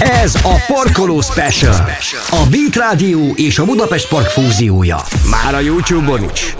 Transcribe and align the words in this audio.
Ez 0.00 0.34
a 0.34 0.64
Parkoló 0.66 1.20
Special. 1.20 1.74
A 2.30 2.46
Beat 2.50 2.76
Rádió 2.76 3.32
és 3.36 3.58
a 3.58 3.64
Budapest 3.64 4.08
Park 4.08 4.26
fúziója. 4.26 4.96
Már 5.30 5.54
a 5.54 5.58
YouTube-on 5.58 6.30
is. 6.32 6.54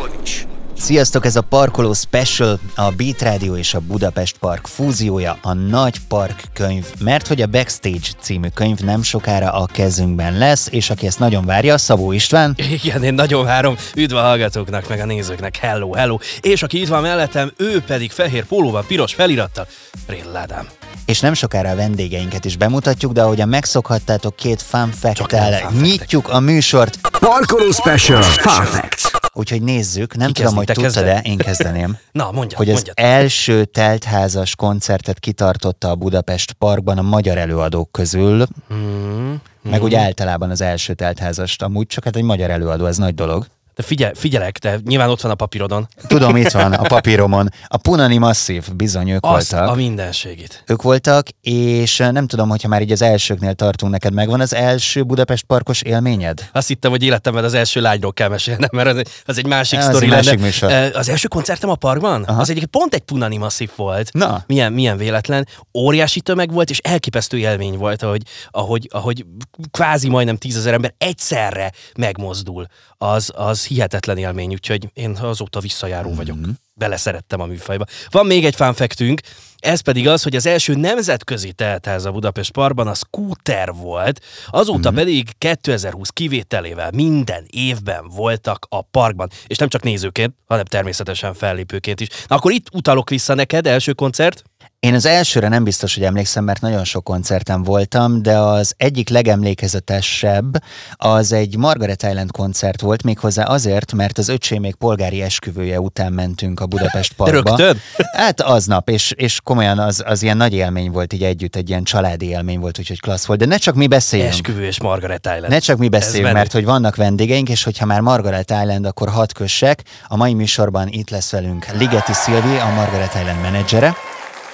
Sziasztok, 0.76 1.24
ez 1.24 1.36
a 1.36 1.40
Parkoló 1.40 1.92
Special, 1.92 2.58
a 2.74 2.90
Beat 2.90 3.22
Radio 3.22 3.56
és 3.56 3.74
a 3.74 3.80
Budapest 3.80 4.38
Park 4.38 4.66
fúziója, 4.66 5.38
a 5.42 5.52
Nagy 5.52 6.00
Park 6.08 6.42
könyv, 6.52 6.86
mert 6.98 7.26
hogy 7.26 7.42
a 7.42 7.46
Backstage 7.46 8.08
című 8.20 8.48
könyv 8.54 8.78
nem 8.78 9.02
sokára 9.02 9.52
a 9.52 9.66
kezünkben 9.66 10.38
lesz, 10.38 10.68
és 10.70 10.90
aki 10.90 11.06
ezt 11.06 11.18
nagyon 11.18 11.44
várja, 11.44 11.78
Szabó 11.78 12.12
István. 12.12 12.54
Igen, 12.82 13.02
én 13.02 13.14
nagyon 13.14 13.44
várom. 13.44 13.76
Üdv 13.94 14.14
a 14.14 14.20
hallgatóknak, 14.20 14.88
meg 14.88 15.00
a 15.00 15.04
nézőknek. 15.04 15.56
Hello, 15.56 15.92
hello. 15.92 16.18
És 16.40 16.62
aki 16.62 16.80
itt 16.80 16.88
van 16.88 17.02
mellettem, 17.02 17.52
ő 17.56 17.82
pedig 17.86 18.10
fehér 18.10 18.44
pólóban, 18.44 18.84
piros 18.86 19.14
felirattal. 19.14 19.66
Rél 20.06 20.36
Ádám. 20.36 20.66
És 21.06 21.20
nem 21.20 21.34
sokára 21.34 21.70
a 21.70 21.74
vendégeinket 21.74 22.44
is 22.44 22.56
bemutatjuk, 22.56 23.12
de 23.12 23.22
ahogyan 23.22 23.48
megszokhattátok, 23.48 24.36
két 24.36 24.62
fun 24.62 24.90
fact 24.90 25.36
nyitjuk 25.80 26.28
a 26.28 26.40
műsort. 26.40 26.98
Parkoló 27.18 27.70
Special 27.70 28.22
Fun 28.22 28.64
Facts. 28.64 29.10
Úgyhogy 29.32 29.62
nézzük, 29.62 30.16
nem 30.16 30.26
Ki 30.32 30.32
tudom, 30.32 30.56
hogy 30.56 30.66
tudtad-e, 30.66 31.04
kezded? 31.12 31.26
én 31.26 31.38
kezdeném. 31.38 31.96
Na, 32.12 32.30
mondja, 32.32 32.56
hogy 32.56 32.68
az 32.68 32.74
mondjad. 32.74 32.96
első 32.98 33.64
teltházas 33.64 34.56
koncertet 34.56 35.18
kitartotta 35.18 35.88
a 35.90 35.94
Budapest 35.94 36.52
Parkban 36.52 36.98
a 36.98 37.02
magyar 37.02 37.38
előadók 37.38 37.92
közül, 37.92 38.46
Mm, 38.74 39.34
meg 39.62 39.82
úgy 39.82 39.94
általában 39.94 40.50
az 40.50 40.60
első 40.60 40.94
teltházast. 40.94 41.62
Amúgy 41.62 41.86
csak 41.86 42.04
hát 42.04 42.16
egy 42.16 42.22
magyar 42.22 42.50
előadó, 42.50 42.86
ez 42.86 42.96
nagy 42.96 43.14
dolog. 43.14 43.46
De 43.80 43.86
figyel, 43.86 44.12
figyelek, 44.14 44.58
de 44.58 44.78
nyilván 44.84 45.08
ott 45.08 45.20
van 45.20 45.30
a 45.30 45.34
papírodon. 45.34 45.88
Tudom, 46.06 46.36
itt 46.36 46.50
van 46.50 46.72
a 46.72 46.82
papíromon. 46.96 47.48
A 47.66 47.76
Punani 47.76 48.18
Masszív, 48.18 48.74
bizony 48.74 49.10
ők 49.10 49.24
Azt 49.26 49.50
voltak. 49.50 49.70
a 49.70 49.74
mindenségét. 49.74 50.62
Ők 50.66 50.82
voltak, 50.82 51.26
és 51.40 51.96
nem 51.96 52.26
tudom, 52.26 52.48
hogyha 52.48 52.68
már 52.68 52.82
így 52.82 52.92
az 52.92 53.02
elsőknél 53.02 53.54
tartunk, 53.54 53.92
neked 53.92 54.12
megvan 54.12 54.40
az 54.40 54.54
első 54.54 55.02
Budapest 55.02 55.44
Parkos 55.44 55.82
élményed? 55.82 56.48
Azt 56.52 56.68
hittem, 56.68 56.90
hogy 56.90 57.02
életemben 57.02 57.44
az 57.44 57.54
első 57.54 57.80
lányról 57.80 58.12
kell 58.12 58.28
mesélnem, 58.28 58.68
mert 58.72 58.88
az 58.88 58.96
egy, 58.96 59.08
az 59.24 59.38
egy 59.38 59.46
másik 59.46 59.78
Az 59.78 59.84
sztori 59.84 60.06
másik 60.06 60.40
műsor. 60.40 60.72
Az 60.72 61.08
első 61.08 61.28
koncertem 61.28 61.70
a 61.70 61.74
parkban? 61.74 62.22
Aha. 62.22 62.40
Az 62.40 62.50
egyik 62.50 62.66
pont 62.66 62.94
egy 62.94 63.00
punani 63.02 63.36
masszív 63.36 63.70
volt. 63.76 64.12
Na. 64.12 64.44
Milyen, 64.46 64.72
milyen 64.72 64.96
véletlen. 64.96 65.48
Óriási 65.78 66.20
tömeg 66.20 66.52
volt, 66.52 66.70
és 66.70 66.78
elképesztő 66.78 67.38
élmény 67.38 67.76
volt, 67.76 68.02
ahogy, 68.02 68.22
ahogy, 68.50 68.88
ahogy 68.92 69.24
kvázi 69.70 70.08
majdnem 70.08 70.36
tízezer 70.36 70.72
ember 70.72 70.94
egyszerre 70.98 71.72
megmozdul. 71.98 72.66
Az, 73.02 73.32
az 73.34 73.69
hihetetlen 73.70 74.16
élmény, 74.16 74.52
úgyhogy 74.52 74.90
én 74.92 75.16
azóta 75.20 75.60
visszajáró 75.60 76.14
vagyok. 76.14 76.36
Mhm. 76.36 76.50
Beleszerettem 76.74 77.40
a 77.40 77.46
műfajba. 77.46 77.84
Van 78.10 78.26
még 78.26 78.44
egy 78.44 78.54
fanfektünk, 78.54 79.20
ez 79.58 79.80
pedig 79.80 80.08
az, 80.08 80.22
hogy 80.22 80.36
az 80.36 80.46
első 80.46 80.74
nemzetközi 80.74 81.52
teltház 81.52 82.04
a 82.04 82.10
Budapest 82.10 82.52
Parkban 82.52 82.86
a 82.86 82.94
Scooter 82.94 83.72
volt, 83.72 84.20
azóta 84.46 84.90
pedig 84.90 85.30
2020 85.38 86.08
kivételével 86.08 86.90
minden 86.94 87.46
évben 87.50 88.08
voltak 88.08 88.66
a 88.68 88.82
parkban, 88.82 89.30
és 89.46 89.56
nem 89.56 89.68
csak 89.68 89.82
nézőként, 89.82 90.34
hanem 90.46 90.64
természetesen 90.64 91.34
fellépőként 91.34 92.00
is. 92.00 92.08
Na 92.28 92.36
akkor 92.36 92.52
itt 92.52 92.66
utalok 92.72 93.10
vissza 93.10 93.34
neked, 93.34 93.66
első 93.66 93.92
koncert. 93.92 94.42
Én 94.80 94.94
az 94.94 95.06
elsőre 95.06 95.48
nem 95.48 95.64
biztos, 95.64 95.94
hogy 95.94 96.04
emlékszem, 96.04 96.44
mert 96.44 96.60
nagyon 96.60 96.84
sok 96.84 97.04
koncerten 97.04 97.62
voltam, 97.62 98.22
de 98.22 98.38
az 98.38 98.74
egyik 98.76 99.08
legemlékezetesebb 99.08 100.62
az 100.92 101.32
egy 101.32 101.56
Margaret 101.56 102.02
Island 102.02 102.30
koncert 102.30 102.80
volt, 102.80 103.02
méghozzá 103.02 103.44
azért, 103.44 103.92
mert 103.92 104.18
az 104.18 104.28
öcsém 104.28 104.60
még 104.60 104.74
polgári 104.74 105.22
esküvője 105.22 105.80
után 105.80 106.12
mentünk 106.12 106.60
a 106.60 106.66
Budapest 106.66 107.10
De 107.10 107.24
Parkba. 107.24 107.56
rögtön? 107.56 107.80
Hát 108.12 108.40
aznap, 108.40 108.88
és, 108.88 109.12
és 109.16 109.40
komolyan 109.44 109.78
az, 109.78 110.02
az 110.06 110.22
ilyen 110.22 110.36
nagy 110.36 110.54
élmény 110.54 110.90
volt 110.90 111.12
így 111.12 111.22
együtt, 111.22 111.56
egy 111.56 111.68
ilyen 111.68 111.84
családi 111.84 112.26
élmény 112.26 112.58
volt, 112.58 112.78
úgyhogy 112.78 113.00
klassz 113.00 113.26
volt. 113.26 113.38
De 113.38 113.46
ne 113.46 113.56
csak 113.56 113.74
mi 113.74 113.86
beszéljünk. 113.86 114.32
Esküvő 114.32 114.64
és 114.64 114.80
Margaret 114.80 115.26
Island. 115.26 115.48
Ne 115.48 115.58
csak 115.58 115.78
mi 115.78 115.88
beszéljünk, 115.88 116.32
mert 116.32 116.52
hogy 116.52 116.64
vannak 116.64 116.96
vendégeink, 116.96 117.48
és 117.48 117.62
hogyha 117.62 117.86
már 117.86 118.00
Margaret 118.00 118.50
Island, 118.50 118.84
akkor 118.84 119.08
hat 119.08 119.32
kössek. 119.32 119.82
A 120.08 120.16
mai 120.16 120.34
műsorban 120.34 120.88
itt 120.88 121.10
lesz 121.10 121.30
velünk 121.30 121.66
Ligeti 121.78 122.12
Szilvi, 122.12 122.56
a 122.56 122.72
Margaret 122.74 123.14
Island 123.14 123.40
menedzsere. 123.40 123.94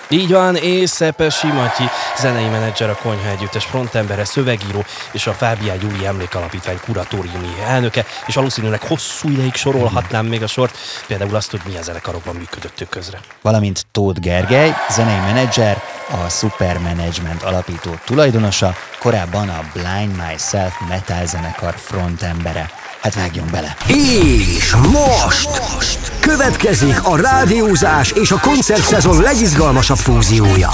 Így 0.08 0.32
van, 0.32 0.56
és 0.56 0.90
Szepesi 0.90 1.46
Matyi, 1.46 1.84
zenei 2.18 2.48
menedzser, 2.48 2.90
a 2.90 2.98
Konyha 3.02 3.28
Együttes 3.28 3.64
frontembere, 3.64 4.24
szövegíró 4.24 4.84
és 5.12 5.26
a 5.26 5.32
Fábián 5.32 5.78
Júli 5.82 6.06
Emlékalapítvány 6.06 6.80
kuratóriumi 6.84 7.54
elnöke, 7.66 8.04
és 8.26 8.34
valószínűleg 8.34 8.82
hosszú 8.82 9.28
ideig 9.28 9.54
sorolhatnám 9.54 10.26
még 10.26 10.42
a 10.42 10.46
sort, 10.46 10.78
például 11.06 11.34
azt, 11.34 11.50
hogy 11.50 11.60
milyen 11.66 11.82
zenekarokban 11.82 12.34
működött 12.34 12.80
ők 12.80 12.88
közre. 12.88 13.20
valamint 13.42 13.86
Tóth 13.92 14.20
Gergely, 14.20 14.74
zenei 14.90 15.20
menedzser, 15.32 15.82
a 16.24 16.28
Super 16.28 16.78
Management 16.78 17.42
alapító 17.42 17.90
tulajdonosa, 18.04 18.74
korábban 18.98 19.48
a 19.48 19.64
Blind 19.72 20.22
Myself 20.28 20.74
metal 20.88 21.26
zenekar 21.26 21.74
frontembere. 21.76 22.70
Hát 23.00 23.14
vágjon 23.14 23.46
bele! 23.50 23.76
És 23.86 24.74
most, 24.74 25.48
most 25.74 25.98
következik 26.20 27.04
a 27.04 27.16
rádiózás 27.16 28.10
és 28.10 28.30
a 28.30 28.38
koncertszezon 28.40 29.22
legizgalmasabb 29.22 29.96
fúziója. 29.96 30.70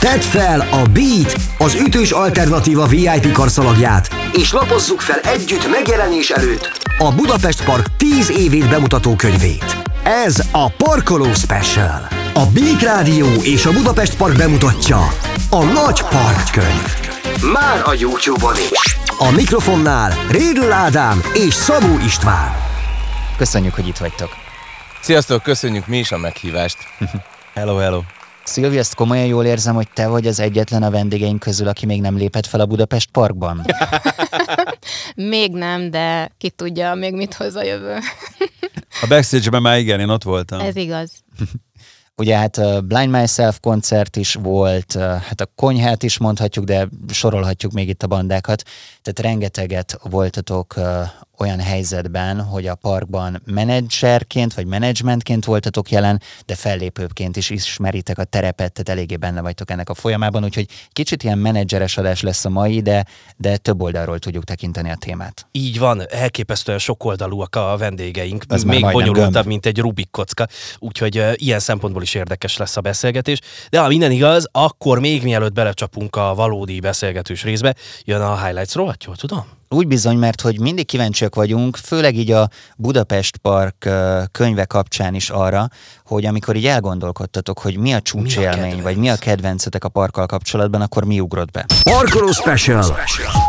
Tedd 0.00 0.20
fel 0.20 0.60
a 0.60 0.82
Beat, 0.92 1.36
az 1.58 1.74
ütős 1.74 2.10
alternatíva 2.10 2.86
VIP 2.86 3.32
karszalagját, 3.32 4.08
és 4.32 4.52
lapozzuk 4.52 5.00
fel 5.00 5.20
együtt 5.20 5.70
megjelenés 5.70 6.30
előtt 6.30 6.84
a 6.98 7.12
Budapest 7.12 7.64
Park 7.64 7.86
10 7.96 8.30
évét 8.30 8.68
bemutató 8.68 9.16
könyvét. 9.16 9.76
Ez 10.08 10.42
a 10.52 10.68
Parkoló 10.68 11.32
Special. 11.32 12.08
A 12.34 12.46
Beat 12.52 12.82
Rádió 12.82 13.26
és 13.42 13.66
a 13.66 13.72
Budapest 13.72 14.16
Park 14.16 14.36
bemutatja 14.36 14.96
a 15.50 15.64
Nagy 15.64 16.02
Park 16.02 16.50
könyv. 16.52 16.94
Már 17.52 17.82
a 17.84 17.94
YouTube-on 17.98 18.54
is. 18.56 18.96
A 19.18 19.30
mikrofonnál 19.30 20.12
Rédl 20.30 20.72
Ádám 20.72 21.20
és 21.34 21.54
Szabó 21.54 21.98
István. 22.04 22.54
Köszönjük, 23.36 23.74
hogy 23.74 23.86
itt 23.88 23.96
vagytok. 23.96 24.28
Sziasztok, 25.00 25.42
köszönjük 25.42 25.86
mi 25.86 25.98
is 25.98 26.12
a 26.12 26.18
meghívást. 26.18 26.78
Hello, 27.54 27.76
hello. 27.76 28.00
Szilvi, 28.46 28.78
ezt 28.78 28.94
komolyan 28.94 29.26
jól 29.26 29.44
érzem, 29.44 29.74
hogy 29.74 29.88
te 29.94 30.06
vagy 30.06 30.26
az 30.26 30.40
egyetlen 30.40 30.82
a 30.82 30.90
vendégeink 30.90 31.38
közül, 31.38 31.68
aki 31.68 31.86
még 31.86 32.00
nem 32.00 32.16
lépett 32.16 32.46
fel 32.46 32.60
a 32.60 32.66
Budapest 32.66 33.10
Parkban. 33.10 33.66
Még 35.14 35.52
nem, 35.52 35.90
de 35.90 36.30
ki 36.38 36.50
tudja, 36.50 36.94
még 36.94 37.14
mit 37.14 37.34
hoz 37.34 37.54
a 37.54 37.62
jövő. 37.62 37.98
A 39.02 39.06
backstage-ben 39.08 39.62
már 39.62 39.78
igen, 39.78 40.00
én 40.00 40.08
ott 40.08 40.22
voltam. 40.22 40.60
Ez 40.60 40.76
igaz. 40.76 41.10
Ugye 42.16 42.36
hát 42.36 42.56
a 42.56 42.80
Blind 42.80 43.10
Myself 43.10 43.58
koncert 43.60 44.16
is 44.16 44.34
volt, 44.34 44.92
hát 45.00 45.40
a 45.40 45.52
konyhát 45.54 46.02
is 46.02 46.18
mondhatjuk, 46.18 46.64
de 46.64 46.88
sorolhatjuk 47.08 47.72
még 47.72 47.88
itt 47.88 48.02
a 48.02 48.06
bandákat. 48.06 48.62
Tehát 49.02 49.30
rengeteget 49.30 49.98
voltatok 50.02 50.74
olyan 51.38 51.60
helyzetben, 51.60 52.40
hogy 52.42 52.66
a 52.66 52.74
parkban 52.74 53.42
menedzserként 53.44 54.54
vagy 54.54 54.66
menedzsmentként 54.66 55.44
voltatok 55.44 55.90
jelen, 55.90 56.20
de 56.46 56.54
fellépőként 56.54 57.36
is 57.36 57.50
ismeritek 57.50 58.18
a 58.18 58.24
terepet, 58.24 58.72
tehát 58.72 58.88
eléggé 58.88 59.16
benne 59.16 59.40
vagytok 59.40 59.70
ennek 59.70 59.88
a 59.88 59.94
folyamában, 59.94 60.44
úgyhogy 60.44 60.66
kicsit 60.92 61.22
ilyen 61.22 61.38
menedzseres 61.38 61.96
adás 61.96 62.20
lesz 62.20 62.44
a 62.44 62.48
mai, 62.48 62.80
de, 62.80 63.04
de 63.36 63.56
több 63.56 63.82
oldalról 63.82 64.18
tudjuk 64.18 64.44
tekinteni 64.44 64.90
a 64.90 64.96
témát. 64.96 65.46
Így 65.52 65.78
van, 65.78 66.02
elképesztően 66.10 66.78
sokoldalúak 66.78 67.56
a 67.56 67.76
vendégeink, 67.78 68.44
Ez 68.48 68.62
még 68.62 68.80
bonyolultabb, 68.80 69.32
gömb. 69.32 69.46
mint 69.46 69.66
egy 69.66 69.78
Rubik 69.78 70.10
kocka, 70.10 70.46
úgyhogy 70.78 71.18
uh, 71.18 71.32
ilyen 71.34 71.58
szempontból 71.58 72.02
is 72.02 72.14
érdekes 72.14 72.56
lesz 72.56 72.76
a 72.76 72.80
beszélgetés. 72.80 73.40
De 73.70 73.80
ha 73.80 73.88
minden 73.88 74.10
igaz, 74.10 74.48
akkor 74.52 74.98
még 74.98 75.22
mielőtt 75.22 75.52
belecsapunk 75.52 76.16
a 76.16 76.34
valódi 76.34 76.80
beszélgetős 76.80 77.42
részbe, 77.42 77.74
jön 78.04 78.20
a 78.20 78.44
highlights 78.44 78.72
rovat, 78.74 79.04
jól 79.04 79.16
tudom? 79.16 79.55
Úgy 79.68 79.86
bizony, 79.86 80.16
mert 80.16 80.40
hogy 80.40 80.60
mindig 80.60 80.86
kíváncsiak 80.86 81.34
vagyunk, 81.34 81.76
főleg 81.76 82.16
így 82.16 82.30
a 82.30 82.48
Budapest 82.76 83.36
Park 83.36 83.88
könyve 84.32 84.64
kapcsán 84.64 85.14
is 85.14 85.30
arra, 85.30 85.68
hogy 86.04 86.24
amikor 86.24 86.56
így 86.56 86.66
elgondolkodtatok, 86.66 87.58
hogy 87.58 87.76
mi 87.76 87.92
a 87.92 88.00
csúcsélmény, 88.00 88.82
vagy 88.82 88.96
mi 88.96 89.08
a 89.08 89.16
kedvencetek 89.16 89.84
a 89.84 89.88
parkkal 89.88 90.26
kapcsolatban, 90.26 90.80
akkor 90.80 91.04
mi 91.04 91.20
ugrott 91.20 91.50
be? 91.50 91.66
Parkoló 91.82 92.30
Special. 92.30 92.84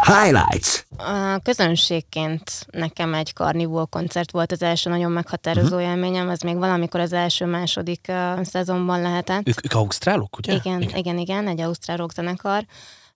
Highlights. 0.02 0.86
A 0.98 1.40
közönségként 1.44 2.52
nekem 2.72 3.14
egy 3.14 3.34
karnivó 3.34 3.86
koncert 3.86 4.32
volt 4.32 4.52
az 4.52 4.62
első 4.62 4.90
nagyon 4.90 5.12
meghatározó 5.12 5.76
uh-huh. 5.76 5.90
élményem, 5.90 6.30
az 6.30 6.42
még 6.42 6.58
valamikor 6.58 7.00
az 7.00 7.14
első-második 7.14 8.06
uh, 8.08 8.44
szezonban 8.44 9.02
lehetett. 9.02 9.48
Ők, 9.48 9.66
ők 9.66 9.74
ausztrálok, 9.74 10.38
ugye? 10.38 10.54
Igen, 10.54 10.82
igen, 10.82 10.98
igen, 10.98 11.18
igen, 11.18 11.48
egy 11.48 11.62
ausztrál 11.62 11.98
rockzenekar. 11.98 12.66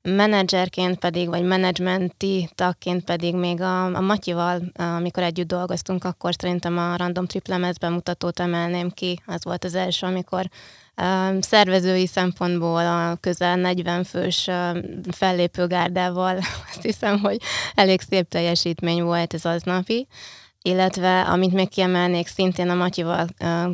Menedzserként 0.04 1.00
pedig, 1.00 1.28
vagy 1.28 1.44
menedzsmenti 1.44 2.50
tagként 2.56 3.04
pedig 3.04 3.36
még 3.36 3.62
a, 3.62 3.96
a 3.96 4.02
Matyival, 4.02 4.62
amikor 4.76 5.24
együtt 5.24 5.48
dolgoztunk, 5.48 6.04
akkor 6.04 6.34
szerintem 6.38 6.78
a 6.78 6.96
Random 6.96 7.26
Trip 7.26 7.48
lemez 7.48 7.78
bemutatót 7.78 8.40
emelném 8.40 8.90
ki. 8.90 9.22
Az 9.26 9.44
volt 9.44 9.64
az 9.64 9.76
első, 9.76 10.06
amikor 10.06 10.50
szervezői 11.40 12.08
szempontból 12.08 12.86
a 12.86 13.16
közel 13.20 13.56
40 13.56 14.04
fős 14.04 14.48
uh, 14.48 14.78
fellépőgárdával 15.12 16.38
azt 16.70 16.82
hiszem, 16.82 17.20
hogy 17.20 17.38
elég 17.76 18.02
szép 18.02 18.30
teljesítmény 18.30 19.04
volt 19.04 19.34
ez 19.34 19.46
aznapi. 19.46 20.08
Illetve, 20.62 21.22
amit 21.22 21.54
még 21.54 21.70
kiemelnék, 21.70 22.28
szintén 22.28 22.70
a 22.70 22.76
Matyival 22.76 23.28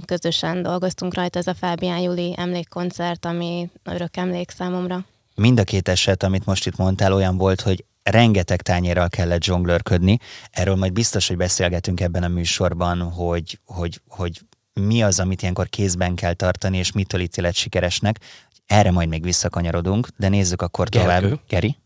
közösen 0.06 0.64
dolgoztunk 0.64 1.14
rajta, 1.14 1.40
ez 1.40 1.48
a 1.48 1.54
Fábián 1.54 2.00
Júli 2.00 2.34
emlékkoncert, 2.38 3.26
ami 3.26 3.70
örök 3.84 4.18
emlék 4.18 4.50
számomra. 4.50 5.06
Mind 5.42 5.60
a 5.60 5.63
két 5.63 5.88
eset, 5.88 6.24
amit 6.24 6.45
most 6.45 6.66
itt 6.66 6.78
mondtál, 6.78 7.13
olyan 7.13 7.38
volt, 7.38 7.62
hogy 7.62 7.86
rengeteg 8.04 8.62
tányérral 8.62 9.10
kellett 9.10 9.44
zsonglőrködni. 9.44 10.19
Erről 10.51 10.75
majd 10.75 10.94
biztos, 10.94 11.28
hogy 11.28 11.38
beszélgetünk 11.38 12.00
ebben 12.00 12.24
a 12.24 12.28
műsorban, 12.28 13.01
hogy, 13.01 13.60
hogy, 13.66 14.01
hogy 14.07 14.42
mi 14.74 15.04
az, 15.04 15.19
amit 15.19 15.42
ilyenkor 15.42 15.69
kézben 15.69 16.16
kell 16.16 16.34
tartani, 16.34 16.78
és 16.78 16.92
mitől 16.92 17.22
ítélet 17.22 17.54
sikeresnek. 17.54 18.19
Erre 18.66 18.92
majd 18.92 19.10
még 19.10 19.24
visszakanyarodunk, 19.24 20.07
de 20.18 20.30
nézzük 20.30 20.62
akkor 20.62 20.89
Gergő. 20.89 21.28
tovább. 21.28 21.40
Geri? 21.48 21.78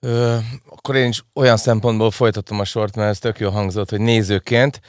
Ö, 0.00 0.38
akkor 0.68 0.96
én 0.96 1.08
is 1.08 1.24
olyan 1.34 1.56
szempontból 1.56 2.10
folytatom 2.10 2.60
a 2.60 2.64
sort, 2.64 2.96
mert 2.96 3.10
ez 3.10 3.18
tök 3.18 3.38
jó 3.38 3.50
hangzott, 3.50 3.90
hogy 3.90 4.00
nézőként 4.00 4.80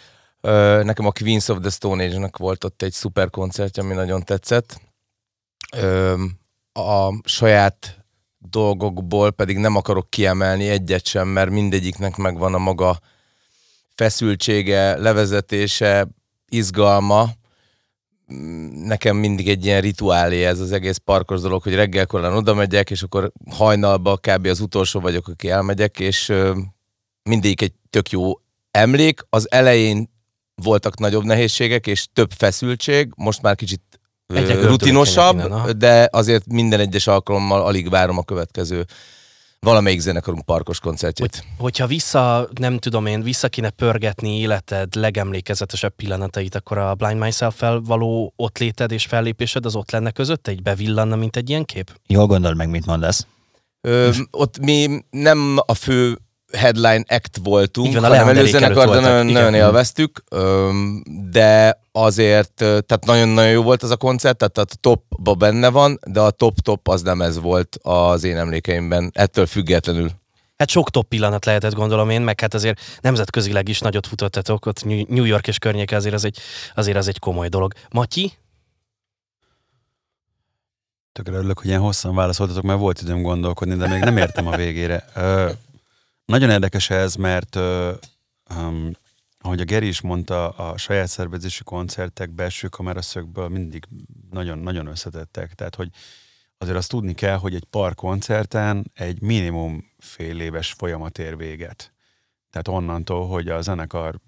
ö, 0.41 0.81
nekem 0.83 1.05
a 1.05 1.11
Queens 1.11 1.47
of 1.47 1.59
the 1.59 1.69
Stone 1.69 2.03
Age-nak 2.03 2.37
volt 2.37 2.63
ott 2.63 2.81
egy 2.81 2.93
szuper 2.93 3.29
koncertje, 3.29 3.83
ami 3.83 3.93
nagyon 3.93 4.23
tetszett. 4.23 4.81
Ö, 5.75 6.23
a 6.73 7.21
saját 7.23 8.05
dolgokból 8.49 9.31
pedig 9.31 9.57
nem 9.57 9.75
akarok 9.75 10.09
kiemelni 10.09 10.69
egyet 10.69 11.05
sem, 11.05 11.27
mert 11.27 11.49
mindegyiknek 11.49 12.15
megvan 12.15 12.53
a 12.53 12.57
maga 12.57 12.99
feszültsége, 13.95 14.97
levezetése, 14.97 16.07
izgalma. 16.49 17.29
Nekem 18.73 19.17
mindig 19.17 19.49
egy 19.49 19.65
ilyen 19.65 19.81
rituálé 19.81 20.45
ez 20.45 20.59
az 20.59 20.71
egész 20.71 20.97
parkos 20.97 21.41
dolog, 21.41 21.63
hogy 21.63 21.75
reggelkorán 21.75 22.33
oda 22.33 22.53
megyek, 22.53 22.89
és 22.89 23.01
akkor 23.01 23.31
hajnalba 23.49 24.17
kb. 24.17 24.45
az 24.45 24.59
utolsó 24.59 24.99
vagyok, 24.99 25.27
aki 25.27 25.49
elmegyek, 25.49 25.99
és 25.99 26.29
ö, 26.29 26.57
mindegyik 27.23 27.61
egy 27.61 27.73
tök 27.89 28.09
jó 28.09 28.31
emlék. 28.71 29.21
Az 29.29 29.51
elején 29.51 30.09
voltak 30.55 30.99
nagyobb 30.99 31.23
nehézségek, 31.23 31.87
és 31.87 32.07
több 32.13 32.31
feszültség, 32.31 33.11
most 33.15 33.41
már 33.41 33.55
kicsit 33.55 33.99
Egyre 34.35 34.67
rutinosabb, 34.67 35.35
innen, 35.35 35.77
de 35.77 36.07
azért 36.11 36.47
minden 36.47 36.79
egyes 36.79 37.07
alkalommal 37.07 37.61
alig 37.61 37.89
várom 37.89 38.17
a 38.17 38.23
következő 38.23 38.85
valamelyik 39.63 39.99
zenekarunk 39.99 40.45
parkos 40.45 40.79
koncertjét. 40.79 41.35
Hogy, 41.35 41.45
hogyha 41.57 41.87
vissza, 41.87 42.47
nem 42.59 42.77
tudom 42.77 43.05
én, 43.05 43.21
vissza 43.21 43.49
kéne 43.49 43.69
pörgetni 43.69 44.39
életed 44.39 44.95
legemlékezetesebb 44.95 45.95
pillanatait, 45.95 46.55
akkor 46.55 46.77
a 46.77 46.95
Blind 46.95 47.19
Myself-fel 47.19 47.81
való 47.85 48.33
ott 48.35 48.57
léted 48.57 48.91
és 48.91 49.05
fellépésed 49.05 49.65
az 49.65 49.75
ott 49.75 49.91
lenne 49.91 50.11
között, 50.11 50.47
egy 50.47 50.61
bevillanna, 50.61 51.15
mint 51.15 51.35
egy 51.35 51.49
ilyen 51.49 51.65
kép? 51.65 51.91
Jól 52.07 52.25
gondold 52.25 52.57
meg, 52.57 52.69
mit 52.69 52.85
mondasz. 52.85 53.27
Ö, 53.81 54.09
ott 54.31 54.59
mi 54.59 55.03
nem 55.09 55.57
a 55.65 55.73
fő 55.73 56.17
headline 56.57 57.03
act 57.07 57.39
voltunk, 57.43 57.87
Így 57.87 57.93
van, 57.93 58.03
a 58.03 58.07
hanem 58.07 58.27
előzenekar, 58.27 58.89
de 58.89 58.99
nagyon, 58.99 59.27
igen. 59.27 59.41
nagyon 59.41 59.53
élveztük, 59.53 60.23
de 61.31 61.79
azért, 61.91 62.53
tehát 62.55 63.05
nagyon-nagyon 63.05 63.51
jó 63.51 63.63
volt 63.63 63.83
az 63.83 63.91
a 63.91 63.97
koncert, 63.97 64.37
tehát 64.37 64.57
a 64.57 64.75
topba 64.81 65.33
benne 65.33 65.69
van, 65.69 65.99
de 66.07 66.19
a 66.19 66.31
top-top 66.31 66.87
az 66.87 67.01
nem 67.01 67.21
ez 67.21 67.39
volt 67.39 67.77
az 67.81 68.23
én 68.23 68.37
emlékeimben, 68.37 69.11
ettől 69.13 69.45
függetlenül. 69.45 70.09
Hát 70.57 70.69
sok 70.69 70.89
top 70.89 71.07
pillanat 71.07 71.45
lehetett, 71.45 71.73
gondolom 71.73 72.09
én, 72.09 72.21
meg 72.21 72.39
hát 72.39 72.53
azért 72.53 72.79
nemzetközileg 73.01 73.69
is 73.69 73.79
nagyot 73.79 74.07
futottatok, 74.07 74.65
ott 74.65 74.83
New 74.83 75.03
New 75.07 75.23
York 75.23 75.47
és 75.47 75.57
környéke 75.57 75.95
azért 75.95 76.13
az 76.13 76.25
egy, 76.25 76.39
azért 76.75 76.97
az 76.97 77.07
egy 77.07 77.19
komoly 77.19 77.47
dolog. 77.47 77.73
Matyi? 77.89 78.33
Tökre 81.11 81.33
örülök, 81.33 81.59
hogy 81.59 81.67
ilyen 81.67 81.79
hosszan 81.79 82.15
válaszoltatok, 82.15 82.63
mert 82.63 82.79
volt 82.79 83.01
időm 83.01 83.21
gondolkodni, 83.21 83.75
de 83.75 83.87
még 83.87 83.99
nem 83.99 84.17
értem 84.17 84.47
a 84.47 84.55
végére. 84.55 85.05
Ö, 85.15 85.49
nagyon 86.33 86.49
érdekes 86.49 86.89
ez, 86.89 87.15
mert 87.15 87.55
um, 87.55 88.91
ahogy 89.39 89.59
a 89.59 89.63
Geri 89.63 89.87
is 89.87 90.01
mondta, 90.01 90.49
a 90.49 90.77
saját 90.77 91.07
szervezési 91.07 91.63
koncertek 91.63 92.29
belső 92.29 92.67
kameraszögből 92.67 93.47
mindig 93.47 93.85
nagyon-nagyon 94.31 94.87
összetettek. 94.87 95.53
Tehát, 95.53 95.75
hogy 95.75 95.89
azért 96.57 96.77
azt 96.77 96.89
tudni 96.89 97.13
kell, 97.13 97.37
hogy 97.37 97.55
egy 97.55 97.63
par 97.63 97.95
koncerten 97.95 98.91
egy 98.93 99.21
minimum 99.21 99.91
fél 99.97 100.39
éves 100.39 100.71
folyamat 100.71 101.17
ér 101.17 101.37
véget. 101.37 101.93
Tehát 102.49 102.67
onnantól, 102.67 103.27
hogy 103.27 103.47
a 103.47 103.61
zenekar 103.61 104.19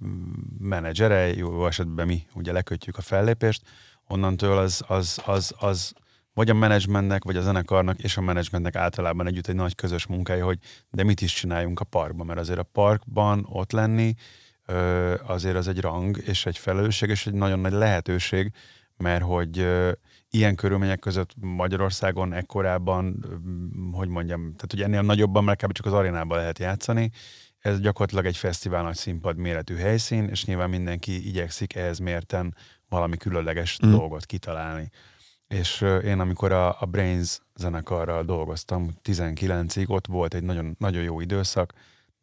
menedzsere, 0.60 1.34
jó 1.36 1.68
esetben 1.68 2.08
mi 2.08 2.28
ugye 2.34 2.52
lekötjük 2.52 2.98
a 2.98 3.02
fellépést, 3.02 3.62
onnantól 4.08 4.58
az, 4.58 4.84
az, 4.88 5.22
az, 5.26 5.54
az 5.58 5.94
vagy 6.36 6.50
a 6.50 6.54
menedzsmentnek, 6.54 7.24
vagy 7.24 7.38
a 7.38 7.42
zenekarnak 7.42 8.04
és 8.04 8.18
a 8.18 8.22
menedzsmentnek 8.22 8.76
általában 8.76 9.28
együtt 9.28 9.48
egy 9.48 9.56
nagy 9.56 9.76
közös 9.76 10.06
munkája, 10.06 10.46
hogy 10.46 10.60
de 10.90 11.04
mit 11.04 11.22
is 11.22 11.34
csináljunk 11.34 11.80
a 11.80 11.86
parkban, 11.86 12.26
mert 12.26 12.40
azért 12.40 12.60
a 12.60 12.64
parkban 12.64 13.46
ott 13.50 13.72
lenni 13.72 14.14
azért 15.28 15.56
az 15.56 15.68
egy 15.68 15.80
rang 15.80 16.18
és 16.26 16.46
egy 16.46 16.58
felelősség 16.58 17.10
és 17.10 17.28
egy 17.28 17.34
nagyon 17.34 17.60
nagy 17.60 17.72
lehetőség, 17.72 18.52
mert 18.98 19.24
hogy 19.24 19.68
ilyen 20.30 20.56
körülmények 20.56 21.00
között 21.00 21.34
Magyarországon 21.40 22.34
ekkorában, 22.34 23.26
hogy 23.92 24.08
mondjam, 24.08 24.42
tehát 24.42 24.68
hogy 24.70 24.82
ennél 24.82 25.02
nagyobban, 25.02 25.44
mert 25.44 25.64
kb. 25.64 25.72
csak 25.72 25.86
az 25.86 25.94
arénában 25.94 26.38
lehet 26.38 26.60
játszani, 26.60 27.12
ez 27.60 27.80
gyakorlatilag 27.80 28.26
egy 28.26 28.38
fesztivál 28.38 28.84
nagy 28.84 28.96
színpad 28.96 29.38
méretű 29.38 29.76
helyszín, 29.76 30.28
és 30.28 30.46
nyilván 30.46 30.70
mindenki 30.70 31.28
igyekszik 31.28 31.76
ehhez 31.76 32.00
mérten 32.00 32.56
valami 32.90 33.18
különleges 33.18 33.78
mm. 33.86 33.92
dolgot 33.92 34.26
kitalálni. 34.26 34.90
És 35.48 35.82
én 35.82 36.20
amikor 36.20 36.52
a, 36.52 36.82
a 36.82 36.86
Brains 36.86 37.40
zenekarral 37.56 38.24
dolgoztam 38.24 38.98
19-ig, 39.04 39.88
ott 39.90 40.08
volt 40.08 40.34
egy 40.34 40.44
nagyon, 40.44 40.76
nagyon 40.80 41.04
jó 41.04 41.20
időszak, 41.20 41.74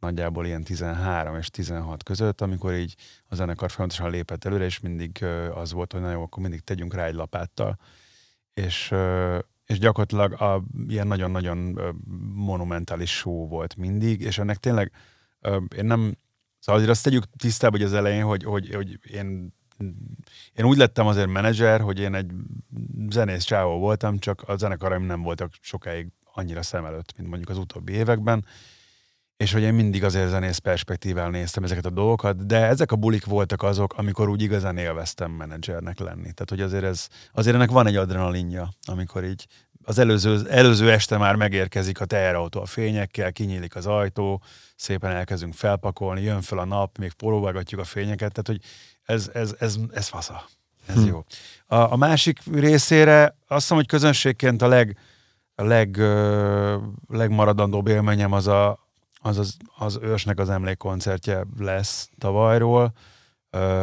nagyjából 0.02 0.46
ilyen 0.46 0.64
13 0.64 1.36
és 1.36 1.50
16 1.50 2.02
között, 2.02 2.40
amikor 2.40 2.74
így 2.74 2.94
a 3.26 3.34
zenekar 3.34 3.70
folyamatosan 3.70 4.10
lépett 4.10 4.44
előre, 4.44 4.64
és 4.64 4.80
mindig 4.80 5.24
az 5.54 5.72
volt, 5.72 5.92
hogy 5.92 6.00
na 6.00 6.12
akkor 6.12 6.42
mindig 6.42 6.60
tegyünk 6.60 6.94
rá 6.94 7.04
egy 7.04 7.14
lapáttal. 7.14 7.78
És, 8.54 8.94
és 9.64 9.78
gyakorlatilag 9.78 10.32
a, 10.32 10.64
ilyen 10.88 11.06
nagyon-nagyon 11.06 11.78
monumentális 12.34 13.16
show 13.16 13.48
volt 13.48 13.76
mindig, 13.76 14.20
és 14.20 14.38
ennek 14.38 14.56
tényleg 14.56 14.92
én 15.76 15.84
nem, 15.84 16.16
szóval 16.58 16.80
azért 16.80 16.90
azt 16.90 17.04
tegyük 17.04 17.24
tisztába, 17.36 17.76
hogy 17.76 17.86
az 17.86 17.92
elején, 17.92 18.24
hogy, 18.24 18.44
hogy, 18.44 18.74
hogy 18.74 18.98
én 19.10 19.54
én 20.55 20.64
úgy 20.64 20.76
lettem 20.76 21.06
azért 21.06 21.29
menedzser, 21.29 21.81
hogy 21.81 21.99
én 21.99 22.14
egy 22.14 22.31
zenész 23.08 23.44
csávó 23.44 23.79
voltam, 23.79 24.19
csak 24.19 24.43
a 24.46 24.56
zenekaraim 24.56 25.02
nem 25.02 25.23
voltak 25.23 25.52
sokáig 25.61 26.08
annyira 26.34 26.62
szem 26.62 26.84
előtt, 26.84 27.12
mint 27.17 27.29
mondjuk 27.29 27.50
az 27.50 27.58
utóbbi 27.58 27.93
években, 27.93 28.44
és 29.37 29.52
hogy 29.52 29.62
én 29.62 29.75
mindig 29.75 30.05
azért 30.05 30.29
zenész 30.29 30.58
perspektívával 30.58 31.31
néztem 31.31 31.64
ezeket 31.64 31.87
a 31.87 31.90
dolgokat, 31.90 32.46
de 32.46 32.67
ezek 32.67 32.93
a 32.93 32.96
bulik 32.96 33.25
voltak 33.25 33.62
azok, 33.62 33.93
amikor 33.93 34.29
úgy 34.29 34.43
igazán 34.43 34.76
élveztem 34.76 35.31
menedzsernek 35.31 35.99
lenni. 35.99 36.23
Tehát, 36.23 36.49
hogy 36.49 36.61
azért, 36.61 36.84
ez, 36.84 37.08
azért 37.32 37.55
ennek 37.56 37.70
van 37.70 37.87
egy 37.87 37.96
adrenalinja, 37.96 38.69
amikor 38.84 39.25
így 39.25 39.46
az 39.84 39.99
előző, 39.99 40.49
előző 40.49 40.90
este 40.90 41.17
már 41.17 41.34
megérkezik 41.34 42.00
a 42.00 42.05
teherautó 42.05 42.61
a 42.61 42.67
fényekkel, 42.67 43.32
kinyílik 43.32 43.76
az 43.76 43.87
ajtó, 43.87 44.43
szépen 44.77 45.10
elkezdünk 45.10 45.55
felpakolni, 45.55 46.22
jön 46.22 46.41
fel 46.41 46.58
a 46.58 46.65
nap, 46.65 46.98
még 46.98 47.12
próbálgatjuk 47.12 47.81
a 47.81 47.84
fényeket, 47.84 48.32
tehát 48.32 48.46
hogy 48.46 48.60
ez, 49.03 49.31
ez, 49.34 49.55
ez, 49.58 49.77
ez 49.93 50.08
fasza. 50.08 50.44
Ez 50.86 50.94
Hm. 50.94 51.06
jó. 51.06 51.24
A, 51.67 51.77
a 51.77 51.96
másik 51.96 52.41
részére 52.53 53.22
azt 53.24 53.60
hiszem, 53.60 53.77
hogy 53.77 53.86
közönségként 53.86 54.62
a 54.62 54.67
leg, 54.69 54.98
a 55.55 55.62
leg, 55.62 55.96
ö, 55.96 56.77
legmaradandóbb 57.08 57.86
élményem 57.86 58.32
az, 58.32 58.46
a, 58.46 58.79
az, 59.20 59.39
az, 59.39 59.56
az 59.77 59.98
ősnek 60.03 60.39
az 60.39 60.51
emlékkoncertje 60.51 61.46
lesz 61.58 62.10
tavalyról. 62.19 62.93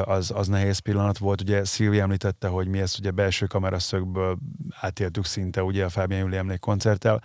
Az, 0.04 0.32
az 0.36 0.48
nehéz 0.48 0.80
pillanat 0.80 1.18
volt. 1.18 1.42
Ugye 1.42 1.64
Szilvi 1.64 2.00
említette, 2.00 2.48
hogy 2.48 2.68
mi 2.68 2.80
ezt 2.80 3.00
ugye 3.00 3.12
belső 3.12 3.46
kameraszögből 3.46 4.38
átéltük 4.80 5.26
szinte 5.26 5.64
ugye 5.64 5.86
a 5.86 5.90
Fábián 5.90 6.22
Júli 6.22 6.38
emlékkoncerttel. 6.38 7.22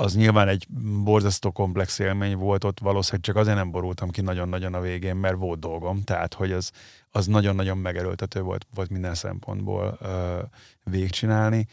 Az 0.00 0.14
nyilván 0.14 0.48
egy 0.48 0.66
borzasztó 1.04 1.50
komplex 1.50 1.98
élmény 1.98 2.36
volt, 2.36 2.64
ott 2.64 2.80
valószínűleg 2.80 3.24
csak 3.24 3.36
azért 3.36 3.56
nem 3.56 3.70
borultam 3.70 4.10
ki 4.10 4.20
nagyon-nagyon 4.20 4.74
a 4.74 4.80
végén, 4.80 5.16
mert 5.16 5.36
volt 5.36 5.58
dolgom, 5.58 6.02
tehát 6.02 6.34
hogy 6.34 6.52
az, 6.52 6.70
az 7.10 7.26
nagyon-nagyon 7.26 7.78
megerőltető 7.78 8.40
volt, 8.40 8.66
volt 8.74 8.90
minden 8.90 9.14
szempontból 9.14 9.98
ö, 10.00 10.38
végigcsinálni. 10.84 11.66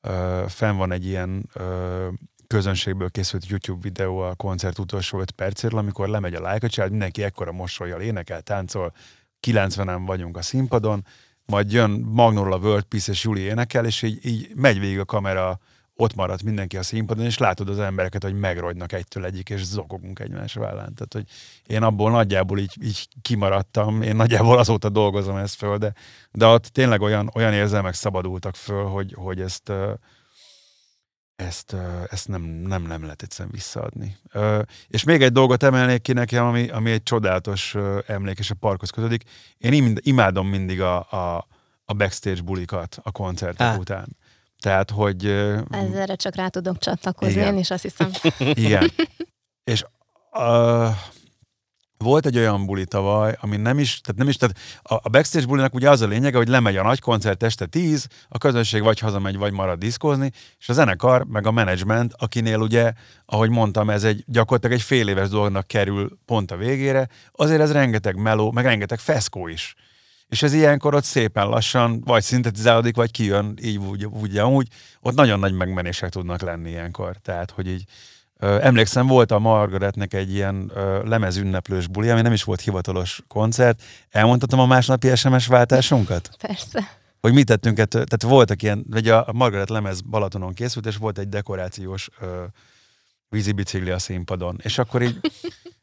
Ö, 0.00 0.44
fenn 0.48 0.76
van 0.76 0.92
egy 0.92 1.06
ilyen 1.06 1.48
ö, 1.52 2.08
közönségből 2.46 3.10
készült 3.10 3.46
YouTube 3.46 3.80
videó 3.82 4.18
a 4.18 4.34
koncert 4.34 4.78
utolsó 4.78 5.20
5 5.20 5.30
percéről, 5.30 5.78
amikor 5.78 6.08
lemegy 6.08 6.34
a 6.34 6.52
like 6.52 6.66
család, 6.68 6.90
mindenki 6.90 7.22
ekkora 7.22 7.52
mosolyjal 7.52 8.00
énekel, 8.00 8.40
táncol, 8.40 8.92
90-en 9.46 10.02
vagyunk 10.06 10.36
a 10.36 10.42
színpadon, 10.42 11.04
majd 11.46 11.72
jön 11.72 11.90
Magnóról 11.90 12.52
a 12.52 12.58
World 12.58 12.84
Peace 12.84 13.12
és 13.12 13.24
Juli 13.24 13.40
énekel, 13.40 13.84
és 13.84 14.02
így, 14.02 14.26
így 14.26 14.50
megy 14.54 14.80
végig 14.80 14.98
a 14.98 15.04
kamera, 15.04 15.60
ott 16.00 16.14
maradt 16.14 16.42
mindenki 16.42 16.76
a 16.76 16.82
színpadon, 16.82 17.24
és 17.24 17.38
látod 17.38 17.68
az 17.68 17.78
embereket, 17.78 18.22
hogy 18.22 18.38
megrogynak 18.38 18.92
egytől 18.92 19.24
egyik, 19.24 19.50
és 19.50 19.64
zokogunk 19.64 20.18
egymás 20.18 20.54
vállán. 20.54 20.94
Tehát, 20.94 21.12
hogy 21.12 21.24
én 21.66 21.82
abból 21.82 22.10
nagyjából 22.10 22.58
így, 22.58 22.74
így 22.82 23.08
kimaradtam, 23.22 24.02
én 24.02 24.16
nagyjából 24.16 24.58
azóta 24.58 24.88
dolgozom 24.88 25.36
ezt 25.36 25.54
föl, 25.54 25.78
de, 25.78 25.92
de 26.32 26.46
ott 26.46 26.64
tényleg 26.64 27.00
olyan, 27.00 27.30
olyan 27.34 27.52
érzelmek 27.52 27.94
szabadultak 27.94 28.56
föl, 28.56 28.84
hogy, 28.84 29.14
hogy 29.16 29.40
ezt, 29.40 29.72
ezt, 31.38 31.76
ezt 32.10 32.28
nem, 32.28 32.42
nem, 32.42 32.82
nem 32.82 33.02
lehet 33.02 33.22
egyszerűen 33.22 33.54
visszaadni. 33.54 34.16
És 34.88 35.04
még 35.04 35.22
egy 35.22 35.32
dolgot 35.32 35.62
emelnék 35.62 36.02
ki 36.02 36.12
nekem, 36.12 36.44
ami, 36.46 36.68
ami 36.68 36.90
egy 36.90 37.02
csodálatos 37.02 37.74
emlék, 38.06 38.38
és 38.38 38.50
a 38.50 38.54
parkhoz 38.54 38.90
kötődik. 38.90 39.22
Én 39.58 39.72
im- 39.72 40.00
imádom 40.02 40.48
mindig 40.48 40.80
a, 40.80 40.96
a, 41.10 41.46
a 41.84 41.92
backstage 41.92 42.42
bulikat 42.42 42.98
a 43.02 43.10
koncertek 43.10 43.66
Á. 43.66 43.76
után. 43.76 44.16
Tehát, 44.60 44.90
hogy... 44.90 45.24
ö, 45.26 45.60
Ezzel 45.70 46.16
csak 46.16 46.34
rá 46.34 46.48
tudok 46.48 46.78
csatlakozni, 46.78 47.34
Igen. 47.34 47.52
én 47.52 47.58
is 47.58 47.70
azt 47.70 47.82
hiszem. 47.82 48.10
Igen. 48.38 48.90
És 49.72 49.84
uh, 50.32 50.88
volt 51.98 52.26
egy 52.26 52.38
olyan 52.38 52.66
buli 52.66 52.84
tavaly, 52.84 53.36
ami 53.40 53.56
nem 53.56 53.78
is, 53.78 54.00
tehát 54.00 54.20
nem 54.20 54.28
is, 54.28 54.36
tehát 54.36 54.56
a, 54.82 54.94
a 54.94 55.08
backstage 55.08 55.46
bulinak 55.46 55.74
ugye 55.74 55.90
az 55.90 56.00
a 56.00 56.06
lényege, 56.06 56.36
hogy 56.36 56.48
lemegy 56.48 56.76
a 56.76 56.82
nagy 56.82 57.00
koncert 57.00 57.42
este 57.42 57.66
10, 57.66 58.06
a 58.28 58.38
közönség 58.38 58.82
vagy 58.82 58.98
hazamegy, 58.98 59.36
vagy 59.36 59.52
marad 59.52 59.78
diszkózni, 59.78 60.32
és 60.58 60.68
a 60.68 60.72
zenekar, 60.72 61.24
meg 61.24 61.46
a 61.46 61.50
menedzsment, 61.50 62.14
akinél 62.16 62.58
ugye, 62.58 62.92
ahogy 63.26 63.50
mondtam, 63.50 63.90
ez 63.90 64.04
egy 64.04 64.24
gyakorlatilag 64.26 64.76
egy 64.76 64.82
fél 64.82 65.08
éves 65.08 65.28
dolognak 65.28 65.66
kerül 65.66 66.18
pont 66.24 66.50
a 66.50 66.56
végére, 66.56 67.08
azért 67.32 67.60
ez 67.60 67.72
rengeteg 67.72 68.16
meló, 68.16 68.50
meg 68.50 68.64
rengeteg 68.64 68.98
feszkó 68.98 69.48
is. 69.48 69.74
És 70.28 70.42
ez 70.42 70.52
ilyenkor 70.52 70.94
ott 70.94 71.04
szépen 71.04 71.48
lassan 71.48 72.00
vagy 72.04 72.22
szintetizálódik, 72.22 72.96
vagy 72.96 73.10
kijön 73.10 73.58
így 73.62 73.78
úgy, 73.78 74.04
úgy 74.04 74.36
amúgy. 74.36 74.68
Ott 75.00 75.14
nagyon 75.14 75.38
nagy 75.38 75.52
megmenések 75.52 76.10
tudnak 76.10 76.40
lenni 76.40 76.70
ilyenkor. 76.70 77.16
Tehát, 77.16 77.50
hogy 77.50 77.68
így 77.68 77.84
Emlékszem, 78.38 79.06
volt 79.06 79.30
a 79.30 79.38
Margaretnek 79.38 80.14
egy 80.14 80.34
ilyen 80.34 80.72
lemezünneplős 81.04 81.86
buli, 81.86 82.08
ami 82.08 82.20
nem 82.20 82.32
is 82.32 82.44
volt 82.44 82.60
hivatalos 82.60 83.22
koncert. 83.28 83.82
Elmondhatom 84.10 84.60
a 84.60 84.66
másnapi 84.66 85.16
SMS 85.16 85.46
váltásunkat? 85.46 86.30
Persze. 86.46 86.96
Hogy 87.20 87.32
mit 87.32 87.46
tettünk 87.46 87.78
ettől? 87.78 88.04
Tehát 88.04 88.36
voltak 88.36 88.62
ilyen, 88.62 88.84
vagy 88.90 89.08
a 89.08 89.26
Margaret 89.32 89.68
lemez 89.68 90.00
Balatonon 90.00 90.54
készült, 90.54 90.86
és 90.86 90.96
volt 90.96 91.18
egy 91.18 91.28
dekorációs 91.28 92.08
ö, 92.20 92.44
vízibicikli 93.28 93.90
a 93.90 93.98
színpadon. 93.98 94.60
És 94.62 94.78
akkor 94.78 95.02
így 95.02 95.20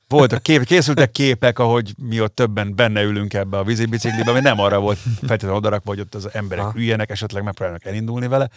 voltak 0.08 0.44
kép, 0.44 0.64
készültek 0.64 1.12
képek, 1.12 1.60
ahogy 1.60 1.94
mi 1.98 2.22
ott 2.22 2.36
többen 2.36 2.76
benne 2.76 3.02
ülünk 3.02 3.34
ebbe 3.34 3.58
a 3.58 3.64
vízibiciklibe, 3.64 4.32
ami 4.32 4.40
nem 4.40 4.60
arra 4.60 4.80
volt 4.80 4.98
feltétlenül 4.98 5.58
odarak, 5.58 5.82
hogy 5.86 6.00
ott 6.00 6.16
az 6.16 6.30
emberek 6.34 6.66
Aha. 6.66 6.74
üljenek, 6.76 7.10
esetleg 7.10 7.44
megpróbálnak 7.44 7.86
elindulni 7.86 8.28
vele. 8.28 8.50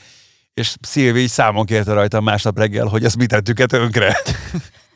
És 0.58 0.74
Szilvi 0.80 1.20
így 1.20 1.28
számon 1.28 1.66
kérte 1.66 1.92
rajta 1.92 2.20
másnap 2.20 2.58
reggel, 2.58 2.86
hogy 2.86 3.04
ezt 3.04 3.16
mit 3.16 3.28
tettük-e 3.28 3.66
tönkre. 3.66 4.16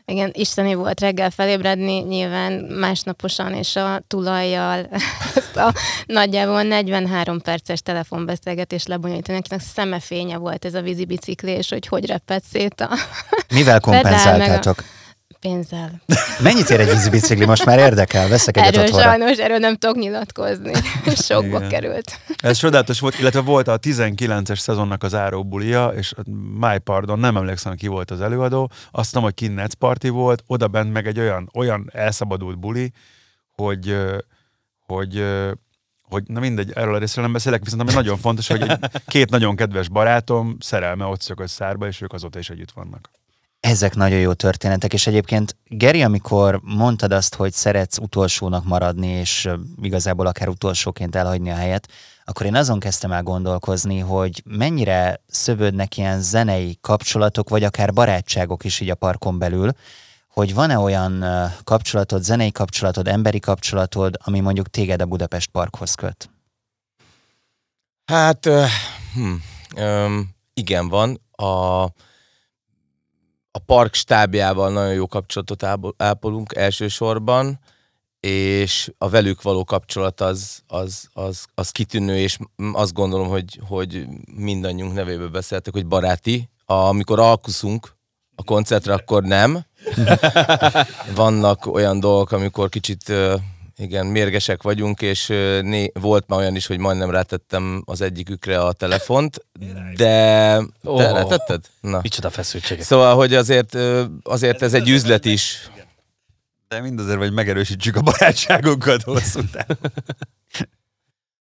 Igen, 0.04 0.30
isteni 0.34 0.74
volt 0.74 1.00
reggel 1.00 1.30
felébredni, 1.30 1.98
nyilván 1.98 2.52
másnaposan 2.52 3.52
és 3.54 3.76
a 3.76 4.02
tulajjal 4.08 4.88
ezt 5.34 5.56
a 5.56 5.74
nagyjából 6.06 6.62
43 6.62 7.40
perces 7.40 7.80
telefonbeszélgetést 7.80 8.88
lebonyolítani, 8.88 9.38
akinek 9.38 9.60
szemefénye 9.74 10.36
volt 10.36 10.64
ez 10.64 10.74
a 10.74 10.80
vízibicikli, 10.80 11.50
és 11.50 11.68
hogy 11.68 11.86
hogy 11.86 12.06
repett 12.06 12.44
szét 12.52 12.80
a 12.80 12.88
Mivel 13.54 13.80
Pedál 13.80 14.02
meg 14.02 14.14
a- 14.14 14.14
kompenzáltátok? 14.14 14.84
Pénzzel. 15.42 16.02
Mennyit 16.42 16.70
ér 16.70 16.80
egy 16.80 16.90
vízibicikli? 16.90 17.44
Most 17.44 17.64
már 17.64 17.78
érdekel, 17.78 18.28
veszek 18.28 18.56
egyet 18.56 18.68
Erről 18.68 18.84
otthonra. 18.84 19.04
sajnos, 19.04 19.38
erről 19.38 19.58
nem 19.58 19.76
tudok 19.76 19.96
nyilatkozni. 19.96 20.72
Sokba 21.28 21.56
Igen. 21.56 21.68
került. 21.68 22.18
Ez 22.36 22.58
csodálatos 22.58 23.00
volt, 23.00 23.18
illetve 23.18 23.40
volt 23.40 23.68
a 23.68 23.78
19-es 23.78 24.58
szezonnak 24.58 25.02
az 25.02 25.14
áróbulia, 25.14 25.88
és 25.88 26.12
My 26.58 26.78
Pardon, 26.78 27.18
nem 27.18 27.36
emlékszem, 27.36 27.74
ki 27.74 27.86
volt 27.86 28.10
az 28.10 28.20
előadó, 28.20 28.70
azt 28.90 29.08
tudom, 29.08 29.24
hogy 29.24 29.34
Kinnec 29.34 29.74
Party 29.74 30.08
volt, 30.08 30.42
oda 30.46 30.68
bent 30.68 30.92
meg 30.92 31.06
egy 31.06 31.18
olyan, 31.18 31.50
olyan 31.54 31.90
elszabadult 31.92 32.58
buli, 32.58 32.92
hogy, 33.52 33.96
hogy, 34.86 35.24
hogy 36.02 36.22
na 36.26 36.40
mindegy, 36.40 36.72
erről 36.74 36.94
a 36.94 36.98
részről 36.98 37.24
nem 37.24 37.32
beszélek, 37.32 37.64
viszont 37.64 37.82
ami 37.82 37.92
nagyon 37.92 38.18
fontos, 38.18 38.48
hogy 38.48 38.62
egy, 38.62 38.78
két 39.06 39.30
nagyon 39.30 39.56
kedves 39.56 39.88
barátom 39.88 40.56
szerelme 40.60 41.04
ott 41.04 41.20
szökött 41.20 41.48
szárba, 41.48 41.86
és 41.86 42.00
ők 42.00 42.12
azóta 42.12 42.38
is 42.38 42.50
együtt 42.50 42.70
vannak. 42.70 43.10
Ezek 43.62 43.94
nagyon 43.94 44.18
jó 44.18 44.32
történetek, 44.32 44.92
és 44.92 45.06
egyébként 45.06 45.56
Geri, 45.68 46.02
amikor 46.02 46.60
mondtad 46.62 47.12
azt, 47.12 47.34
hogy 47.34 47.52
szeretsz 47.52 47.98
utolsónak 47.98 48.64
maradni, 48.64 49.06
és 49.06 49.48
igazából 49.82 50.26
akár 50.26 50.48
utolsóként 50.48 51.16
elhagyni 51.16 51.50
a 51.50 51.54
helyet, 51.54 51.88
akkor 52.24 52.46
én 52.46 52.54
azon 52.54 52.78
kezdtem 52.78 53.12
el 53.12 53.22
gondolkozni, 53.22 53.98
hogy 53.98 54.42
mennyire 54.44 55.20
szövődnek 55.26 55.96
ilyen 55.96 56.20
zenei 56.20 56.78
kapcsolatok, 56.80 57.48
vagy 57.48 57.64
akár 57.64 57.92
barátságok 57.92 58.64
is 58.64 58.80
így 58.80 58.90
a 58.90 58.94
parkon 58.94 59.38
belül, 59.38 59.70
hogy 60.28 60.54
van-e 60.54 60.78
olyan 60.78 61.24
kapcsolatod, 61.64 62.22
zenei 62.22 62.52
kapcsolatod, 62.52 63.08
emberi 63.08 63.40
kapcsolatod, 63.40 64.16
ami 64.24 64.40
mondjuk 64.40 64.68
téged 64.68 65.00
a 65.00 65.06
Budapest 65.06 65.50
Parkhoz 65.50 65.94
köt? 65.94 66.30
Hát, 68.04 68.48
hm, 69.14 69.34
öm, 69.76 70.28
igen, 70.54 70.88
van. 70.88 71.20
A, 71.30 71.84
a 73.52 73.58
park 73.58 73.94
stábjával 73.94 74.72
nagyon 74.72 74.94
jó 74.94 75.06
kapcsolatot 75.06 75.62
ápol- 75.62 76.02
ápolunk 76.02 76.54
elsősorban, 76.54 77.60
és 78.20 78.92
a 78.98 79.08
velük 79.08 79.42
való 79.42 79.64
kapcsolat 79.64 80.20
az, 80.20 80.62
az, 80.66 81.08
az, 81.12 81.46
az 81.54 81.70
kitűnő, 81.70 82.18
és 82.18 82.38
azt 82.72 82.92
gondolom, 82.92 83.28
hogy, 83.28 83.60
hogy 83.68 84.06
mindannyiunk 84.36 84.92
nevébe 84.92 85.26
beszéltek, 85.26 85.72
hogy 85.72 85.86
baráti. 85.86 86.48
A, 86.64 86.72
amikor 86.72 87.20
alkuszunk 87.20 87.96
a 88.34 88.42
koncertre, 88.42 88.92
akkor 88.92 89.22
nem. 89.22 89.64
Vannak 91.14 91.66
olyan 91.66 92.00
dolgok, 92.00 92.32
amikor 92.32 92.68
kicsit 92.68 93.12
igen, 93.82 94.06
mérgesek 94.06 94.62
vagyunk, 94.62 95.00
és 95.00 95.26
né, 95.62 95.90
volt 95.92 96.28
már 96.28 96.38
olyan 96.38 96.56
is, 96.56 96.66
hogy 96.66 96.78
majdnem 96.78 97.10
rátettem 97.10 97.82
az 97.86 98.00
egyikükre 98.00 98.60
a 98.60 98.72
telefont, 98.72 99.46
de... 99.96 100.56
Te 100.82 100.90
Ó. 100.90 100.98
rátetted? 100.98 101.64
Na. 101.80 101.98
Micsoda 102.02 102.30
feszültségek. 102.30 102.84
Szóval, 102.84 103.14
hogy 103.14 103.34
azért, 103.34 103.78
azért 104.22 104.62
ez 104.62 104.74
egy 104.74 104.88
üzlet 104.88 105.24
is. 105.24 105.70
De 106.68 106.80
mindazért, 106.80 107.18
hogy 107.18 107.32
megerősítsük 107.32 107.96
a 107.96 108.00
barátságunkat 108.00 109.02
hosszú. 109.02 109.40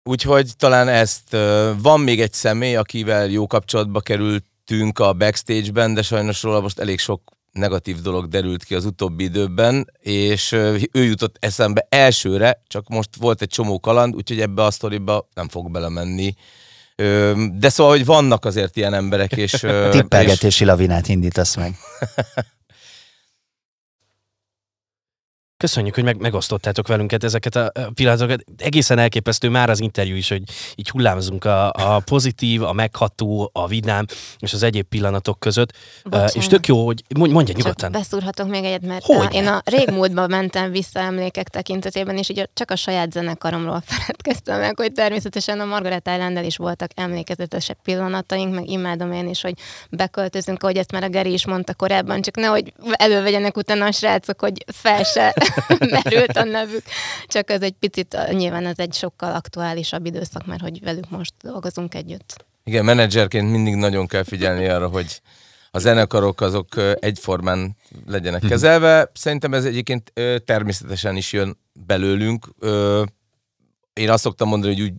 Úgyhogy 0.09 0.55
talán 0.57 0.87
ezt 0.87 1.37
van 1.77 1.99
még 1.99 2.21
egy 2.21 2.33
személy, 2.33 2.75
akivel 2.75 3.27
jó 3.27 3.47
kapcsolatba 3.47 3.99
kerültünk 3.99 4.99
a 4.99 5.13
backstage-ben, 5.13 5.93
de 5.93 6.01
sajnos 6.01 6.43
róla 6.43 6.61
most 6.61 6.79
elég 6.79 6.99
sok 6.99 7.34
negatív 7.55 8.01
dolog 8.01 8.27
derült 8.27 8.63
ki 8.63 8.75
az 8.75 8.85
utóbbi 8.85 9.23
időben, 9.23 9.91
és 9.99 10.51
ő 10.91 11.03
jutott 11.03 11.35
eszembe 11.39 11.87
elsőre, 11.89 12.61
csak 12.67 12.87
most 12.87 13.09
volt 13.19 13.41
egy 13.41 13.49
csomó 13.49 13.79
kaland, 13.79 14.15
úgyhogy 14.15 14.41
ebbe 14.41 14.63
a 14.63 14.71
sztoriba 14.71 15.29
nem 15.33 15.49
fog 15.49 15.71
belemenni. 15.71 16.35
De 17.57 17.69
szóval, 17.69 17.91
hogy 17.97 18.05
vannak 18.05 18.45
azért 18.45 18.77
ilyen 18.77 18.93
emberek, 18.93 19.31
és... 19.31 19.63
ö, 19.63 19.87
és 19.87 19.95
Tippelgetési 19.95 20.65
lavinát 20.65 21.07
indítasz 21.07 21.55
meg. 21.55 21.75
Köszönjük, 25.57 25.95
hogy 25.95 26.03
meg, 26.03 26.17
megosztottátok 26.17 26.87
velünket 26.87 27.23
ezeket 27.23 27.55
a 27.55 27.71
pillanatokat. 27.93 28.43
Egészen 28.57 28.97
elképesztő 28.99 29.49
már 29.49 29.69
az 29.69 29.79
interjú 29.79 30.15
is, 30.15 30.29
hogy 30.29 30.41
így 30.75 30.89
hullámzunk 30.89 31.45
a, 31.45 31.71
a 31.71 31.99
pozitív, 31.99 32.63
a 32.63 32.73
megható, 32.73 33.49
a 33.53 33.67
vidám 33.67 34.05
és 34.39 34.53
az 34.53 34.63
egyéb 34.63 34.85
pillanatok 34.85 35.39
között. 35.39 35.71
Bocsánat. 36.03 36.29
Uh, 36.29 36.41
és 36.41 36.47
tök 36.47 36.67
jó, 36.67 36.85
hogy 36.85 37.03
mondj, 37.17 37.33
mondja 37.33 37.53
Csak 37.53 37.63
nyugodtan. 37.63 37.91
beszúrhatok 37.91 38.49
még 38.49 38.63
egyet, 38.63 38.81
mert 38.81 39.05
Hogyne. 39.05 39.23
a, 39.23 39.29
én 39.31 39.47
a 39.47 39.61
régmúltba 39.65 40.27
mentem 40.27 40.71
vissza 40.71 40.99
emlékek 40.99 41.49
tekintetében, 41.49 42.17
és 42.17 42.29
így 42.29 42.49
csak 42.53 42.71
a 42.71 42.75
saját 42.75 43.11
zenekaromról 43.11 43.83
feledkeztem 43.87 44.59
meg, 44.59 44.77
hogy 44.77 44.91
természetesen 44.91 45.59
a 45.59 45.65
Margaret 45.65 46.09
island 46.13 46.45
is 46.45 46.57
voltak 46.57 46.91
emlékezetesebb 46.95 47.77
pillanataink, 47.83 48.53
meg 48.53 48.69
imádom 48.69 49.11
én 49.11 49.29
is, 49.29 49.41
hogy 49.41 49.53
beköltözünk, 49.89 50.63
ahogy 50.63 50.77
ezt 50.77 50.91
már 50.91 51.03
a 51.03 51.09
Geri 51.09 51.33
is 51.33 51.45
mondta 51.45 51.73
korábban, 51.73 52.21
csak 52.21 52.35
nehogy 52.35 52.73
elővegyenek 52.91 53.57
utána 53.57 53.85
a 53.85 53.91
srácok, 53.91 54.41
hogy 54.41 54.65
fel 54.73 55.03
se 55.03 55.33
merült 56.03 56.37
a 56.37 56.43
nevük. 56.43 56.83
Csak 57.27 57.49
ez 57.49 57.61
egy 57.61 57.75
picit, 57.79 58.17
nyilván 58.31 58.65
ez 58.65 58.79
egy 58.79 58.93
sokkal 58.93 59.33
aktuálisabb 59.33 60.05
időszak, 60.05 60.45
mert 60.45 60.61
hogy 60.61 60.83
velük 60.83 61.09
most 61.09 61.33
dolgozunk 61.41 61.93
együtt. 61.93 62.45
Igen, 62.63 62.85
menedzserként 62.85 63.51
mindig 63.51 63.75
nagyon 63.75 64.07
kell 64.07 64.23
figyelni 64.23 64.67
arra, 64.67 64.87
hogy 64.87 65.21
a 65.71 65.79
zenekarok 65.79 66.41
azok 66.41 66.67
egyformán 66.99 67.75
legyenek 68.05 68.41
kezelve. 68.41 69.11
Szerintem 69.13 69.53
ez 69.53 69.65
egyébként 69.65 70.13
természetesen 70.45 71.15
is 71.15 71.33
jön 71.33 71.57
belőlünk. 71.85 72.47
Én 73.93 74.09
azt 74.09 74.23
szoktam 74.23 74.47
mondani, 74.47 74.73
hogy 74.73 74.83
úgy 74.83 74.93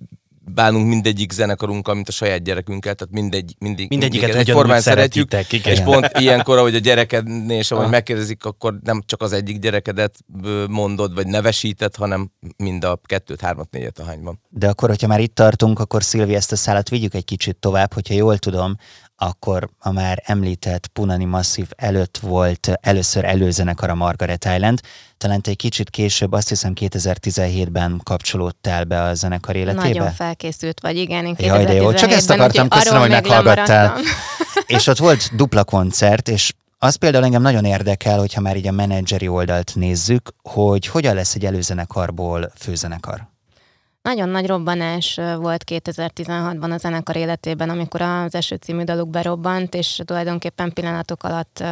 bánunk 0.54 0.88
mindegyik 0.88 1.32
zenekarunkkal, 1.32 1.94
mint 1.94 2.08
a 2.08 2.12
saját 2.12 2.42
gyerekünkkel, 2.42 2.94
tehát 2.94 3.14
mindegy, 3.14 3.54
mindig, 3.58 3.88
Mindegyiket 3.88 4.28
ugyanúgy 4.28 4.48
egyformán 4.48 4.80
szeretjük. 4.80 5.32
Igen. 5.50 5.72
És 5.72 5.80
pont 5.80 6.10
ilyenkor, 6.18 6.58
ahogy 6.58 6.74
a 6.74 6.78
gyerekednél, 6.78 7.58
és 7.58 7.70
ahogy 7.70 7.84
Ah. 7.84 7.90
megkérdezik, 7.90 8.44
akkor 8.44 8.78
nem 8.82 9.02
csak 9.06 9.22
az 9.22 9.32
egyik 9.32 9.58
gyerekedet 9.58 10.14
mondod, 10.68 11.14
vagy 11.14 11.26
nevesíted, 11.26 11.96
hanem 11.96 12.30
mind 12.56 12.84
a 12.84 13.00
kettőt, 13.04 13.40
hármat, 13.40 13.70
négyet, 13.70 13.98
ahányban. 13.98 14.40
De 14.48 14.68
akkor, 14.68 14.88
hogyha 14.88 15.06
már 15.06 15.20
itt 15.20 15.34
tartunk, 15.34 15.78
akkor 15.78 16.02
Szilvi 16.02 16.34
ezt 16.34 16.52
a 16.52 16.56
szállat 16.56 16.88
vigyük 16.88 17.14
egy 17.14 17.24
kicsit 17.24 17.56
tovább, 17.56 17.92
hogyha 17.92 18.14
jól 18.14 18.38
tudom, 18.38 18.76
akkor 19.16 19.68
a 19.78 19.92
már 19.92 20.22
említett 20.24 20.86
Punani 20.86 21.24
Massive 21.24 21.68
előtt 21.76 22.18
volt 22.18 22.70
először 22.80 23.24
előzenekar 23.24 23.90
a 23.90 23.94
Margaret 23.94 24.44
Island. 24.44 24.80
Talán 25.16 25.40
egy 25.42 25.56
kicsit 25.56 25.90
később, 25.90 26.32
azt 26.32 26.48
hiszem 26.48 26.72
2017-ben 26.74 28.00
kapcsolódtál 28.02 28.84
be 28.84 29.02
a 29.02 29.14
zenekar 29.14 29.56
életébe. 29.56 29.88
Nagyon 29.88 30.12
felkészült 30.12 30.80
vagy, 30.80 30.96
igen. 30.96 31.24
Én 31.24 31.34
Jaj, 31.38 31.64
de 31.64 31.72
jó. 31.72 31.92
Csak 31.92 32.10
ezt 32.10 32.26
2017-ben, 32.26 32.40
akartam, 32.40 32.68
köszönöm, 32.68 33.00
hogy 33.00 33.10
meghallgattál. 33.10 33.96
és 34.66 34.86
ott 34.86 34.98
volt 34.98 35.30
dupla 35.36 35.64
koncert, 35.64 36.28
és 36.28 36.52
az 36.78 36.94
például 36.94 37.24
engem 37.24 37.42
nagyon 37.42 37.64
érdekel, 37.64 38.18
hogyha 38.18 38.40
már 38.40 38.56
így 38.56 38.66
a 38.66 38.72
menedzseri 38.72 39.28
oldalt 39.28 39.72
nézzük, 39.74 40.34
hogy 40.42 40.86
hogyan 40.86 41.14
lesz 41.14 41.34
egy 41.34 41.44
előzenekarból 41.44 42.52
főzenekar. 42.58 43.28
Nagyon 44.06 44.28
nagy 44.28 44.46
robbanás 44.46 45.14
volt 45.14 45.64
2016-ban 45.66 46.72
a 46.72 46.76
zenekar 46.76 47.16
életében, 47.16 47.70
amikor 47.70 48.00
az 48.00 48.34
Eső 48.34 48.56
című 48.56 48.82
daluk 48.82 49.10
berobbant, 49.10 49.74
és 49.74 50.00
tulajdonképpen 50.04 50.72
pillanatok 50.72 51.22
alatt 51.22 51.64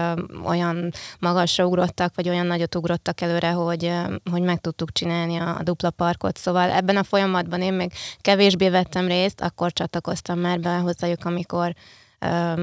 olyan 0.45 0.91
magasra 1.19 1.67
ugrottak, 1.67 2.15
vagy 2.15 2.29
olyan 2.29 2.47
nagyot 2.47 2.75
ugrottak 2.75 3.21
előre, 3.21 3.51
hogy, 3.51 3.93
hogy 4.31 4.43
meg 4.43 4.61
tudtuk 4.61 4.93
csinálni 4.93 5.37
a 5.37 5.61
dupla 5.63 5.91
parkot. 5.91 6.37
Szóval 6.37 6.71
ebben 6.71 6.97
a 6.97 7.03
folyamatban 7.03 7.63
én 7.63 7.73
még 7.73 7.93
kevésbé 8.21 8.69
vettem 8.69 9.07
részt, 9.07 9.41
akkor 9.41 9.73
csatlakoztam 9.73 10.39
már 10.39 10.61
be 10.61 10.77
hozzájuk, 10.77 11.25
amikor, 11.25 11.75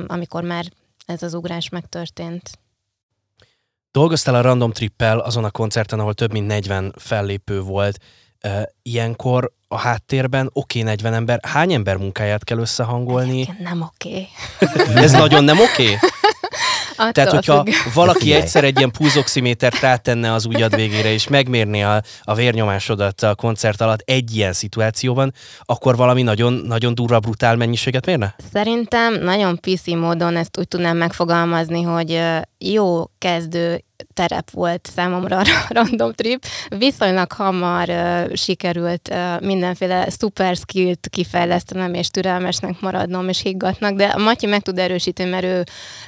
amikor 0.08 0.44
már 0.44 0.66
ez 1.06 1.24
az 1.24 1.34
ugrás 1.34 1.70
megtörtént. 1.70 2.50
Dolgoztál 3.92 4.36
a 4.36 4.42
Random 4.42 4.72
Trippel 4.72 5.20
azon 5.20 5.44
a 5.44 5.52
koncerten, 5.52 6.00
ahol 6.00 6.14
több 6.14 6.32
mint 6.32 6.48
40 6.48 6.94
fellépő 6.98 7.62
volt. 7.62 8.00
Ilyenkor 8.82 9.52
a 9.68 9.78
háttérben 9.78 10.50
oké 10.54 10.80
okay, 10.80 10.92
40 10.92 11.14
ember, 11.14 11.40
hány 11.48 11.74
ember 11.74 11.98
munkáját 11.98 12.44
kell 12.44 12.58
összehangolni? 12.58 13.32
Egyébként 13.32 13.60
nem 13.60 13.82
oké. 13.82 14.28
Okay. 14.60 14.96
Ez 15.04 15.12
nagyon 15.12 15.44
nem 15.44 15.60
oké? 15.60 15.84
Okay? 15.84 15.98
Attól 17.02 17.12
Tehát, 17.12 17.32
hogyha 17.32 17.64
függ. 17.66 17.94
valaki 17.94 18.34
egyszer 18.34 18.64
egy 18.64 18.78
ilyen 18.78 18.92
púzoximétert 18.92 19.80
rátenne 19.80 20.34
az 20.34 20.46
ujjad 20.46 20.76
végére, 20.76 21.12
és 21.12 21.28
megmérné 21.28 21.82
a, 21.82 22.02
a 22.22 22.34
vérnyomásodat 22.34 23.22
a 23.22 23.36
koncert 23.36 23.82
alatt 23.82 24.02
egy 24.06 24.36
ilyen 24.36 24.54
szituációban, 24.54 25.34
akkor 25.62 25.96
valami 25.96 26.22
nagyon, 26.22 26.54
nagyon 26.54 26.96
durva, 26.96 27.20
brutál 27.20 27.56
mennyiséget 27.56 28.06
mérne? 28.06 28.36
Szerintem 28.54 29.24
nagyon 29.24 29.60
PC 29.60 29.88
módon 29.88 30.36
ezt 30.36 30.58
úgy 30.58 30.68
tudnám 30.68 30.98
megfogalmazni, 30.98 31.82
hogy 31.82 32.22
jó 32.58 33.04
kezdő 33.18 33.84
terep 34.22 34.52
volt 34.52 34.90
számomra 34.94 35.40
a 35.42 35.46
random 35.70 36.14
trip. 36.14 36.46
Viszonylag 36.78 37.32
hamar 37.32 37.90
uh, 37.90 38.34
sikerült 38.34 39.10
uh, 39.12 39.42
mindenféle 39.42 40.10
super 40.10 40.56
skillt 40.56 41.08
kifejlesztenem, 41.10 41.94
és 41.94 42.10
türelmesnek 42.10 42.80
maradnom, 42.80 43.30
és 43.30 43.42
higgatnak, 43.42 43.96
de 43.96 44.16
Matyi 44.18 44.46
meg 44.46 44.62
tud 44.62 44.78
erősíteni, 44.78 45.30
mert 45.30 45.44
ő 45.44 45.64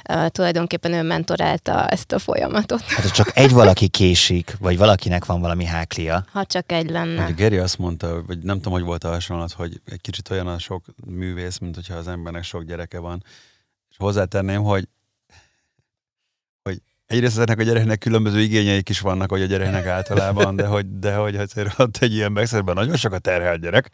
uh, 0.08 0.26
tulajdonképpen 0.26 0.92
ő 0.92 1.02
mentorálta 1.02 1.86
ezt 1.86 2.12
a 2.12 2.18
folyamatot. 2.18 2.82
Hát 2.82 3.12
csak 3.12 3.30
egy 3.34 3.52
valaki 3.52 3.88
késik, 3.88 4.56
vagy 4.60 4.78
valakinek 4.78 5.24
van 5.24 5.40
valami 5.40 5.64
háklia. 5.64 6.24
Ha 6.32 6.44
csak 6.44 6.72
egy 6.72 6.90
lenne. 6.90 7.22
Hogy 7.22 7.34
Geri 7.34 7.56
azt 7.56 7.78
mondta, 7.78 8.22
vagy 8.26 8.38
nem 8.38 8.56
tudom, 8.56 8.72
hogy 8.72 8.82
volt 8.82 9.04
a 9.04 9.08
hasonlat, 9.08 9.52
hogy 9.52 9.80
egy 9.84 10.00
kicsit 10.00 10.30
olyan 10.30 10.46
a 10.46 10.58
sok 10.58 10.84
művész, 11.06 11.58
mint 11.58 11.74
hogyha 11.74 11.94
az 11.94 12.08
embernek 12.08 12.42
sok 12.42 12.62
gyereke 12.62 12.98
van. 12.98 13.24
És 13.90 13.96
hozzátenném, 13.98 14.62
hogy 14.62 14.88
egyrészt 17.06 17.36
ezeknek 17.36 17.58
a 17.58 17.62
gyereknek 17.62 17.98
különböző 17.98 18.40
igényeik 18.40 18.88
is 18.88 19.00
vannak, 19.00 19.30
hogy 19.30 19.42
a 19.42 19.46
gyereknek 19.46 19.86
általában, 19.86 20.56
de 20.56 20.66
hogy, 20.66 20.98
de 20.98 21.14
hogy 21.14 21.36
azért 21.36 21.78
ott 21.78 21.96
egy 21.96 22.14
ilyen 22.14 22.32
megszerben 22.32 22.74
nagyon 22.74 22.96
sokat 22.96 23.22
terhelt 23.22 23.60
gyerek. 23.60 23.90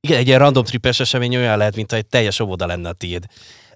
Igen, 0.00 0.18
egy 0.18 0.26
ilyen 0.26 0.38
random 0.38 0.64
tripes 0.64 1.00
esemény 1.00 1.36
olyan 1.36 1.58
lehet, 1.58 1.76
mint 1.76 1.92
egy 1.92 2.06
teljes 2.06 2.40
óvoda 2.40 2.66
lenne 2.66 2.88
a 2.88 2.92
tiéd. 2.92 3.24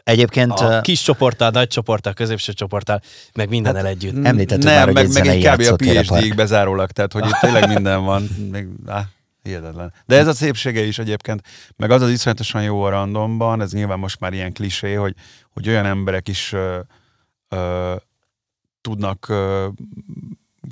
Egyébként... 0.05 0.53
A 0.53 0.81
kis 0.81 1.03
csoporttal, 1.03 1.51
nagy 1.51 1.69
csoporttal, 1.69 2.13
középső 2.13 2.53
csoporttal, 2.53 3.01
meg 3.35 3.49
minden 3.49 3.75
hát, 3.75 3.85
együtt. 3.85 4.25
Említettük 4.25 4.65
nem, 4.65 4.75
már, 4.75 4.91
meg, 4.93 5.13
meg 5.13 5.27
egy 5.27 5.45
kb. 5.45 5.73
a 5.73 5.77
PhD-ig 5.77 6.35
bezárólag, 6.35 6.91
tehát 6.91 7.13
hogy 7.13 7.27
itt 7.27 7.39
tényleg 7.41 7.69
minden 7.69 8.05
van. 8.05 8.29
Még, 8.51 8.67
áh, 8.87 9.05
hihetetlen. 9.43 9.93
De 10.07 10.17
ez 10.17 10.27
a 10.27 10.33
szépsége 10.33 10.83
is 10.83 10.99
egyébként, 10.99 11.43
meg 11.77 11.91
az 11.91 12.03
az 12.03 12.11
iszonyatosan 12.11 12.63
jó 12.63 12.83
a 12.83 12.89
randomban, 12.89 13.61
ez 13.61 13.73
nyilván 13.73 13.99
most 13.99 14.21
már 14.21 14.33
ilyen 14.33 14.53
klisé, 14.53 14.95
hogy, 14.95 15.15
hogy 15.51 15.69
olyan 15.69 15.87
emberek 15.87 16.29
is 16.29 16.55
ö, 17.49 17.97
tudnak 18.81 19.29
ö, 19.29 19.69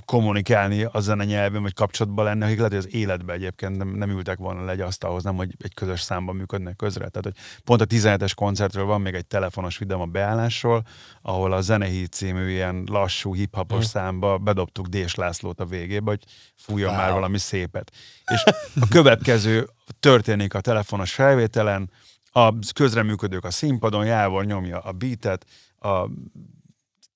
kommunikálni 0.04 0.86
a 0.92 1.00
zene 1.00 1.24
nyelven, 1.24 1.62
vagy 1.62 1.74
kapcsolatban 1.74 2.24
lenni, 2.24 2.44
akik 2.44 2.56
lehet, 2.56 2.72
hogy 2.72 2.84
az 2.86 2.94
életben 2.94 3.36
egyébként 3.36 3.76
nem, 3.76 3.88
nem 3.88 4.10
ültek 4.10 4.38
volna 4.38 4.64
le 4.64 4.72
egy 4.72 4.80
asztalhoz, 4.80 5.22
nem, 5.22 5.36
hogy 5.36 5.54
egy 5.58 5.74
közös 5.74 6.00
számban 6.00 6.36
működnek 6.36 6.76
közre. 6.76 7.08
Tehát, 7.08 7.22
hogy 7.22 7.36
pont 7.64 7.80
a 7.80 7.86
17-es 7.86 8.32
koncertről 8.34 8.84
van 8.84 9.00
még 9.00 9.14
egy 9.14 9.26
telefonos 9.26 9.78
videóm 9.78 10.00
a 10.00 10.06
beállásról, 10.06 10.82
ahol 11.22 11.52
a 11.52 11.60
Zenehíd 11.60 12.12
című 12.12 12.50
ilyen 12.50 12.84
lassú, 12.90 13.34
hiphopos 13.34 13.78
mm. 13.84 13.88
számba 13.88 14.38
bedobtuk 14.38 14.86
Dés 14.86 15.14
Lászlót 15.14 15.60
a 15.60 15.64
végébe, 15.64 16.10
hogy 16.10 16.24
fújjon 16.56 16.90
wow. 16.90 16.98
már 16.98 17.12
valami 17.12 17.38
szépet. 17.38 17.92
És 18.24 18.42
a 18.80 18.86
következő 18.88 19.68
történik 20.00 20.54
a 20.54 20.60
telefonos 20.60 21.12
felvételen, 21.12 21.90
a 22.32 22.52
közreműködők 22.74 23.44
a 23.44 23.50
színpadon, 23.50 24.06
Jávor 24.06 24.44
nyomja 24.44 24.78
a 24.78 24.92
beatet, 24.92 25.46
a 25.78 26.08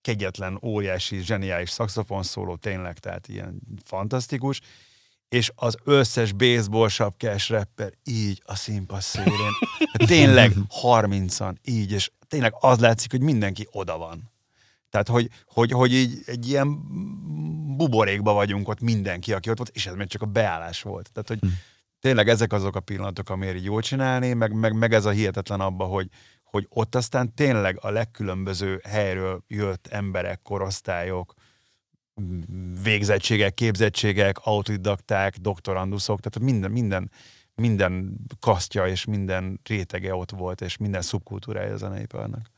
kegyetlen, 0.00 0.58
óriási, 0.62 1.22
zseniális 1.22 1.70
szaxofon 1.70 2.22
szóló, 2.22 2.56
tényleg, 2.56 2.98
tehát 2.98 3.28
ilyen 3.28 3.60
fantasztikus, 3.84 4.60
és 5.28 5.52
az 5.54 5.76
összes 5.84 6.32
baseball 6.32 6.88
sapkás 6.88 7.48
rapper 7.48 7.92
így 8.04 8.42
a 8.44 8.54
színpad 8.54 9.00
szélén. 9.00 9.52
Tényleg 10.06 10.52
30-an 10.82 11.54
így, 11.64 11.92
és 11.92 12.10
tényleg 12.28 12.54
az 12.60 12.78
látszik, 12.78 13.10
hogy 13.10 13.20
mindenki 13.20 13.68
oda 13.70 13.98
van. 13.98 14.30
Tehát, 14.90 15.08
hogy, 15.08 15.28
hogy, 15.46 15.72
hogy 15.72 15.92
így 15.92 16.22
egy 16.26 16.48
ilyen 16.48 16.78
buborékba 17.76 18.32
vagyunk 18.32 18.68
ott 18.68 18.80
mindenki, 18.80 19.32
aki 19.32 19.50
ott 19.50 19.56
volt, 19.56 19.70
és 19.74 19.86
ez 19.86 19.94
még 19.94 20.08
csak 20.08 20.22
a 20.22 20.26
beállás 20.26 20.82
volt. 20.82 21.10
Tehát, 21.12 21.28
hogy 21.28 21.38
hm. 21.40 21.56
tényleg 22.00 22.28
ezek 22.28 22.52
azok 22.52 22.76
a 22.76 22.80
pillanatok, 22.80 23.30
amiért 23.30 23.56
így 23.56 23.64
jól 23.64 23.82
csinálni, 23.82 24.32
meg, 24.32 24.52
meg, 24.52 24.72
meg 24.72 24.92
ez 24.92 25.04
a 25.04 25.10
hihetetlen 25.10 25.60
abba, 25.60 25.84
hogy, 25.84 26.08
hogy 26.50 26.66
ott 26.68 26.94
aztán 26.94 27.34
tényleg 27.34 27.78
a 27.80 27.90
legkülönböző 27.90 28.80
helyről 28.84 29.44
jött 29.46 29.86
emberek, 29.86 30.42
korosztályok, 30.42 31.34
végzettségek, 32.82 33.54
képzettségek, 33.54 34.38
autodidakták, 34.38 35.36
doktoranduszok, 35.36 36.20
tehát 36.20 36.50
minden, 36.50 36.70
minden, 36.70 37.10
minden 37.54 38.16
kasztja 38.40 38.86
és 38.86 39.04
minden 39.04 39.60
rétege 39.64 40.14
ott 40.14 40.30
volt, 40.30 40.60
és 40.60 40.76
minden 40.76 41.02
szubkultúrája 41.02 41.72
a 41.72 41.76
zeneiparnak 41.76 42.50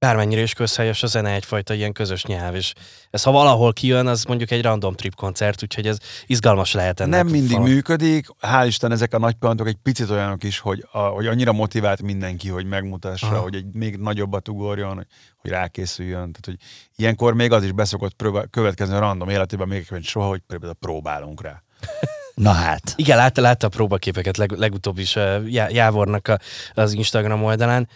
bármennyire 0.00 0.40
is 0.40 0.52
közhelyes 0.52 1.02
a 1.02 1.06
zene 1.06 1.30
egyfajta 1.30 1.74
ilyen 1.74 1.92
közös 1.92 2.24
nyelv, 2.24 2.54
és 2.54 2.72
ez 3.10 3.22
ha 3.22 3.30
valahol 3.30 3.72
kijön, 3.72 4.06
az 4.06 4.24
mondjuk 4.24 4.50
egy 4.50 4.62
random 4.62 4.94
trip 4.94 5.14
koncert, 5.14 5.62
úgyhogy 5.62 5.86
ez 5.86 5.98
izgalmas 6.26 6.72
lehet 6.72 7.00
ennek. 7.00 7.22
Nem 7.22 7.32
mindig 7.32 7.56
fal. 7.56 7.66
működik, 7.66 8.26
hál' 8.40 8.64
Isten 8.66 8.92
ezek 8.92 9.14
a 9.14 9.18
nagy 9.18 9.34
pillanatok 9.34 9.66
egy 9.66 9.76
picit 9.82 10.10
olyanok 10.10 10.44
is, 10.44 10.58
hogy, 10.58 10.86
a, 10.92 10.98
hogy 10.98 11.26
annyira 11.26 11.52
motivált 11.52 12.02
mindenki, 12.02 12.48
hogy 12.48 12.66
megmutassa, 12.66 13.26
Aha. 13.26 13.38
hogy 13.38 13.54
egy 13.54 13.64
még 13.72 13.96
nagyobbat 13.96 14.48
ugorjon, 14.48 14.94
hogy, 14.94 15.06
hogy 15.38 15.50
rákészüljön. 15.50 16.32
Tehát, 16.32 16.44
hogy 16.44 16.56
ilyenkor 16.96 17.34
még 17.34 17.52
az 17.52 17.64
is 17.64 17.72
beszokott 17.72 18.12
próbál, 18.12 18.46
következni 18.50 18.94
a 18.94 18.98
random 18.98 19.28
életében, 19.28 19.68
még 19.68 19.88
hogy 19.88 20.04
soha, 20.04 20.28
hogy 20.28 20.42
próbálunk 20.80 21.42
rá. 21.42 21.62
Na 22.34 22.52
hát. 22.52 22.92
Igen, 22.96 23.16
látta, 23.16 23.40
látta 23.40 23.66
a 23.66 23.70
próbaképeket 23.70 24.36
leg, 24.36 24.50
legutóbb 24.50 24.98
is 24.98 25.16
uh, 25.16 25.50
Jávornak 25.50 26.28
a, 26.28 26.38
az 26.74 26.92
Instagram 26.92 27.44
oldalán. 27.44 27.88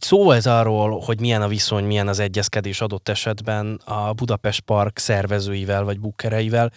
Szó 0.00 0.22
volt 0.22 0.46
arról, 0.46 1.00
hogy 1.00 1.20
milyen 1.20 1.42
a 1.42 1.48
viszony, 1.48 1.84
milyen 1.84 2.08
az 2.08 2.18
egyezkedés 2.18 2.80
adott 2.80 3.08
esetben 3.08 3.80
a 3.84 4.12
Budapest 4.12 4.60
Park 4.60 4.98
szervezőivel 4.98 5.84
vagy 5.84 6.00
bukkereivel. 6.00 6.72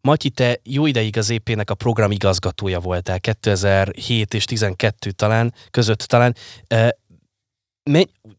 Matyi, 0.00 0.30
te 0.30 0.60
jó 0.62 0.86
ideig 0.86 1.18
az 1.18 1.30
EP-nek 1.30 1.70
a 1.70 1.74
programigazgatója 1.74 2.80
voltál, 2.80 3.20
2007 3.20 4.34
és 4.34 4.44
12 4.44 5.10
talán, 5.10 5.54
között 5.70 5.98
talán. 5.98 6.34
Uh, 6.74 6.88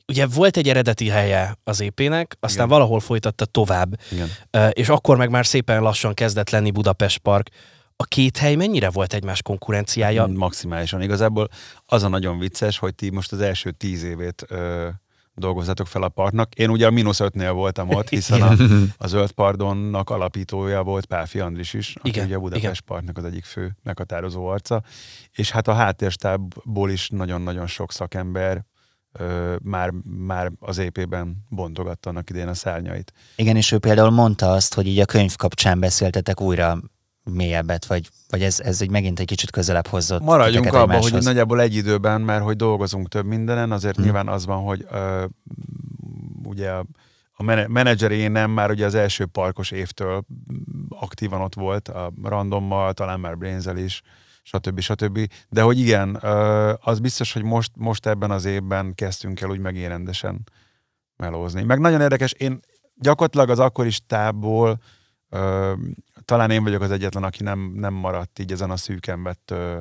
ugye 0.08 0.25
volt 0.25 0.58
egy 0.58 0.69
eredeti 0.69 1.10
helye 1.10 1.58
az 1.63 1.82
EP-nek, 1.82 2.38
aztán 2.39 2.65
Igen. 2.65 2.77
valahol 2.77 2.99
folytatta 2.99 3.45
tovább, 3.45 3.99
Igen. 4.12 4.30
És 4.71 4.89
akkor 4.89 5.17
meg 5.17 5.30
már 5.30 5.45
szépen 5.45 5.82
lassan 5.82 6.13
kezdett 6.13 6.49
lenni 6.49 6.71
Budapest 6.71 7.17
Park 7.17 7.49
a 7.99 8.03
két 8.03 8.38
hely 8.38 8.55
mennyire 8.55 8.89
volt 8.89 9.13
egymás 9.13 9.41
konkurenciája? 9.41 10.25
Maximálisan. 10.25 11.01
Igazából 11.01 11.47
az 11.86 12.03
a 12.03 12.07
nagyon 12.07 12.39
vicces, 12.39 12.77
hogy 12.77 12.95
ti 12.95 13.10
most 13.10 13.31
az 13.31 13.39
első 13.39 13.71
tíz 13.71 14.03
évét 14.03 14.45
ö, 14.47 14.88
dolgozzátok 15.33 15.88
fel 15.88 16.01
a 16.01 16.10
partnak. 16.10 16.55
Én 16.55 16.69
ugye 16.69 16.88
a 16.88 16.91
mínusz 16.91 17.19
ötnél 17.19 17.51
voltam 17.51 17.89
ott, 17.89 18.10
hiszen 18.10 18.41
a, 18.41 18.53
a 18.97 19.07
Zöld 19.07 19.31
Pardonnak 19.31 20.10
alapítója 20.10 20.83
volt 20.83 21.05
Páfi 21.05 21.39
Andris 21.39 21.73
is, 21.73 21.95
aki 21.95 22.10
igen, 22.10 22.25
ugye 22.25 22.36
a 22.36 22.39
Budapest 22.39 22.63
igen. 22.65 22.83
Partnak 22.86 23.17
az 23.17 23.23
egyik 23.23 23.43
fő 23.43 23.75
meghatározó 23.83 24.45
arca, 24.45 24.83
és 25.31 25.51
hát 25.51 25.67
a 25.67 25.73
háttérstábból 25.73 26.89
is 26.89 27.10
nagyon-nagyon 27.10 27.67
sok 27.67 27.91
szakember 27.91 28.65
ö, 29.12 29.55
már, 29.62 29.91
már 30.03 30.51
az 30.60 30.77
épében 30.77 31.45
bontogatta 31.49 32.10
annak 32.10 32.29
idén 32.29 32.47
a 32.47 32.53
szárnyait. 32.53 33.13
Igen, 33.36 33.55
és 33.55 33.71
ő 33.71 33.77
például 33.77 34.10
mondta 34.10 34.51
azt, 34.51 34.73
hogy 34.73 34.88
így 34.88 34.99
a 34.99 35.05
könyv 35.05 35.36
kapcsán 35.36 35.79
beszéltetek 35.79 36.41
újra 36.41 36.79
mélyebbet, 37.29 37.85
vagy, 37.85 38.09
vagy 38.29 38.43
ez, 38.43 38.59
ez 38.59 38.81
egy 38.81 38.89
megint 38.89 39.19
egy 39.19 39.25
kicsit 39.25 39.51
közelebb 39.51 39.87
hozott? 39.87 40.21
Maradjunk 40.21 40.73
abban, 40.73 41.01
hogy 41.01 41.13
nagyjából 41.13 41.61
egy 41.61 41.75
időben, 41.75 42.21
mert 42.21 42.43
hogy 42.43 42.55
dolgozunk 42.55 43.07
több 43.07 43.25
mindenen, 43.25 43.71
azért 43.71 43.95
hmm. 43.95 44.03
nyilván 44.03 44.27
az 44.27 44.45
van, 44.45 44.63
hogy 44.63 44.85
uh, 44.91 45.23
ugye 46.43 46.71
a, 47.33 47.43
menedzser 47.67 48.11
én 48.11 48.31
nem 48.31 48.51
már 48.51 48.69
ugye 48.69 48.85
az 48.85 48.95
első 48.95 49.25
parkos 49.25 49.71
évtől 49.71 50.25
aktívan 50.89 51.41
ott 51.41 51.53
volt, 51.53 51.87
a 51.87 52.11
randommal, 52.23 52.93
talán 52.93 53.19
már 53.19 53.37
Brainzel 53.37 53.77
is, 53.77 54.01
stb. 54.43 54.79
stb. 54.79 55.19
De 55.49 55.61
hogy 55.61 55.79
igen, 55.79 56.15
az 56.81 56.99
biztos, 56.99 57.33
hogy 57.33 57.43
most, 57.43 57.71
most 57.75 58.05
ebben 58.05 58.31
az 58.31 58.45
évben 58.45 58.95
kezdtünk 58.95 59.41
el 59.41 59.49
úgy 59.49 59.59
megint 59.59 59.87
rendesen 59.87 60.43
melózni. 61.15 61.63
Meg 61.63 61.79
nagyon 61.79 62.01
érdekes, 62.01 62.31
én 62.31 62.59
gyakorlatilag 62.95 63.49
az 63.49 63.59
akkori 63.59 63.89
stábból 63.89 64.79
Ö, 65.29 65.73
talán 66.27 66.51
én 66.51 66.63
vagyok 66.63 66.81
az 66.81 66.91
egyetlen, 66.91 67.23
aki 67.23 67.43
nem, 67.43 67.71
nem 67.75 67.93
maradt 67.93 68.39
így 68.39 68.51
ezen 68.51 68.69
a 68.71 68.77
szűken 68.77 69.23
vett 69.23 69.51
ö, 69.51 69.77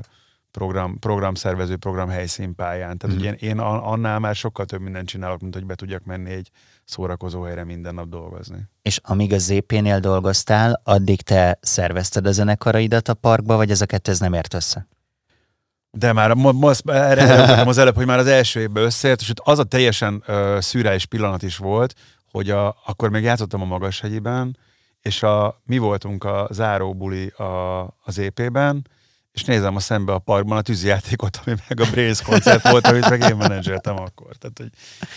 program, 0.50 0.98
programszervező, 0.98 1.76
program 1.76 2.08
helyszínpályán. 2.08 2.98
Tehát 2.98 3.16
Mhm. 3.16 3.24
ugye 3.26 3.34
én 3.34 3.58
annál 3.58 4.18
már 4.18 4.34
sokkal 4.34 4.64
több 4.64 4.80
mindent 4.80 5.08
csinálok, 5.08 5.40
mint 5.40 5.54
hogy 5.54 5.66
be 5.66 5.74
tudjak 5.74 6.04
menni 6.04 6.30
egy 6.30 6.50
szórakozó 6.84 7.42
helyre 7.42 7.64
minden 7.64 7.94
nap 7.94 8.08
dolgozni. 8.08 8.58
És 8.82 9.00
amíg 9.02 9.32
a 9.32 9.38
ZP-nél 9.38 9.98
dolgoztál, 10.00 10.80
addig 10.84 11.20
te 11.22 11.58
szervezted 11.60 12.26
a 12.26 12.32
zenekaraidat 12.32 13.08
a 13.08 13.14
parkba, 13.14 13.56
vagy 13.56 13.70
ez 13.70 13.80
a 13.80 13.86
kettő 13.86 14.10
ez 14.10 14.18
nem 14.20 14.32
ért 14.32 14.54
össze? 14.54 14.86
De 15.90 16.12
már 16.12 16.34
mo- 16.34 16.58
most 16.58 16.90
erre 16.90 17.22
erre 17.22 17.62
az 17.62 17.78
előbb, 17.78 17.94
hogy 17.96 18.06
már 18.06 18.18
az 18.18 18.26
első 18.26 18.60
évben 18.60 18.84
összeért, 18.84 19.20
és 19.20 19.32
az 19.44 19.58
a 19.58 19.64
teljesen 19.64 20.22
uh, 20.28 20.58
szürreális 20.60 21.06
pillanat 21.06 21.42
is 21.42 21.56
volt, 21.56 21.94
hogy 22.30 22.50
a, 22.50 22.76
akkor 22.86 23.10
még 23.10 23.22
játszottam 23.22 23.60
a 23.62 23.64
Magashegyiben, 23.64 24.56
és 25.06 25.22
a, 25.22 25.60
mi 25.64 25.78
voltunk 25.78 26.24
a 26.24 26.48
záróbuli 26.50 27.26
a, 27.26 27.82
az 28.04 28.18
EP-ben, 28.18 28.88
és 29.32 29.44
nézem 29.44 29.76
a 29.76 29.80
szembe 29.80 30.12
a 30.12 30.18
parkban 30.18 30.58
a 30.58 30.62
tűzijátékot, 30.62 31.40
ami 31.44 31.56
meg 31.68 31.80
a 31.80 31.90
Brace 31.90 32.24
koncert 32.24 32.68
volt, 32.68 32.86
amit 32.86 33.08
meg 33.08 33.20
én 33.20 33.36
menedzseltem 33.36 33.96
akkor. 33.96 34.36
Tehát, 34.36 34.58
hogy 34.58 34.70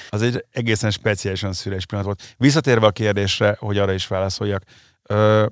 az 0.09 0.21
egy 0.21 0.45
egészen 0.51 0.91
speciálisan 0.91 1.53
szüres 1.53 1.85
pillanat 1.85 2.07
volt. 2.07 2.35
Visszatérve 2.37 2.85
a 2.85 2.91
kérdésre, 2.91 3.55
hogy 3.59 3.77
arra 3.77 3.91
is 3.91 4.07
válaszoljak, 4.07 4.63
ö, 5.03 5.45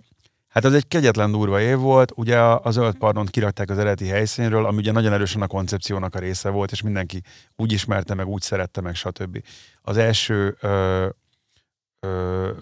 hát 0.47 0.65
az 0.65 0.73
egy 0.73 0.87
kegyetlen 0.87 1.31
durva 1.31 1.61
év 1.61 1.77
volt, 1.77 2.11
ugye 2.15 2.39
a, 2.39 2.61
a 2.63 2.71
zöld 2.71 2.95
pardont 2.95 3.29
kirakták 3.29 3.69
az 3.69 3.77
eredeti 3.77 4.07
helyszínről, 4.07 4.65
ami 4.65 4.77
ugye 4.77 4.91
nagyon 4.91 5.13
erősen 5.13 5.41
a 5.41 5.47
koncepciónak 5.47 6.15
a 6.15 6.19
része 6.19 6.49
volt, 6.49 6.71
és 6.71 6.81
mindenki 6.81 7.21
úgy 7.55 7.71
ismerte 7.71 8.13
meg, 8.13 8.27
úgy 8.27 8.41
szerette 8.41 8.81
meg, 8.81 8.95
stb. 8.95 9.43
Az 9.81 9.97
első 9.97 10.57
ö, 10.61 11.07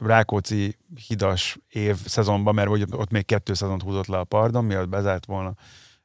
Rákóczi 0.02 0.78
hidas 1.08 1.58
év 1.70 1.96
szezonban, 1.96 2.54
mert 2.54 2.70
ott 2.92 3.12
még 3.12 3.26
kettő 3.26 3.54
szezont 3.54 3.82
húzott 3.82 4.08
le 4.08 4.18
a 4.18 4.24
pardon, 4.24 4.66
mielőtt 4.66 4.90
bezárt 4.90 5.26
volna. 5.26 5.54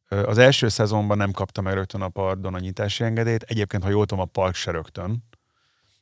Az 0.08 0.38
első 0.38 0.68
szezonban 0.68 1.16
nem 1.16 1.30
kapta 1.30 1.60
meg 1.60 1.74
rögtön 1.74 2.00
a 2.00 2.08
pardon 2.08 2.54
a 2.54 2.58
nyitási 2.58 3.04
engedélyt. 3.04 3.42
Egyébként, 3.42 3.82
ha 3.82 3.88
jól 3.88 4.06
tudom, 4.06 4.24
a 4.24 4.26
park 4.26 4.54
se 4.54 4.70
rögtön. 4.70 5.24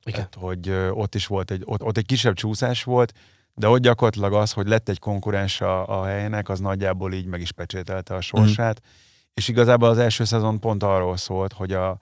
Igen. 0.05 0.29
Tehát, 0.31 0.35
hogy 0.35 0.71
ott 0.91 1.15
is 1.15 1.27
volt 1.27 1.51
egy, 1.51 1.63
ott, 1.65 1.83
ott 1.83 1.97
egy 1.97 2.07
kisebb 2.07 2.35
csúszás 2.35 2.85
volt, 2.85 3.13
de 3.55 3.69
ott 3.69 3.81
gyakorlatilag 3.81 4.33
az, 4.33 4.53
hogy 4.53 4.69
lett 4.69 4.89
egy 4.89 4.99
konkurens 4.99 5.61
a, 5.61 6.01
a 6.01 6.05
helynek, 6.05 6.49
az 6.49 6.61
nagyjából 6.61 7.13
így 7.13 7.27
meg 7.27 7.41
is 7.41 7.53
pecsételte 7.53 8.15
a 8.15 8.21
sorsát. 8.21 8.81
Mm. 8.81 8.89
És 9.35 9.49
igazából 9.49 9.89
az 9.89 9.99
első 9.99 10.25
szezon 10.25 10.61
pont 10.61 10.83
arról 10.83 11.17
szólt, 11.17 11.53
hogy 11.53 11.73
a, 11.73 11.99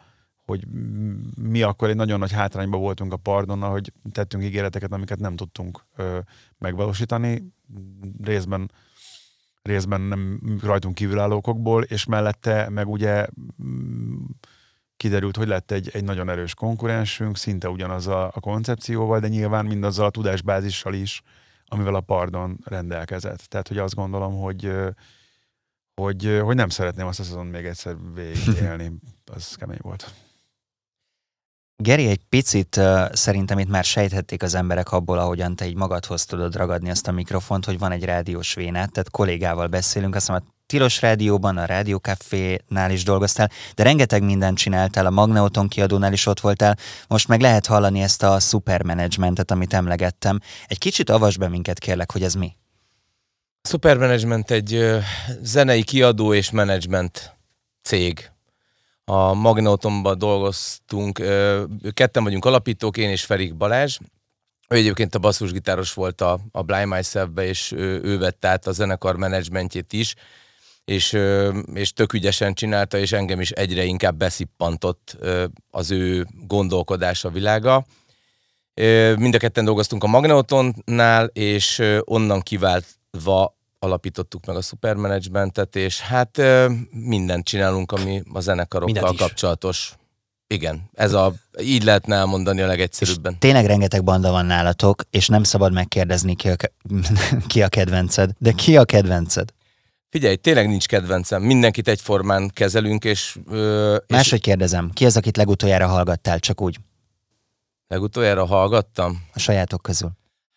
hogy 0.46 0.66
mi 1.42 1.62
akkor 1.62 1.88
egy 1.88 1.96
nagyon 1.96 2.18
nagy 2.18 2.32
hátrányban 2.32 2.80
voltunk 2.80 3.12
a 3.12 3.16
pardonnal, 3.16 3.70
hogy 3.70 3.92
tettünk 4.12 4.44
ígéreteket, 4.44 4.92
amiket 4.92 5.18
nem 5.18 5.36
tudtunk 5.36 5.84
ö, 5.96 6.18
megvalósítani, 6.58 7.52
részben 8.22 8.70
részben 9.62 10.00
nem 10.00 10.40
rajtunk 10.62 10.94
kívülállókokból, 10.94 11.82
és 11.82 12.04
mellette 12.04 12.68
meg 12.68 12.88
ugye 12.88 13.26
kiderült, 14.96 15.36
hogy 15.36 15.48
lett 15.48 15.70
egy, 15.70 15.90
egy 15.92 16.04
nagyon 16.04 16.28
erős 16.28 16.54
konkurensünk, 16.54 17.36
szinte 17.36 17.68
ugyanaz 17.68 18.06
a, 18.06 18.26
a 18.26 18.40
koncepcióval, 18.40 19.20
de 19.20 19.28
nyilván 19.28 19.66
mindazzal 19.66 20.06
a 20.06 20.10
tudásbázissal 20.10 20.94
is, 20.94 21.22
amivel 21.66 21.94
a 21.94 22.00
pardon 22.00 22.58
rendelkezett. 22.64 23.40
Tehát, 23.40 23.68
hogy 23.68 23.78
azt 23.78 23.94
gondolom, 23.94 24.40
hogy 24.40 24.72
hogy, 26.00 26.40
hogy 26.42 26.56
nem 26.56 26.68
szeretném 26.68 27.06
azt 27.06 27.20
a 27.20 27.22
szezon 27.22 27.46
még 27.46 27.64
egyszer 27.64 27.96
végigélni. 28.14 28.92
Az 29.34 29.54
kemény 29.54 29.78
volt. 29.80 30.25
Geri, 31.82 32.08
egy 32.08 32.20
picit 32.28 32.76
uh, 32.76 33.12
szerintem 33.12 33.58
itt 33.58 33.68
már 33.68 33.84
sejthették 33.84 34.42
az 34.42 34.54
emberek 34.54 34.92
abból, 34.92 35.18
ahogyan 35.18 35.56
te 35.56 35.66
így 35.66 35.74
magadhoz 35.74 36.24
tudod 36.24 36.56
ragadni 36.56 36.90
azt 36.90 37.08
a 37.08 37.12
mikrofont, 37.12 37.64
hogy 37.64 37.78
van 37.78 37.92
egy 37.92 38.04
rádiós 38.04 38.54
vénát, 38.54 38.92
tehát 38.92 39.10
kollégával 39.10 39.66
beszélünk, 39.66 40.14
azt 40.14 40.26
hiszem 40.26 40.42
Tilos 40.66 41.00
Rádióban, 41.00 41.56
a 41.56 41.64
Rádió 41.64 41.96
Café-nál 41.96 42.90
is 42.90 43.04
dolgoztál, 43.04 43.50
de 43.74 43.82
rengeteg 43.82 44.22
mindent 44.22 44.58
csináltál, 44.58 45.06
a 45.06 45.10
Magneuton 45.10 45.68
kiadónál 45.68 46.12
is 46.12 46.26
ott 46.26 46.40
voltál, 46.40 46.76
most 47.08 47.28
meg 47.28 47.40
lehet 47.40 47.66
hallani 47.66 48.00
ezt 48.00 48.22
a 48.22 48.40
szupermenedzsmentet, 48.40 49.50
amit 49.50 49.74
emlegettem. 49.74 50.40
Egy 50.66 50.78
kicsit 50.78 51.10
avasd 51.10 51.38
be 51.38 51.48
minket 51.48 51.78
kérlek, 51.78 52.12
hogy 52.12 52.22
ez 52.22 52.34
mi? 52.34 52.56
Supermanagement 53.68 54.50
egy 54.50 54.74
ö, 54.74 54.98
zenei 55.42 55.82
kiadó 55.82 56.34
és 56.34 56.50
menedzsment 56.50 57.36
cég. 57.82 58.30
A 59.10 59.34
Magnautomban 59.34 60.18
dolgoztunk, 60.18 61.22
ketten 61.92 62.24
vagyunk 62.24 62.44
alapítók, 62.44 62.96
én 62.96 63.10
és 63.10 63.24
Ferik 63.24 63.56
Balázs. 63.56 63.98
Ő 64.68 64.76
egyébként 64.76 65.14
a 65.14 65.18
basszusgitáros 65.18 65.94
volt 65.94 66.20
a, 66.20 66.38
a 66.52 66.62
Blind 66.62 66.86
Myself-be, 66.86 67.46
és 67.46 67.72
ő, 67.72 68.00
ő 68.02 68.18
vett 68.18 68.44
át 68.44 68.66
a 68.66 68.72
zenekar 68.72 69.16
menedzsmentjét 69.16 69.92
is, 69.92 70.14
és, 70.84 71.18
és 71.74 71.92
tök 71.92 72.12
ügyesen 72.12 72.54
csinálta, 72.54 72.98
és 72.98 73.12
engem 73.12 73.40
is 73.40 73.50
egyre 73.50 73.84
inkább 73.84 74.16
beszippantott 74.16 75.16
az 75.70 75.90
ő 75.90 76.26
gondolkodása 76.46 77.30
világa. 77.30 77.84
Mind 79.16 79.34
a 79.34 79.38
ketten 79.38 79.64
dolgoztunk 79.64 80.04
a 80.04 80.06
Magneutonnál, 80.06 81.26
és 81.26 81.82
onnan 82.04 82.40
kiváltva 82.40 83.56
alapítottuk 83.78 84.46
meg 84.46 84.56
a 84.56 84.60
Supermanagementet, 84.60 85.76
és 85.76 86.00
hát 86.00 86.42
mindent 86.90 87.44
csinálunk, 87.44 87.92
ami 87.92 88.22
a 88.32 88.40
zenekarokkal 88.40 89.14
kapcsolatos. 89.16 89.94
Igen, 90.48 90.90
ez 90.92 91.12
a, 91.12 91.32
így 91.60 91.84
lehetne 91.84 92.14
elmondani 92.14 92.60
a 92.60 92.66
legegyszerűbben. 92.66 93.38
Tényleg 93.38 93.66
rengeteg 93.66 94.04
banda 94.04 94.30
van 94.30 94.46
nálatok, 94.46 95.02
és 95.10 95.28
nem 95.28 95.42
szabad 95.42 95.72
megkérdezni 95.72 96.36
ki 96.36 96.48
a, 96.48 96.56
ki 97.46 97.62
a 97.62 97.68
kedvenced, 97.68 98.30
de 98.38 98.52
ki 98.52 98.76
a 98.76 98.84
kedvenced? 98.84 99.48
Figyelj, 100.08 100.36
tényleg 100.36 100.68
nincs 100.68 100.86
kedvencem, 100.86 101.42
mindenkit 101.42 101.88
egyformán 101.88 102.50
kezelünk, 102.54 103.04
és, 103.04 103.38
ö, 103.50 103.94
és 104.06 104.14
Máshogy 104.14 104.40
kérdezem, 104.40 104.90
ki 104.90 105.04
az, 105.04 105.16
akit 105.16 105.36
legutoljára 105.36 105.86
hallgattál, 105.86 106.38
csak 106.38 106.60
úgy, 106.60 106.76
legutoljára 107.88 108.44
hallgattam. 108.44 109.22
a 109.32 109.38
sajátok 109.38 109.82
közül? 109.82 110.10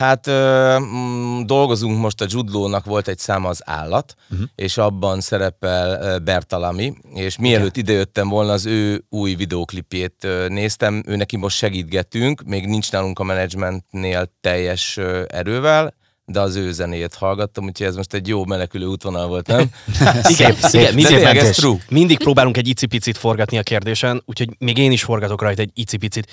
Hát 0.03 0.27
ö, 0.27 0.77
mm, 0.79 1.45
dolgozunk 1.45 1.99
most 1.99 2.21
a 2.21 2.25
Judlónak 2.29 2.85
volt 2.85 3.07
egy 3.07 3.17
száma 3.17 3.49
az 3.49 3.62
állat, 3.65 4.15
uh-huh. 4.29 4.47
és 4.55 4.77
abban 4.77 5.21
szerepel 5.21 6.19
Bertalami, 6.19 6.93
és 7.13 7.38
mielőtt 7.38 7.77
idejöttem 7.77 8.29
volna, 8.29 8.51
az 8.51 8.65
ő 8.65 9.05
új 9.09 9.35
videóklipjét 9.35 10.27
néztem, 10.47 11.03
ő 11.05 11.15
neki 11.15 11.38
most 11.38 11.57
segítgetünk, 11.57 12.41
még 12.45 12.67
nincs 12.67 12.91
nálunk 12.91 13.19
a 13.19 13.23
menedzsmentnél 13.23 14.31
teljes 14.41 14.97
erővel, 15.27 15.93
de 16.25 16.39
az 16.39 16.55
ő 16.55 16.71
zenéjét 16.71 17.13
hallgattam, 17.13 17.65
úgyhogy 17.65 17.88
ez 17.88 17.95
most 17.95 18.13
egy 18.13 18.27
jó 18.27 18.45
menekülő 18.45 18.85
útvonal 18.85 19.27
volt, 19.27 19.47
nem? 19.47 19.69
Igen, 20.38 20.55
szép, 20.55 20.91
igen, 20.91 20.95
tényleg 20.95 21.35
ez 21.35 21.43
mentés. 21.43 21.55
true. 21.55 21.77
mindig 21.89 22.17
próbálunk 22.17 22.57
egy 22.57 22.67
icipicit 22.67 23.17
forgatni 23.17 23.57
a 23.57 23.63
kérdésen, 23.63 24.21
úgyhogy 24.25 24.49
még 24.57 24.77
én 24.77 24.91
is 24.91 25.03
forgatok 25.03 25.41
rajta 25.41 25.62
egy 25.62 25.71
icipicit. 25.73 26.27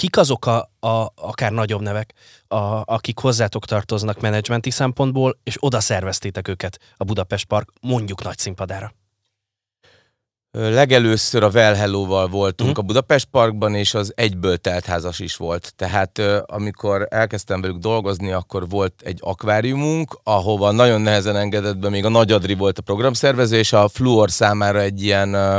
Kik 0.00 0.16
azok 0.16 0.46
a, 0.46 0.58
a 0.80 1.12
akár 1.14 1.52
nagyobb 1.52 1.80
nevek, 1.80 2.12
a, 2.48 2.56
akik 2.84 3.18
hozzátok 3.18 3.66
tartoznak 3.66 4.20
menedzsmenti 4.20 4.70
szempontból, 4.70 5.38
és 5.42 5.56
oda 5.58 5.80
szerveztétek 5.80 6.48
őket 6.48 6.78
a 6.96 7.04
Budapest 7.04 7.44
Park 7.44 7.72
mondjuk 7.80 8.22
nagy 8.22 8.38
színpadára? 8.38 8.94
Legelőször 10.50 11.42
a 11.42 11.48
Well 11.48 11.74
Hello-val 11.74 12.28
voltunk 12.28 12.70
Mhm. 12.70 12.78
a 12.78 12.82
Budapest 12.82 13.24
Parkban, 13.24 13.74
és 13.74 13.94
az 13.94 14.12
egyből 14.16 14.56
teltházas 14.56 15.18
is 15.18 15.36
volt. 15.36 15.72
Tehát 15.76 16.18
amikor 16.46 17.06
elkezdtem 17.10 17.60
velük 17.60 17.78
dolgozni, 17.78 18.32
akkor 18.32 18.68
volt 18.68 19.02
egy 19.04 19.18
akváriumunk, 19.22 20.20
ahova 20.22 20.70
nagyon 20.70 21.00
nehezen 21.00 21.36
engedett 21.36 21.78
be, 21.78 21.88
még 21.88 22.04
a 22.04 22.08
Nagy 22.08 22.32
Adri 22.32 22.54
volt 22.54 22.78
a 22.78 22.82
programszervező, 22.82 23.58
és 23.58 23.72
a 23.72 23.88
Fluor 23.88 24.30
számára 24.30 24.80
egy 24.80 25.02
ilyen 25.02 25.34
ö, 25.34 25.58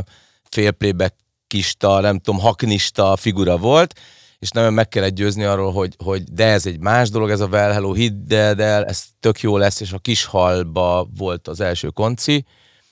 félplaybackista, 0.49 1.99
nem 1.99 2.19
tudom, 2.19 2.39
haknista 2.39 3.15
figura 3.15 3.57
volt, 3.57 3.99
és 4.41 4.49
nagyon 4.49 4.73
meg 4.73 4.87
kellett 4.87 5.13
győzni 5.13 5.43
arról, 5.43 5.71
hogy, 5.71 5.95
hogy 6.03 6.23
de 6.23 6.45
ez 6.45 6.65
egy 6.65 6.79
más 6.79 7.09
dolog, 7.09 7.29
ez 7.29 7.39
a 7.39 7.47
Well 7.47 7.71
Hello, 7.71 7.93
hidd 7.93 8.33
el, 8.33 8.85
ez 8.85 9.03
tök 9.19 9.39
jó 9.39 9.57
lesz, 9.57 9.79
és 9.79 9.91
a 9.91 9.97
Kishalba 9.97 11.07
volt 11.17 11.47
az 11.47 11.59
első 11.59 11.87
konci, 11.87 12.45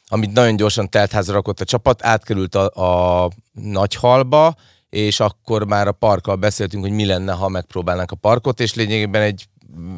amit 0.08 0.34
nagyon 0.34 0.56
gyorsan 0.56 0.90
teltházra 0.90 1.34
rakott 1.34 1.60
a 1.60 1.66
csapat, 1.66 2.06
átkerült 2.06 2.56
a, 2.56 3.24
a 3.24 3.30
Nagyhalba, 3.52 4.56
és 4.90 5.20
akkor 5.20 5.66
már 5.66 5.88
a 5.88 5.92
parkkal 5.92 6.36
beszéltünk, 6.36 6.84
hogy 6.84 6.94
mi 6.94 7.06
lenne, 7.06 7.34
ha 7.34 7.48
megpróbálnánk 7.48 8.12
a 8.12 8.16
parkot, 8.16 8.60
és 8.60 8.74
lényegében 8.74 9.22
egy 9.22 9.48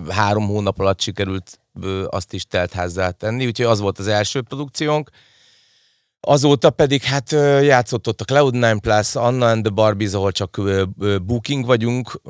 három 0.09 0.47
hónap 0.47 0.79
alatt 0.79 1.01
sikerült 1.01 1.59
azt 2.09 2.33
is 2.33 2.45
teltházzá 2.45 3.09
tenni, 3.09 3.45
úgyhogy 3.45 3.65
az 3.65 3.79
volt 3.79 3.99
az 3.99 4.07
első 4.07 4.41
produkciónk. 4.41 5.09
Azóta 6.27 6.69
pedig 6.69 7.03
hát 7.03 7.31
játszott 7.61 8.07
ott 8.07 8.21
a 8.21 8.25
Cloud9 8.25 8.77
Plus, 8.81 9.15
Anna 9.15 9.49
and 9.49 9.63
the 9.63 9.73
Barbies, 9.73 10.13
ahol 10.13 10.31
csak 10.31 10.61
booking 11.21 11.65
vagyunk. 11.65 12.21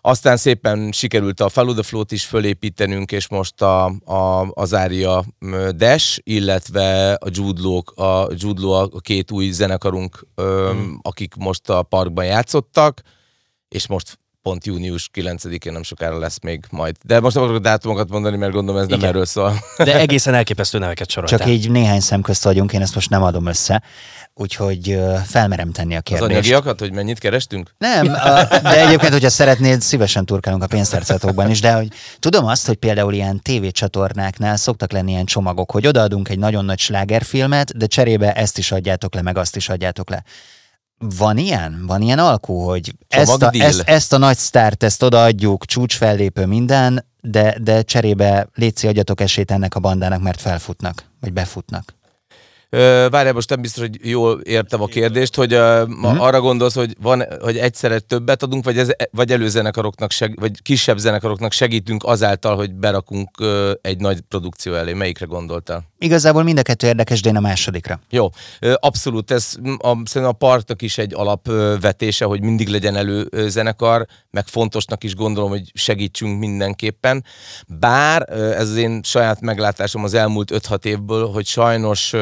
Aztán 0.00 0.36
szépen 0.36 0.92
sikerült 0.92 1.40
a 1.40 1.48
Follow 1.48 1.74
the 1.74 1.82
Flow-t 1.82 2.12
is 2.12 2.24
fölépítenünk, 2.24 3.12
és 3.12 3.28
most 3.28 3.62
a, 3.62 3.84
a, 4.04 4.50
az 4.50 4.74
Ária 4.74 5.24
Dash, 5.70 6.20
illetve 6.22 7.12
a 7.12 7.28
Jude 7.30 7.60
Law, 7.60 8.04
a, 8.06 8.28
Jude 8.34 8.60
Law 8.60 8.96
a 8.96 9.00
két 9.00 9.30
új 9.30 9.50
zenekarunk, 9.50 10.26
öm, 10.34 10.98
akik 11.02 11.34
most 11.34 11.70
a 11.70 11.82
parkban 11.82 12.24
játszottak, 12.24 13.02
és 13.68 13.86
most 13.86 14.18
pont 14.44 14.66
június 14.66 15.10
9-én 15.14 15.72
nem 15.72 15.82
sokára 15.82 16.18
lesz 16.18 16.38
még 16.42 16.64
majd. 16.70 16.96
De 17.02 17.20
most 17.20 17.34
nem 17.34 17.44
akarok 17.44 17.62
dátumokat 17.62 18.08
mondani, 18.08 18.36
mert 18.36 18.52
gondolom 18.52 18.80
ez 18.80 18.88
nem 18.88 18.98
Igen. 18.98 19.08
erről 19.10 19.24
szól. 19.24 19.54
De 19.76 19.98
egészen 20.06 20.34
elképesztő 20.34 20.78
neveket 20.78 21.10
soroltál. 21.10 21.38
Csak 21.38 21.48
így 21.48 21.70
néhány 21.70 22.00
szem 22.00 22.20
közt 22.20 22.44
vagyunk, 22.44 22.72
én 22.72 22.80
ezt 22.80 22.94
most 22.94 23.10
nem 23.10 23.22
adom 23.22 23.46
össze, 23.46 23.82
úgyhogy 24.34 24.98
felmerem 25.24 25.72
tenni 25.72 25.94
a 25.94 25.96
Az 25.96 26.02
kérdést. 26.02 26.30
anyagiakat, 26.30 26.78
hogy 26.78 26.92
mennyit 26.92 27.18
kerestünk? 27.18 27.74
Nem, 27.78 28.06
a, 28.06 28.44
de 28.62 28.86
egyébként, 28.86 29.12
hogyha 29.12 29.30
szeretnéd, 29.30 29.80
szívesen 29.80 30.24
turkálunk 30.24 30.62
a 30.62 30.66
pénztárcátokban 30.66 31.50
is, 31.50 31.60
de 31.60 31.72
hogy 31.72 31.88
tudom 32.18 32.46
azt, 32.46 32.66
hogy 32.66 32.76
például 32.76 33.12
ilyen 33.12 33.42
tévécsatornáknál 33.42 34.56
szoktak 34.56 34.92
lenni 34.92 35.10
ilyen 35.10 35.24
csomagok, 35.24 35.70
hogy 35.70 35.86
odaadunk 35.86 36.28
egy 36.28 36.38
nagyon 36.38 36.64
nagy 36.64 36.78
slágerfilmet, 36.78 37.76
de 37.76 37.86
cserébe 37.86 38.32
ezt 38.32 38.58
is 38.58 38.72
adjátok 38.72 39.14
le, 39.14 39.22
meg 39.22 39.38
azt 39.38 39.56
is 39.56 39.68
adjátok 39.68 40.10
le. 40.10 40.24
Van 41.18 41.38
ilyen? 41.38 41.84
Van 41.86 42.02
ilyen 42.02 42.18
alkú, 42.18 42.58
hogy 42.58 42.94
ezt 43.08 43.42
a, 43.42 43.50
ezt, 43.52 43.80
ezt 43.80 44.12
a 44.12 44.18
nagy 44.18 44.36
sztárt, 44.36 44.82
ezt 44.82 45.02
odaadjuk, 45.02 45.64
csúcsfellépő 45.64 46.46
minden, 46.46 47.04
de, 47.20 47.56
de 47.60 47.82
cserébe 47.82 48.48
létszi, 48.54 48.86
adjatok 48.86 49.20
esélyt 49.20 49.50
ennek 49.50 49.74
a 49.74 49.80
bandának, 49.80 50.22
mert 50.22 50.40
felfutnak, 50.40 51.04
vagy 51.20 51.32
befutnak. 51.32 51.94
Várjál, 53.10 53.32
most 53.32 53.48
nem 53.50 53.60
biztos, 53.60 53.82
hogy 53.82 53.98
jól 54.10 54.40
értem 54.40 54.82
a 54.82 54.86
kérdést, 54.86 55.34
hogy 55.34 55.50
ma 55.88 56.12
Mhm. 56.12 56.20
arra 56.20 56.40
gondolsz, 56.40 56.74
hogy 56.74 56.96
van, 57.02 57.24
hogy 57.40 57.56
egyszerre 57.58 57.98
többet 57.98 58.42
adunk, 58.42 58.64
vagy, 58.64 58.78
ez, 58.78 58.90
vagy 59.10 59.32
előzenekaroknak, 59.32 60.10
seg, 60.10 60.40
vagy 60.40 60.62
kisebb 60.62 60.98
zenekaroknak 60.98 61.52
segítünk 61.52 62.04
azáltal, 62.04 62.56
hogy 62.56 62.74
berakunk 62.74 63.30
egy 63.82 63.98
nagy 64.00 64.20
produkció 64.20 64.74
elé. 64.74 64.92
Melyikre 64.92 65.26
gondoltál? 65.26 65.82
Igazából 65.98 66.42
mind 66.42 66.58
a 66.58 66.62
kettő 66.62 66.86
érdekes, 66.86 67.20
de 67.20 67.28
én 67.28 67.36
a 67.36 67.40
másodikra. 67.40 68.00
Jó, 68.10 68.28
abszolút, 68.74 69.30
ez 69.30 69.54
a, 69.78 69.88
szerintem 70.04 70.24
a 70.24 70.32
parknak 70.32 70.82
is 70.82 70.98
egy 70.98 71.14
alapvetése, 71.14 72.24
hogy 72.24 72.40
mindig 72.42 72.68
legyen 72.68 72.96
elő 72.96 73.26
ö, 73.30 73.48
zenekar, 73.48 74.06
meg 74.30 74.46
fontosnak 74.46 75.04
is 75.04 75.14
gondolom, 75.14 75.50
hogy 75.50 75.70
segítsünk 75.74 76.38
mindenképpen. 76.38 77.24
Bár 77.66 78.22
ez 78.32 78.68
az 78.70 78.76
én 78.76 79.00
saját 79.02 79.40
meglátásom 79.40 80.04
az 80.04 80.14
elmúlt 80.14 80.50
5-6 80.54 80.84
évből, 80.84 81.26
hogy 81.28 81.46
sajnos 81.46 82.12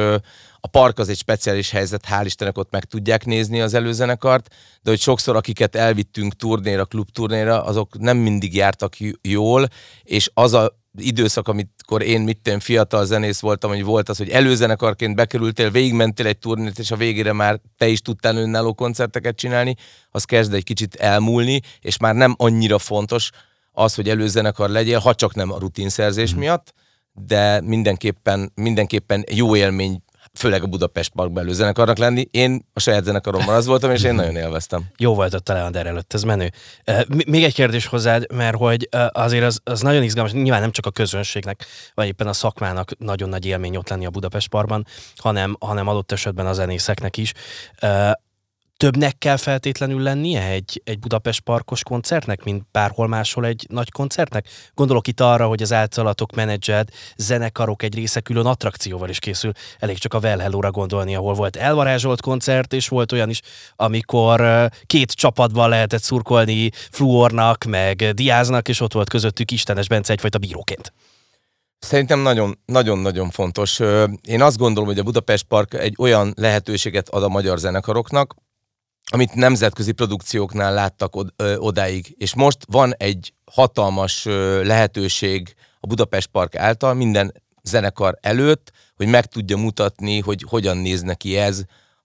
a 0.61 0.66
park 0.66 0.98
az 0.98 1.09
egy 1.09 1.16
speciális 1.16 1.70
helyzet, 1.70 2.05
hál' 2.11 2.22
Istennek 2.24 2.59
ott 2.59 2.70
meg 2.70 2.85
tudják 2.85 3.24
nézni 3.24 3.61
az 3.61 3.74
előzenekart, 3.74 4.55
de 4.83 4.90
hogy 4.90 5.00
sokszor 5.00 5.37
akiket 5.37 5.76
elvittünk 5.76 6.37
turnéra, 6.37 6.85
klubturnéra, 6.85 7.64
azok 7.64 7.98
nem 7.98 8.16
mindig 8.16 8.55
jártak 8.55 8.94
jól, 9.22 9.68
és 10.02 10.31
az 10.35 10.52
a 10.52 10.81
időszak, 10.98 11.48
amikor 11.48 12.02
én 12.02 12.20
mit 12.20 12.38
tudom, 12.42 12.61
fiatal 12.61 13.05
zenész 13.05 13.40
voltam, 13.40 13.70
hogy 13.70 13.85
volt 13.85 14.09
az, 14.09 14.16
hogy 14.16 14.28
előzenekarként 14.28 15.14
bekerültél, 15.14 15.70
végigmentél 15.70 16.26
egy 16.26 16.38
turnét, 16.38 16.78
és 16.78 16.90
a 16.90 16.96
végére 16.96 17.33
már 17.33 17.61
te 17.76 17.88
is 17.88 18.00
tudtál 18.00 18.37
önálló 18.37 18.74
koncerteket 18.74 19.37
csinálni, 19.37 19.74
az 20.11 20.24
kezd 20.24 20.55
egy 20.55 20.64
kicsit 20.64 20.94
elmúlni, 20.94 21.61
és 21.81 21.96
már 21.96 22.14
nem 22.14 22.35
annyira 22.38 22.78
fontos 22.78 23.31
az, 23.72 23.94
hogy 23.94 24.09
előzenekar 24.09 24.70
legyél, 24.70 24.98
ha 24.98 25.14
csak 25.14 25.35
nem 25.35 25.52
a 25.52 25.59
rutinszerzés 25.59 26.35
miatt, 26.35 26.72
de 27.12 27.61
mindenképpen, 27.61 28.52
mindenképpen 28.55 29.24
jó 29.31 29.57
élmény 29.57 30.02
főleg 30.35 30.62
a 30.62 30.66
Budapest 30.66 31.12
Parkban 31.12 31.42
előzenekarnak 31.42 31.99
lenni. 31.99 32.29
Én 32.31 32.66
a 32.73 32.81
saját 32.81 33.05
zenekarommal 33.05 33.55
az 33.55 33.66
voltam, 33.66 33.90
és 33.90 34.03
én 34.03 34.14
nagyon 34.14 34.37
élveztem. 34.37 34.85
Jó 34.97 35.14
volt 35.14 35.35
ott 35.35 35.49
a 35.49 35.53
Leander 35.53 35.87
előtt, 35.87 36.14
ez 36.14 36.23
menő. 36.23 36.51
Még 37.27 37.45
egy 37.45 37.55
kérdés 37.55 37.87
hozzád, 37.87 38.33
mert 38.33 38.57
hogy 38.57 38.88
azért 39.09 39.45
az, 39.45 39.61
az 39.64 39.81
nagyon 39.81 40.03
izgalmas, 40.03 40.33
nyilván 40.33 40.61
nem 40.61 40.71
csak 40.71 40.87
a 40.87 40.90
közönségnek, 40.90 41.64
vagy 41.95 42.07
éppen 42.07 42.27
a 42.27 42.33
szakmának 42.33 42.99
nagyon 42.99 43.29
nagy 43.29 43.47
élmény 43.47 43.77
ott 43.77 43.88
lenni 43.88 44.07
a 44.07 44.11
Budapest 44.11 44.49
Parkban, 44.49 44.87
hanem, 45.16 45.57
hanem 45.61 45.88
adott 45.88 46.12
esetben 46.12 46.47
a 46.47 46.53
zenészeknek 46.53 47.16
is. 47.16 47.33
Többnek 48.83 49.18
kell 49.18 49.37
feltétlenül 49.37 50.03
lennie 50.03 50.42
egy, 50.49 50.83
egy 50.85 50.99
Budapest 50.99 51.40
parkos 51.40 51.83
koncertnek, 51.83 52.45
mint 52.45 52.66
bárhol 52.71 53.09
máshol 53.09 53.47
egy 53.47 53.66
nagy 53.68 53.90
koncertnek? 53.90 54.49
Gondolok 54.75 55.09
itt 55.09 55.21
arra, 55.21 55.47
hogy 55.47 55.62
az 55.62 55.73
általatok 55.73 56.35
menedzselt 56.35 56.92
zenekarok 57.16 57.83
egy 57.83 57.95
része 57.95 58.21
külön 58.21 58.47
attrakcióval 58.47 59.09
is 59.09 59.18
készül. 59.18 59.53
Elég 59.79 59.99
csak 59.99 60.14
a 60.14 60.18
Well 60.18 60.38
Hello-ra 60.38 60.71
gondolni, 60.71 61.14
ahol 61.14 61.35
volt 61.35 61.57
elvarázsolt 61.57 62.21
koncert, 62.21 62.73
és 62.73 62.88
volt 62.88 63.12
olyan 63.12 63.29
is, 63.29 63.40
amikor 63.77 64.68
két 64.87 65.12
csapatban 65.12 65.68
lehetett 65.68 66.03
szurkolni 66.03 66.71
Fluornak, 66.90 67.64
meg 67.64 67.97
Diáznak, 67.97 68.68
és 68.68 68.81
ott 68.81 68.92
volt 68.92 69.09
közöttük 69.09 69.51
Istenes 69.51 69.88
Bence 69.88 70.12
egyfajta 70.12 70.38
bíróként. 70.38 70.92
Szerintem 71.79 72.21
nagyon- 72.21 72.59
nagyon-nagyon 72.64 73.31
fontos. 73.31 73.81
Én 74.23 74.42
azt 74.42 74.59
gondolom, 74.59 74.88
hogy 74.88 74.99
a 74.99 75.03
Budapest 75.03 75.45
Park 75.45 75.75
egy 75.75 75.95
olyan 75.99 76.33
lehetőséget 76.37 77.09
ad 77.09 77.23
a 77.23 77.29
magyar 77.29 77.59
zenekaroknak, 77.59 78.35
amit 79.12 79.35
nemzetközi 79.35 79.92
produkcióknál 79.92 80.75
láttak 80.75 81.16
od- 81.16 81.33
ö, 81.37 81.57
odáig. 81.57 82.14
És 82.18 82.35
most 82.35 82.59
van 82.66 82.94
egy 82.96 83.33
hatalmas 83.44 84.27
ö, 84.27 84.64
lehetőség 84.64 85.55
a 85.81 85.87
Budapest 85.87 86.27
Park 86.27 86.57
által 86.57 86.94
minden 86.94 87.33
zenekar 87.62 88.18
előtt, 88.20 88.72
hogy 88.96 89.07
meg 89.07 89.27
tudja 89.27 89.57
mutatni, 89.57 90.20
hogy 90.20 90.44
hogyan 90.48 90.77
néz 90.77 91.01
neki 91.01 91.37
ez, 91.37 91.62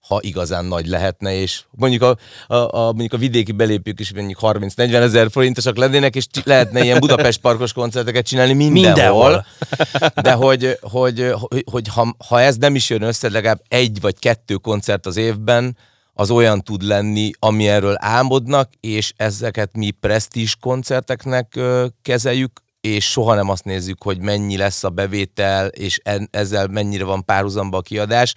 ha 0.08 0.18
igazán 0.20 0.64
nagy 0.64 0.86
lehetne, 0.86 1.34
és 1.34 1.62
mondjuk 1.70 2.02
a, 2.02 2.16
a, 2.46 2.54
a, 2.54 2.84
mondjuk 2.84 3.12
a 3.12 3.16
vidéki 3.16 3.52
belépők 3.52 4.00
is 4.00 4.12
mondjuk 4.12 4.38
30-40 4.42 4.92
ezer 4.92 5.30
forintosak 5.30 5.76
lennének, 5.76 6.16
és 6.16 6.26
lehetne 6.44 6.84
ilyen 6.84 6.98
Budapest 6.98 7.40
parkos 7.40 7.72
koncerteket 7.72 8.26
csinálni 8.26 8.52
mindenhol. 8.52 8.84
Mindenhol. 8.84 9.46
De 10.22 10.32
hogy, 10.32 10.78
hogy, 10.80 11.32
hogy, 11.32 11.64
hogy 11.70 11.88
ha, 11.88 12.14
ha 12.28 12.40
ez 12.40 12.56
nem 12.56 12.74
is 12.74 12.90
jön 12.90 13.02
össze, 13.02 13.28
legalább 13.28 13.62
egy 13.68 14.00
vagy 14.00 14.18
kettő 14.18 14.54
koncert 14.54 15.06
az 15.06 15.16
évben, 15.16 15.76
az 16.20 16.30
olyan 16.30 16.60
tud 16.60 16.82
lenni, 16.82 17.30
ami 17.38 17.68
erről 17.68 17.94
álmodnak, 17.98 18.70
és 18.80 19.12
ezeket 19.16 19.76
mi 19.76 19.90
presztízs 19.90 20.56
koncerteknek 20.60 21.60
kezeljük, 22.02 22.60
és 22.80 23.10
soha 23.10 23.34
nem 23.34 23.48
azt 23.48 23.64
nézzük, 23.64 24.02
hogy 24.02 24.20
mennyi 24.20 24.56
lesz 24.56 24.84
a 24.84 24.88
bevétel, 24.88 25.66
és 25.66 26.00
ezzel 26.30 26.66
mennyire 26.66 27.04
van 27.04 27.24
párhuzamba 27.24 27.76
a 27.78 27.82
kiadás. 27.82 28.34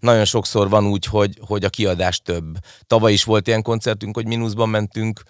Nagyon 0.00 0.24
sokszor 0.24 0.68
van 0.68 0.86
úgy, 0.86 1.04
hogy, 1.04 1.38
hogy 1.46 1.64
a 1.64 1.68
kiadás 1.68 2.20
több. 2.20 2.56
Tavaly 2.86 3.12
is 3.12 3.24
volt 3.24 3.46
ilyen 3.46 3.62
koncertünk, 3.62 4.14
hogy 4.16 4.26
mínuszban 4.26 4.68
mentünk, 4.68 5.22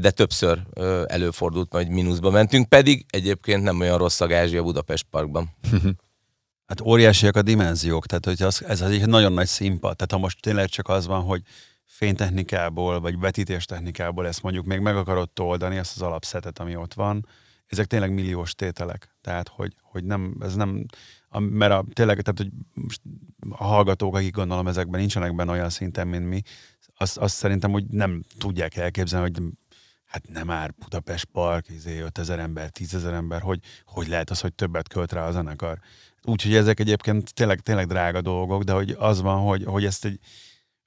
de 0.00 0.10
többször 0.10 0.62
előfordult, 1.06 1.72
hogy 1.72 1.88
mínuszba 1.88 2.30
mentünk, 2.30 2.68
pedig 2.68 3.06
egyébként 3.10 3.62
nem 3.62 3.80
olyan 3.80 3.98
rossz 3.98 4.20
a 4.20 4.26
gázsi 4.26 4.56
a 4.56 4.62
Budapest 4.62 5.06
Parkban. 5.10 5.50
Hát 6.72 6.80
óriásiak 6.80 7.36
a 7.36 7.42
dimenziók, 7.42 8.06
tehát 8.06 8.24
hogy 8.24 8.42
az, 8.42 8.64
ez 8.64 8.80
az 8.80 8.90
egy 8.90 9.06
nagyon 9.06 9.32
nagy 9.32 9.46
színpad. 9.46 9.96
Tehát 9.96 10.12
ha 10.12 10.18
most 10.18 10.40
tényleg 10.40 10.68
csak 10.68 10.88
az 10.88 11.06
van, 11.06 11.22
hogy 11.22 11.42
fénytechnikából, 11.84 13.00
vagy 13.00 13.18
vetítéstechnikából 13.18 14.26
ezt 14.26 14.42
mondjuk 14.42 14.64
még 14.64 14.80
meg 14.80 14.96
akarod 14.96 15.28
oldani, 15.40 15.76
ezt 15.76 15.96
az 15.96 16.02
alapszetet, 16.02 16.58
ami 16.58 16.76
ott 16.76 16.94
van, 16.94 17.26
ezek 17.66 17.86
tényleg 17.86 18.12
milliós 18.12 18.54
tételek. 18.54 19.16
Tehát, 19.20 19.48
hogy, 19.48 19.74
hogy 19.82 20.04
nem, 20.04 20.36
ez 20.40 20.54
nem, 20.54 20.86
a- 21.28 21.38
mert 21.38 21.72
a, 21.72 21.84
tényleg, 21.92 22.20
tehát, 22.20 22.38
hogy 22.38 22.50
a 23.50 23.64
hallgatók, 23.64 24.16
akik 24.16 24.34
gondolom 24.34 24.66
ezekben 24.66 25.00
nincsenek 25.00 25.34
benne 25.34 25.50
olyan 25.50 25.70
szinten, 25.70 26.08
mint 26.08 26.28
mi, 26.28 26.42
azt, 26.96 27.16
azt 27.16 27.34
szerintem, 27.34 27.70
hogy 27.70 27.84
nem 27.86 28.22
tudják 28.38 28.76
elképzelni, 28.76 29.30
hogy 29.34 29.42
hát 30.04 30.28
nem 30.28 30.46
már 30.46 30.74
Budapest 30.78 31.24
Park, 31.24 31.68
izé 31.68 32.00
5000 32.00 32.38
ember, 32.38 32.70
10 32.70 32.94
ezer 32.94 33.12
ember, 33.12 33.40
hogy, 33.40 33.60
hogy 33.84 34.08
lehet 34.08 34.30
az, 34.30 34.40
hogy 34.40 34.54
többet 34.54 34.88
költ 34.88 35.12
rá 35.12 35.26
a 35.26 35.30
zenekar. 35.30 35.78
Úgyhogy 36.24 36.54
ezek 36.54 36.80
egyébként 36.80 37.34
tényleg, 37.34 37.60
tényleg 37.60 37.86
drága 37.86 38.20
dolgok, 38.20 38.62
de 38.62 38.72
hogy 38.72 38.96
az 38.98 39.20
van, 39.20 39.40
hogy, 39.40 39.64
hogy 39.64 39.84
ezt 39.84 40.04
egy, 40.04 40.18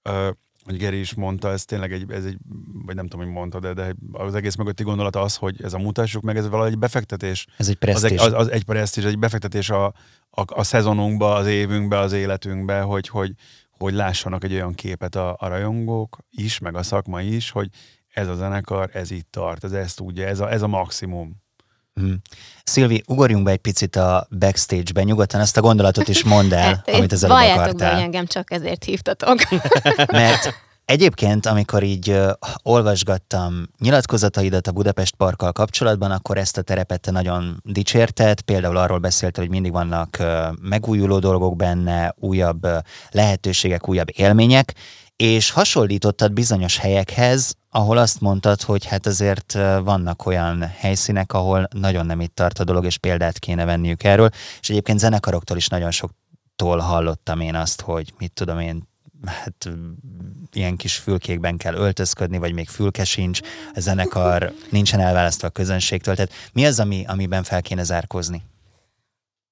ö, 0.02 0.30
hogy 0.63 0.78
Geri 0.78 1.00
is 1.00 1.13
mondta, 1.13 1.52
ez 1.52 1.65
tényleg 1.65 1.93
egy, 1.93 2.12
ez 2.12 2.26
egy, 2.26 2.38
vagy 2.86 2.95
nem 2.95 3.08
tudom, 3.08 3.26
hogy 3.26 3.36
mondta, 3.36 3.60
de, 3.60 3.74
de 3.74 3.95
az 4.12 4.36
egész 4.36 4.56
mögötti 4.56 4.84
gondolat 4.84 5.15
az, 5.15 5.36
hogy 5.36 5.63
ez 5.63 5.74
a 5.74 5.78
mutassuk 5.78 6.24
meg, 6.24 6.38
ez 6.38 6.50
valahogy 6.50 6.71
egy 6.71 6.80
befektetés. 6.80 7.48
Ez 7.58 7.67
egy 7.67 7.78
Az 7.82 8.04
egy, 8.04 8.12
presztízs. 8.12 8.19
az, 8.19 8.34
az 8.34 8.52
egy 8.52 8.63
presztízs, 8.63 9.06
egy 9.06 9.19
befektetés 9.19 9.69
a, 9.69 9.86
a, 10.30 10.43
a 10.45 10.63
szezonunkba, 10.63 11.34
az 11.34 11.48
évünkbe, 11.48 12.00
az 12.00 12.13
életünkbe, 12.13 12.82
hogy, 12.82 13.08
hogy, 13.08 13.34
hogy 13.69 13.93
lássanak 13.93 14.43
egy 14.43 14.54
olyan 14.54 14.74
képet 14.74 15.15
a, 15.15 15.36
a 15.39 15.48
rajongók 15.48 16.17
is, 16.30 16.60
meg 16.60 16.76
a 16.76 16.84
szakma 16.84 17.21
is, 17.21 17.50
hogy 17.50 17.69
ez 18.08 18.28
a 18.28 18.36
zenekar, 18.36 18.89
ez 18.93 19.12
itt 19.12 19.28
tart, 19.32 19.63
ez 19.63 19.71
ezt 19.71 19.98
tudja, 19.98 20.28
ez 20.28 20.39
a, 20.39 20.52
ez 20.52 20.62
a 20.62 20.67
maximum. 20.67 21.43
Mhm. 22.01 22.13
Szilvi, 22.63 23.03
ugorjunk 23.08 23.43
be 23.43 23.51
egy 23.51 23.58
picit 23.58 23.95
a 23.95 24.27
backstage-be, 24.39 25.03
nyugodtan 25.03 25.41
ezt 25.41 25.58
a 25.58 25.62
gondolatot 25.62 26.08
is 26.08 26.23
mondd 26.23 26.53
el, 26.53 26.62
Hát, 26.86 26.89
amit 26.89 27.12
az 27.12 27.23
előbb 27.23 27.38
Valljátok 27.38 27.58
be, 27.58 27.71
hogy 27.71 27.81
akartál. 27.81 27.99
engem 28.03 28.25
csak 28.25 28.51
ezért 28.51 28.84
hívtatok. 28.84 29.36
Mert 30.12 30.53
egyébként, 30.86 31.45
amikor 31.45 31.84
így 31.84 32.19
olvasgattam 32.63 33.69
nyilatkozataidat 33.79 34.67
a 34.67 34.71
Budapest 34.71 35.15
Parkkal 35.15 35.51
kapcsolatban, 35.51 36.12
akkor 36.12 36.38
ezt 36.38 36.58
a 36.58 36.62
terepet 36.62 37.01
te 37.01 37.12
nagyon 37.12 37.62
dicsérted, 37.63 38.41
például 38.41 38.77
arról 38.77 38.99
beszéltél, 38.99 39.43
hogy 39.43 39.53
mindig 39.53 39.71
vannak 39.71 40.17
megújuló 40.62 41.19
dolgok 41.19 41.55
benne, 41.55 42.13
újabb 42.19 42.67
lehetőségek, 43.10 43.89
újabb 43.89 44.08
élmények, 44.12 44.73
és 45.15 45.49
hasonlítottad 45.49 46.34
bizonyos 46.34 46.78
helyekhez, 46.78 47.56
ahol 47.69 47.97
azt 47.97 48.21
mondtad, 48.21 48.62
hogy 48.62 48.86
hát 48.86 49.06
azért 49.06 49.54
vannak 49.84 50.25
olyan 50.25 50.62
helyszínek, 50.62 51.34
ahol 51.34 51.67
nagyon 51.71 52.06
nem 52.06 52.21
itt 52.21 52.36
tart 52.36 52.60
a 52.60 52.63
dolog, 52.63 52.86
és 52.86 52.97
példát 52.97 53.39
kéne 53.39 53.65
venniük 53.65 54.04
erről, 54.04 54.30
és 54.62 54.69
egyébként 54.69 54.99
zenekaroktól 54.99 55.58
is 55.58 55.67
nagyon 55.67 55.91
soktól 55.91 56.80
hallottam 56.80 57.39
én 57.39 57.56
azt, 57.56 57.82
hogy 57.82 58.13
mit 58.17 58.32
tudom 58.32 58.60
én, 58.60 58.88
hát 59.25 59.69
ilyen 60.54 60.75
kis 60.75 60.95
fülkékben 60.95 61.58
kell 61.58 61.73
öltözködni, 61.73 62.38
vagy 62.38 62.54
még 62.54 62.67
fülke 62.69 63.04
sincs, 63.04 63.39
a 63.73 63.80
zenekar 63.80 64.54
nincsen 64.69 64.99
elválasztva 64.99 65.47
a 65.47 65.51
közönségtől. 65.51 66.15
Tehát 66.15 66.32
mi 66.54 66.65
az, 66.65 66.80
ami, 66.80 67.04
amiben 67.08 67.43
fel 67.43 67.62
kéne 67.62 67.84
zárkozni? 67.84 68.43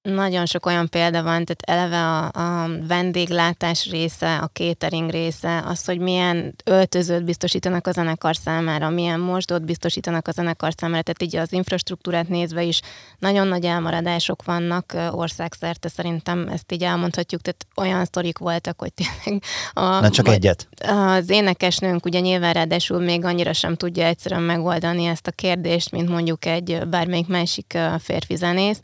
Nagyon 0.04 0.46
sok 0.46 0.66
olyan 0.66 0.88
példa 0.88 1.22
van, 1.22 1.44
tehát 1.44 1.62
eleve 1.62 2.02
a, 2.02 2.24
a 2.62 2.68
vendéglátás 2.88 3.90
része, 3.90 4.36
a 4.36 4.50
catering 4.52 5.10
része, 5.10 5.62
az, 5.66 5.84
hogy 5.84 5.98
milyen 5.98 6.54
öltözőt 6.64 7.24
biztosítanak 7.24 7.86
a 7.86 7.92
zenekar 7.92 8.36
számára, 8.36 8.90
milyen 8.90 9.20
mosdót 9.20 9.64
biztosítanak 9.64 10.28
a 10.28 10.30
zenekar 10.30 10.72
számára, 10.76 11.02
tehát 11.02 11.22
így 11.22 11.36
az 11.36 11.52
infrastruktúrát 11.52 12.28
nézve 12.28 12.62
is 12.62 12.80
nagyon 13.18 13.46
nagy 13.46 13.64
elmaradások 13.64 14.44
vannak 14.44 14.96
országszerte, 15.10 15.88
szerintem 15.88 16.48
ezt 16.48 16.72
így 16.72 16.82
elmondhatjuk, 16.82 17.40
tehát 17.40 17.66
olyan 17.76 18.04
sztorik 18.04 18.38
voltak, 18.38 18.80
hogy 18.80 18.92
tényleg... 18.94 19.42
A, 19.72 20.00
Na 20.00 20.10
csak 20.10 20.28
egyet. 20.28 20.68
Az 20.86 21.30
énekesnőnk 21.30 22.04
ugye 22.04 22.20
nyilván 22.20 22.52
ráadásul 22.52 23.00
még 23.00 23.24
annyira 23.24 23.52
sem 23.52 23.76
tudja 23.76 24.04
egyszerűen 24.04 24.42
megoldani 24.42 25.04
ezt 25.04 25.26
a 25.26 25.30
kérdést, 25.30 25.90
mint 25.90 26.08
mondjuk 26.08 26.44
egy 26.44 26.88
bármelyik 26.88 27.26
másik 27.26 27.78
férfi 27.98 28.36
zenész, 28.36 28.80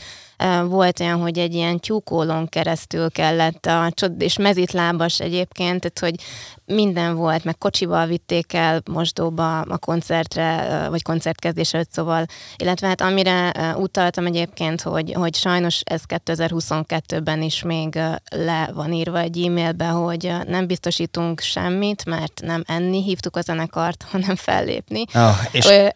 volt 0.69 1.01
olyan, 1.01 1.21
hogy 1.21 1.39
egy 1.39 1.55
ilyen 1.55 1.79
tyúkólon 1.79 2.49
keresztül 2.49 3.11
kellett, 3.11 3.67
a, 3.67 3.93
és 4.19 4.39
mezitlábas 4.39 5.21
egyébként, 5.21 5.81
tehát 5.81 5.99
hogy 5.99 6.25
minden 6.71 7.15
volt, 7.15 7.45
meg 7.45 7.59
kocsival 7.59 8.07
vitték 8.07 8.53
el 8.53 8.83
mosdóba 8.91 9.61
a 9.61 9.79
koncertre, 9.79 10.87
vagy 10.91 11.03
koncertkezdés 11.03 11.75
előtt, 11.75 11.93
szóval, 11.93 12.27
illetve 12.57 12.87
hát 12.87 13.01
amire 13.01 13.53
utaltam 13.77 14.27
egyébként, 14.27 14.83
hogy, 14.83 15.13
hogy 15.13 15.35
sajnos 15.35 15.81
ez 15.85 16.03
2022-ben 16.09 17.43
is 17.43 17.63
még 17.63 17.99
le 18.31 18.71
van 18.75 18.93
írva 18.93 19.19
egy 19.19 19.45
e-mailbe, 19.47 19.87
hogy 19.87 20.33
nem 20.47 20.67
biztosítunk 20.67 21.41
semmit, 21.41 22.05
mert 22.05 22.41
nem 22.45 22.63
enni 22.67 23.03
hívtuk 23.03 23.37
a 23.37 23.41
zenekart, 23.41 24.05
hanem 24.13 24.37
fellépni. 24.37 25.05
Oh, 25.15 25.37
és 25.53 25.67
Oly, 25.71 25.93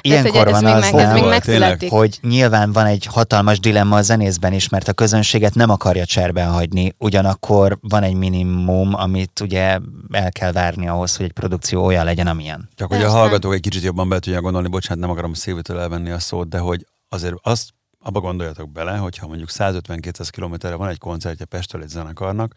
ilyenkor 0.00 0.44
tehát, 0.44 0.50
van 0.50 0.66
ez 0.66 0.84
az, 0.84 0.90
még, 0.90 1.00
ez 1.00 1.12
még 1.12 1.24
megszületik. 1.24 1.90
hogy 1.90 2.18
nyilván 2.22 2.72
van 2.72 2.86
egy 2.86 3.06
hatalmas 3.10 3.60
dilemma 3.60 3.96
a 3.96 4.02
zenészben 4.02 4.52
is, 4.52 4.68
mert 4.68 4.88
a 4.88 4.92
közönséget 4.92 5.54
nem 5.54 5.70
akarja 5.70 6.04
cserben 6.04 6.50
hagyni, 6.50 6.94
ugyanakkor 6.98 7.78
van 7.80 8.02
egy 8.02 8.14
minimum, 8.14 8.94
amit 8.94 9.40
ugye 9.40 9.78
el 10.10 10.32
kell 10.32 10.52
várni 10.52 10.88
ahhoz, 10.88 11.16
hogy 11.16 11.26
egy 11.26 11.32
produkció 11.32 11.84
olyan 11.84 12.04
legyen, 12.04 12.26
amilyen. 12.26 12.68
Csak 12.74 12.92
hogy 12.92 13.02
a 13.02 13.10
hallgatók 13.10 13.54
egy 13.54 13.60
kicsit 13.60 13.82
jobban 13.82 14.08
be 14.08 14.18
tudják 14.18 14.42
gondolni, 14.42 14.68
bocsánat, 14.68 15.00
nem 15.00 15.10
akarom 15.10 15.34
szívitől 15.34 15.78
elvenni 15.78 16.10
a 16.10 16.18
szót, 16.18 16.48
de 16.48 16.58
hogy 16.58 16.86
azért 17.08 17.34
azt 17.42 17.70
abba 17.98 18.20
gondoljatok 18.20 18.70
bele, 18.70 18.96
hogyha 18.96 19.26
mondjuk 19.26 19.48
150-200 19.52 20.28
kilométerre 20.30 20.74
van 20.74 20.88
egy 20.88 20.98
koncertje 20.98 21.44
Pestől 21.44 21.82
egy 21.82 21.88
zenekarnak, 21.88 22.54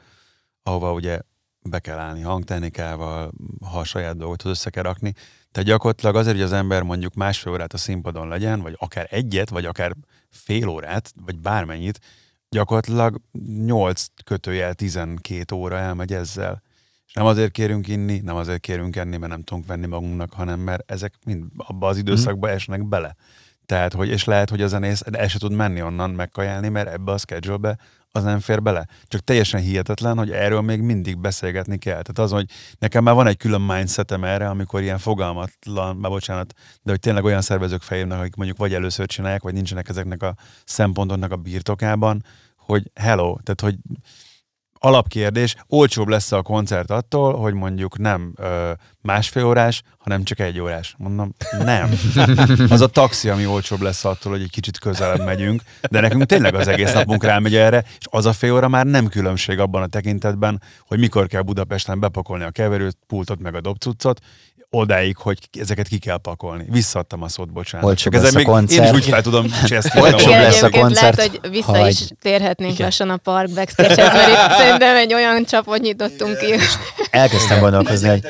ahova 0.63 0.93
ugye 0.93 1.19
be 1.69 1.79
kell 1.79 1.97
állni 1.97 2.21
hangtechnikával, 2.21 3.31
ha 3.71 3.79
a 3.79 3.83
saját 3.83 4.17
dolgot 4.17 4.45
össze 4.45 4.69
kell 4.69 4.83
rakni. 4.83 5.13
Tehát 5.51 5.69
gyakorlatilag 5.69 6.15
azért, 6.15 6.35
hogy 6.35 6.45
az 6.45 6.51
ember 6.51 6.83
mondjuk 6.83 7.13
másfél 7.13 7.51
órát 7.51 7.73
a 7.73 7.77
színpadon 7.77 8.27
legyen, 8.27 8.61
vagy 8.61 8.75
akár 8.79 9.07
egyet, 9.09 9.49
vagy 9.49 9.65
akár 9.65 9.95
fél 10.29 10.67
órát, 10.67 11.13
vagy 11.25 11.39
bármennyit, 11.39 11.99
gyakorlatilag 12.49 13.21
8 13.65 14.05
kötőjel 14.23 14.73
12 14.73 15.55
óra 15.55 15.77
elmegy 15.77 16.13
ezzel. 16.13 16.61
És 17.07 17.13
nem 17.13 17.25
azért 17.25 17.51
kérünk 17.51 17.87
inni, 17.87 18.19
nem 18.19 18.35
azért 18.35 18.59
kérünk 18.59 18.95
enni, 18.95 19.17
mert 19.17 19.31
nem 19.31 19.43
tudunk 19.43 19.67
venni 19.67 19.85
magunknak, 19.85 20.33
hanem 20.33 20.59
mert 20.59 20.91
ezek 20.91 21.13
mind 21.25 21.43
abba 21.57 21.87
az 21.87 21.97
időszakba 21.97 22.47
mm. 22.47 22.51
esnek 22.51 22.87
bele. 22.87 23.15
Tehát, 23.65 23.93
hogy, 23.93 24.09
és 24.09 24.23
lehet, 24.23 24.49
hogy 24.49 24.61
a 24.61 24.67
zenész 24.67 25.03
el 25.11 25.27
se 25.27 25.39
tud 25.39 25.51
menni 25.51 25.81
onnan 25.81 26.09
megkajálni, 26.09 26.69
mert 26.69 26.89
ebbe 26.89 27.11
a 27.11 27.17
schedule 27.17 27.77
az 28.15 28.23
nem 28.23 28.39
fér 28.39 28.61
bele. 28.61 28.87
Csak 29.07 29.21
teljesen 29.21 29.61
hihetetlen, 29.61 30.17
hogy 30.17 30.31
erről 30.31 30.61
még 30.61 30.81
mindig 30.81 31.17
beszélgetni 31.17 31.77
kell. 31.77 32.01
Tehát 32.01 32.19
az, 32.19 32.31
hogy 32.31 32.49
nekem 32.79 33.03
már 33.03 33.15
van 33.15 33.27
egy 33.27 33.37
külön 33.37 33.61
mindsetem 33.61 34.23
erre, 34.23 34.49
amikor 34.49 34.81
ilyen 34.81 34.97
fogalmatlan, 34.97 35.95
már 35.95 36.11
bocsánat, 36.11 36.53
de 36.81 36.91
hogy 36.91 36.99
tényleg 36.99 37.23
olyan 37.23 37.41
szervezők 37.41 37.81
fejének, 37.81 38.19
akik 38.19 38.35
mondjuk 38.35 38.57
vagy 38.57 38.73
először 38.73 39.05
csinálják, 39.05 39.41
vagy 39.41 39.53
nincsenek 39.53 39.89
ezeknek 39.89 40.23
a 40.23 40.35
szempontoknak 40.65 41.31
a 41.31 41.35
birtokában, 41.35 42.23
hogy 42.57 42.91
hello, 42.95 43.37
tehát 43.43 43.61
hogy 43.61 43.75
alapkérdés, 44.83 45.55
olcsóbb 45.67 46.07
lesz 46.07 46.31
a 46.31 46.41
koncert 46.41 46.91
attól, 46.91 47.37
hogy 47.37 47.53
mondjuk 47.53 47.97
nem 47.97 48.33
ö, 48.35 48.71
másfél 49.01 49.45
órás, 49.45 49.81
hanem 49.97 50.23
csak 50.23 50.39
egy 50.39 50.59
órás. 50.59 50.95
Mondom, 50.97 51.33
nem. 51.63 51.89
Az 52.69 52.81
a 52.81 52.87
taxi, 52.87 53.29
ami 53.29 53.45
olcsóbb 53.45 53.81
lesz 53.81 54.05
attól, 54.05 54.31
hogy 54.31 54.41
egy 54.41 54.49
kicsit 54.49 54.79
közelebb 54.79 55.25
megyünk, 55.25 55.61
de 55.89 55.99
nekünk 55.99 56.23
tényleg 56.23 56.55
az 56.55 56.67
egész 56.67 56.93
napunk 56.93 57.23
rámegy 57.23 57.55
erre, 57.55 57.83
és 57.99 58.05
az 58.09 58.25
a 58.25 58.33
fél 58.33 58.53
óra 58.53 58.67
már 58.67 58.85
nem 58.85 59.07
különbség 59.07 59.59
abban 59.59 59.81
a 59.81 59.87
tekintetben, 59.87 60.61
hogy 60.87 60.99
mikor 60.99 61.27
kell 61.27 61.41
Budapesten 61.41 61.99
bepakolni 61.99 62.43
a 62.43 62.51
keverőt, 62.51 62.97
pultot 63.07 63.39
meg 63.39 63.55
a 63.55 63.61
dobcuccot, 63.61 64.19
odáig, 64.73 65.17
hogy 65.17 65.37
ezeket 65.59 65.87
ki 65.87 65.97
kell 65.97 66.17
pakolni. 66.17 66.65
Visszadtam 66.69 67.21
a 67.21 67.27
szót, 67.27 67.51
bocsánat. 67.51 67.87
Olcsóbb 67.87 68.13
lesz 68.13 68.35
a 68.35 68.41
koncert. 68.43 68.87
Én 68.87 68.93
is 68.93 68.99
úgy 68.99 69.09
fel 69.09 69.21
tudom 69.21 69.45
cseszteni. 69.65 70.01
Olcsóbb 70.01 70.31
lesz 70.31 70.61
a 70.61 70.69
koncert. 70.69 71.15
Lehet, 71.15 71.31
hogy 71.31 71.51
vissza 71.51 71.77
Hagy. 71.77 71.89
is 71.89 72.07
térhetnénk 72.21 72.73
Igen. 72.73 72.85
lassan 72.85 73.09
a 73.09 73.17
park 73.17 73.49
backstage 73.53 73.95
mert 73.95 74.27
itt 74.27 74.57
szerintem 74.57 74.95
egy 74.95 75.13
olyan 75.13 75.45
csapot 75.45 75.79
nyitottunk 75.79 76.37
ki. 76.37 76.53
Elkezdtem 77.09 77.59
gondolkozni, 77.59 78.09
hogy 78.09 78.21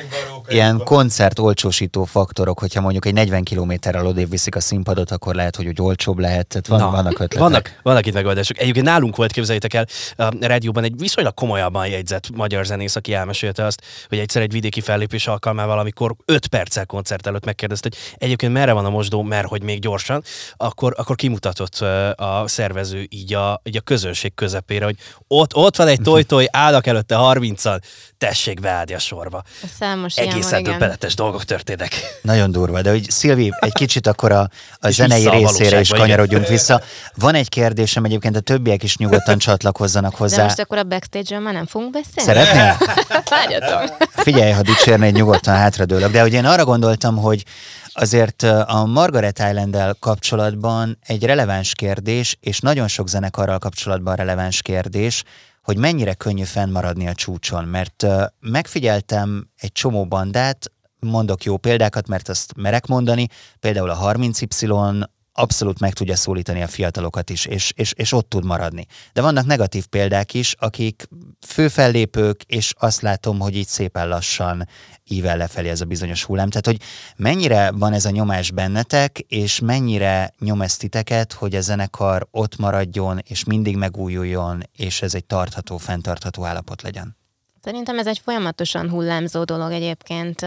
ilyen 0.47 0.81
koncert 0.83 1.39
olcsósító 1.39 2.03
faktorok, 2.03 2.59
hogyha 2.59 2.81
mondjuk 2.81 3.05
egy 3.05 3.13
40 3.13 3.43
kilométerrel 3.43 4.05
odébb 4.05 4.29
viszik 4.29 4.55
a 4.55 4.59
színpadot, 4.59 5.11
akkor 5.11 5.35
lehet, 5.35 5.55
hogy 5.55 5.67
úgy 5.67 5.81
olcsóbb 5.81 6.19
lehet. 6.19 6.47
Tehát 6.47 6.67
van, 6.67 6.79
Na, 6.79 6.89
vannak 6.89 7.11
ötletek. 7.11 7.39
Vannak, 7.39 7.79
vannak 7.83 8.05
itt 8.05 8.13
megoldások. 8.13 8.59
Egyébként 8.59 8.85
nálunk 8.85 9.15
volt, 9.15 9.31
képzeljétek 9.31 9.73
el, 9.73 9.85
a 10.15 10.33
rádióban 10.39 10.83
egy 10.83 10.93
viszonylag 10.97 11.33
komolyabban 11.33 11.87
jegyzett 11.87 12.29
magyar 12.35 12.65
zenész, 12.65 12.95
aki 12.95 13.13
elmesélte 13.13 13.65
azt, 13.65 13.81
hogy 14.09 14.17
egyszer 14.17 14.41
egy 14.41 14.51
vidéki 14.51 14.81
fellépés 14.81 15.27
alkalmával, 15.27 15.79
amikor 15.79 16.15
5 16.33 16.47
perccel 16.47 16.85
koncert 16.85 17.27
előtt 17.27 17.45
megkérdezte, 17.45 17.89
hogy 17.91 18.15
egyébként 18.17 18.53
merre 18.53 18.71
van 18.71 18.85
a 18.85 18.89
mosdó, 18.89 19.21
mert 19.21 19.47
hogy 19.47 19.63
még 19.63 19.79
gyorsan, 19.79 20.23
akkor, 20.57 20.93
akkor 20.97 21.15
kimutatott 21.15 21.79
a 22.15 22.43
szervező 22.47 23.05
így 23.09 23.33
a, 23.33 23.61
így 23.63 23.77
a 23.77 23.81
közönség 23.81 24.33
közepére, 24.33 24.85
hogy 24.85 24.95
ott, 25.27 25.55
ott 25.55 25.75
van 25.75 25.87
egy 25.87 26.01
toj-toj, 26.01 26.47
állnak 26.51 26.87
előtte 26.87 27.15
30-al, 27.19 27.81
tessék 28.17 28.59
beállni 28.59 28.93
a 28.93 28.99
sorba. 28.99 29.43
Számos 29.79 30.15
Egészen 30.15 30.63
döbbenetes 30.63 31.15
dolgok 31.15 31.43
történnek. 31.43 32.19
Nagyon 32.21 32.51
durva, 32.51 32.81
de 32.81 32.89
hogy 32.89 33.09
Szilvi, 33.09 33.51
egy 33.59 33.73
kicsit 33.73 34.07
akkor 34.07 34.31
a, 34.31 34.49
a 34.79 34.89
zenei 34.89 35.29
részére 35.29 35.79
is 35.79 35.89
kanyarodjunk 35.89 36.47
vissza. 36.47 36.81
Van 37.15 37.35
egy 37.35 37.49
kérdésem, 37.49 38.03
egyébként 38.03 38.35
a 38.35 38.39
többiek 38.39 38.83
is 38.83 38.97
nyugodtan 38.97 39.37
csatlakozzanak 39.37 40.15
hozzá. 40.15 40.37
De 40.37 40.43
most 40.43 40.59
akkor 40.59 40.77
a 40.77 40.83
backstage-ről 40.83 41.39
már 41.39 41.53
nem 41.53 41.65
fogunk 41.65 41.91
beszélni? 41.91 42.41
Szeretnél? 42.41 42.77
Várjatok. 43.29 43.97
Figyelj, 44.15 44.51
ha 44.51 44.61
dicsérnéd, 44.61 45.13
nyugodtan 45.13 45.55
hátradőlök. 45.55 46.11
De 46.11 46.22
hogy 46.23 46.33
én 46.33 46.45
arra 46.45 46.65
gondoltam, 46.65 47.17
hogy 47.17 47.45
azért 47.93 48.43
a 48.43 48.85
Margaret 48.85 49.39
island 49.39 49.77
kapcsolatban 49.99 50.97
egy 51.01 51.25
releváns 51.25 51.73
kérdés, 51.73 52.37
és 52.39 52.59
nagyon 52.59 52.87
sok 52.87 53.09
zenekarral 53.09 53.59
kapcsolatban 53.59 54.15
releváns 54.15 54.61
kérdés, 54.61 55.23
hogy 55.61 55.77
mennyire 55.77 56.13
könnyű 56.13 56.43
fennmaradni 56.43 57.07
a 57.07 57.13
csúcson, 57.13 57.63
mert 57.63 58.05
megfigyeltem 58.39 59.47
egy 59.57 59.71
csomó 59.71 60.05
bandát, 60.05 60.71
mondok 60.99 61.43
jó 61.43 61.57
példákat, 61.57 62.07
mert 62.07 62.29
azt 62.29 62.53
merek 62.55 62.87
mondani, 62.87 63.27
például 63.59 63.89
a 63.89 64.13
30Y 64.13 65.03
abszolút 65.33 65.79
meg 65.79 65.93
tudja 65.93 66.15
szólítani 66.15 66.61
a 66.61 66.67
fiatalokat 66.67 67.29
is, 67.29 67.45
és, 67.45 67.71
és, 67.75 67.93
és 67.95 68.11
ott 68.11 68.29
tud 68.29 68.45
maradni. 68.45 68.85
De 69.13 69.21
vannak 69.21 69.45
negatív 69.45 69.85
példák 69.85 70.33
is, 70.33 70.55
akik 70.59 71.07
főfellépők, 71.47 72.43
és 72.43 72.73
azt 72.77 73.01
látom, 73.01 73.39
hogy 73.39 73.55
így 73.55 73.67
szépen 73.67 74.07
lassan 74.07 74.67
ível 75.09 75.37
lefelé 75.37 75.69
ez 75.69 75.81
a 75.81 75.85
bizonyos 75.85 76.23
hullám. 76.23 76.49
Tehát, 76.49 76.65
hogy 76.65 76.81
mennyire 77.15 77.71
van 77.71 77.93
ez 77.93 78.05
a 78.05 78.09
nyomás 78.09 78.51
bennetek, 78.51 79.19
és 79.19 79.59
mennyire 79.59 80.33
nyom 80.39 80.61
ezt 80.61 80.79
titeket, 80.79 81.33
hogy 81.33 81.55
a 81.55 81.61
zenekar 81.61 82.27
ott 82.31 82.57
maradjon, 82.57 83.19
és 83.27 83.43
mindig 83.43 83.77
megújuljon, 83.77 84.63
és 84.77 85.01
ez 85.01 85.15
egy 85.15 85.25
tartható, 85.25 85.77
fenntartható 85.77 86.45
állapot 86.45 86.81
legyen? 86.81 87.17
Szerintem 87.63 87.99
ez 87.99 88.07
egy 88.07 88.19
folyamatosan 88.19 88.89
hullámzó 88.89 89.43
dolog 89.43 89.71
egyébként. 89.71 90.39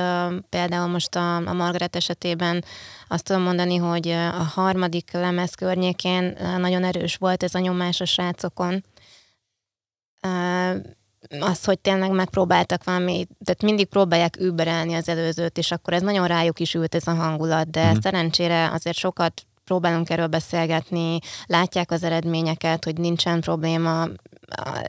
Például 0.49 0.87
most 0.87 1.15
a, 1.15 1.37
a 1.37 1.53
Margaret 1.53 1.97
esetében 1.97 2.65
azt 3.09 3.25
tudom 3.25 3.43
mondani, 3.43 3.77
hogy 3.77 4.09
a 4.09 4.43
harmadik 4.55 5.13
lemez 5.13 5.55
környékén 5.55 6.37
nagyon 6.59 6.85
erős 6.85 7.17
volt 7.17 7.43
ez 7.43 7.55
a 7.55 7.59
nyomás 7.59 8.01
a 8.01 8.05
srácokon. 8.05 8.85
Az, 11.41 11.65
hogy 11.65 11.79
tényleg 11.79 12.11
megpróbáltak 12.11 12.85
valami, 12.85 13.27
tehát 13.45 13.63
mindig 13.63 13.87
próbálják 13.87 14.37
überelni 14.41 14.95
az 14.95 15.09
előzőt, 15.09 15.59
és 15.59 15.71
akkor 15.71 15.93
ez 15.93 16.03
nagyon 16.03 16.27
rájuk 16.27 16.61
is 16.61 16.75
ült 16.75 16.95
ez 16.95 17.07
a 17.07 17.15
hangulat, 17.15 17.71
de 17.71 17.93
mm. 17.93 17.97
szerencsére 18.03 18.71
azért 18.73 18.97
sokat 18.97 19.43
próbálunk 19.65 20.11
erről 20.11 20.27
beszélgetni, 20.27 21.19
látják 21.47 21.91
az 21.91 22.03
eredményeket, 22.03 22.85
hogy 22.85 22.99
nincsen 22.99 23.41
probléma, 23.41 24.07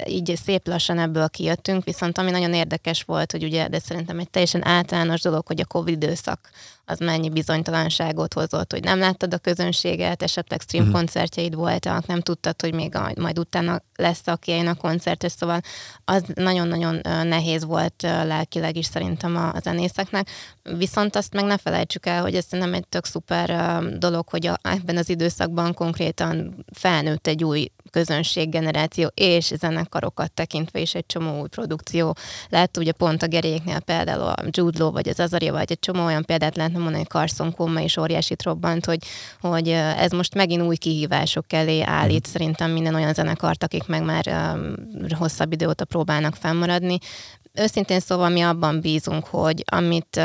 így 0.07 0.39
szép 0.43 0.67
lassan 0.67 0.99
ebből 0.99 1.29
kijöttünk, 1.29 1.83
viszont 1.83 2.17
ami 2.17 2.31
nagyon 2.31 2.53
érdekes 2.53 3.03
volt, 3.03 3.31
hogy 3.31 3.43
ugye, 3.43 3.67
de 3.67 3.79
szerintem 3.79 4.19
egy 4.19 4.29
teljesen 4.29 4.65
általános 4.65 5.21
dolog, 5.21 5.47
hogy 5.47 5.59
a 5.59 5.65
Covid 5.65 6.03
időszak 6.03 6.49
az 6.89 6.99
mennyi 6.99 7.29
bizonytalanságot 7.29 8.33
hozott, 8.33 8.71
hogy 8.71 8.83
nem 8.83 8.99
láttad 8.99 9.33
a 9.33 9.37
közönséget, 9.37 10.23
esetleg 10.23 10.61
stream 10.61 10.85
uh-huh. 10.85 10.99
koncertjeid 10.99 11.55
voltak, 11.55 12.05
nem 12.05 12.21
tudtad, 12.21 12.61
hogy 12.61 12.73
még 12.73 12.95
a, 12.95 13.11
majd 13.19 13.39
utána 13.39 13.81
lesz, 13.95 14.21
aki 14.27 14.51
eljön 14.51 14.67
a 14.67 14.73
koncertre, 14.73 15.29
szóval 15.29 15.61
az 16.05 16.23
nagyon-nagyon 16.33 16.99
nehéz 17.03 17.65
volt 17.65 18.01
lelkileg 18.01 18.75
is 18.75 18.85
szerintem 18.85 19.35
a, 19.35 19.53
a 19.53 19.59
zenészeknek. 19.59 20.29
Viszont 20.77 21.15
azt 21.15 21.33
meg 21.33 21.45
ne 21.45 21.57
felejtsük 21.57 22.05
el, 22.05 22.21
hogy 22.21 22.35
ez 22.35 22.45
nem 22.49 22.73
egy 22.73 22.87
tök 22.87 23.05
szuper 23.05 23.79
dolog, 23.97 24.29
hogy 24.29 24.47
a, 24.47 24.59
ebben 24.61 24.97
az 24.97 25.09
időszakban 25.09 25.73
konkrétan 25.73 26.65
felnőtt 26.73 27.27
egy 27.27 27.43
új 27.43 27.71
közönséggeneráció 27.91 29.11
és 29.13 29.45
zenekarokat 29.45 30.31
tekintve 30.31 30.79
is 30.79 30.95
egy 30.95 31.05
csomó 31.05 31.39
új 31.39 31.47
produkció. 31.47 32.15
Lehet 32.49 32.77
ugye 32.77 32.91
pont 32.91 33.23
a 33.23 33.27
geréknél 33.27 33.79
például 33.79 34.21
a 34.21 34.35
Jude 34.49 34.79
Law, 34.79 34.91
vagy 34.91 35.09
az 35.09 35.19
Azaria, 35.19 35.51
vagy 35.51 35.71
egy 35.71 35.79
csomó 35.79 36.05
olyan 36.05 36.25
példát 36.25 36.55
lehetne 36.55 36.77
mondani, 36.77 36.97
hogy 36.97 37.07
Carson 37.07 37.53
Koma 37.53 37.79
is 37.79 37.97
óriásit 37.97 38.43
robbant, 38.43 38.85
hogy, 38.85 38.99
hogy 39.41 39.69
ez 39.69 40.11
most 40.11 40.35
megint 40.35 40.61
új 40.61 40.75
kihívások 40.75 41.53
elé 41.53 41.81
állít 41.81 42.27
mm. 42.27 42.31
szerintem 42.31 42.71
minden 42.71 42.95
olyan 42.95 43.13
zenekart, 43.13 43.63
akik 43.63 43.87
meg 43.87 44.03
már 44.03 44.25
um, 44.27 44.73
hosszabb 45.17 45.53
idő 45.53 45.67
óta 45.67 45.85
próbálnak 45.85 46.35
fennmaradni 46.35 46.97
őszintén 47.57 47.99
szóval 47.99 48.29
mi 48.29 48.41
abban 48.41 48.81
bízunk, 48.81 49.25
hogy 49.25 49.63
amit 49.65 50.21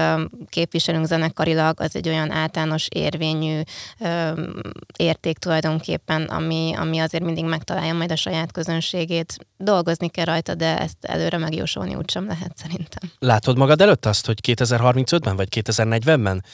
képviselünk 0.49 1.07
zenekarilag, 1.07 1.81
az 1.81 1.97
egy 1.97 2.09
olyan 2.09 2.31
általános 2.31 2.87
érvényű 2.89 3.61
érték 4.97 5.39
tulajdonképpen, 5.39 6.23
ami, 6.23 6.75
ami 6.77 6.99
azért 6.99 7.25
mindig 7.25 7.45
megtalálja 7.45 7.95
majd 7.95 8.13
a 8.13 8.17
saját 8.17 8.53
közönségét. 8.53 9.37
Dolgozni 9.57 10.09
kell 10.09 10.25
rajta, 10.25 10.55
de 10.55 10.79
ezt 10.79 10.97
előre 11.01 11.39
megjósolni 11.39 11.95
úgysem 11.95 12.27
lehet 12.27 12.53
szerintem. 12.57 13.11
Látod 13.19 13.57
magad 13.57 13.81
előtt 13.81 14.07
azt, 14.07 14.27
hogy 14.27 14.39
2035-ben 14.49 15.37
vagy 15.37 15.49
2040-ben 15.51 16.45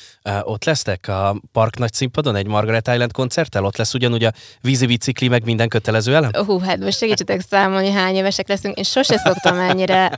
ott 0.43 0.65
lesztek 0.65 1.09
a 1.09 1.41
Park 1.53 1.79
nagy 1.79 1.93
színpadon 1.93 2.37
egy 2.37 2.47
Margaret 2.47 2.89
Island 2.89 3.13
koncerttel? 3.13 3.65
Ott 3.65 3.77
lesz 3.77 3.95
ugyanúgy 3.95 4.25
a 4.25 4.33
vízi 4.61 4.87
bicikli, 4.87 5.29
meg 5.29 5.45
minden 5.45 5.69
kötelező 5.69 6.15
elem? 6.15 6.31
Hú, 6.47 6.59
hát 6.59 6.79
most 6.79 6.99
segítsetek 6.99 7.41
számolni, 7.41 7.91
hány 7.91 8.15
évesek 8.15 8.49
leszünk. 8.49 8.77
Én 8.77 8.85
sose 8.85 9.19
szoktam 9.19 9.59
ennyire 9.59 10.11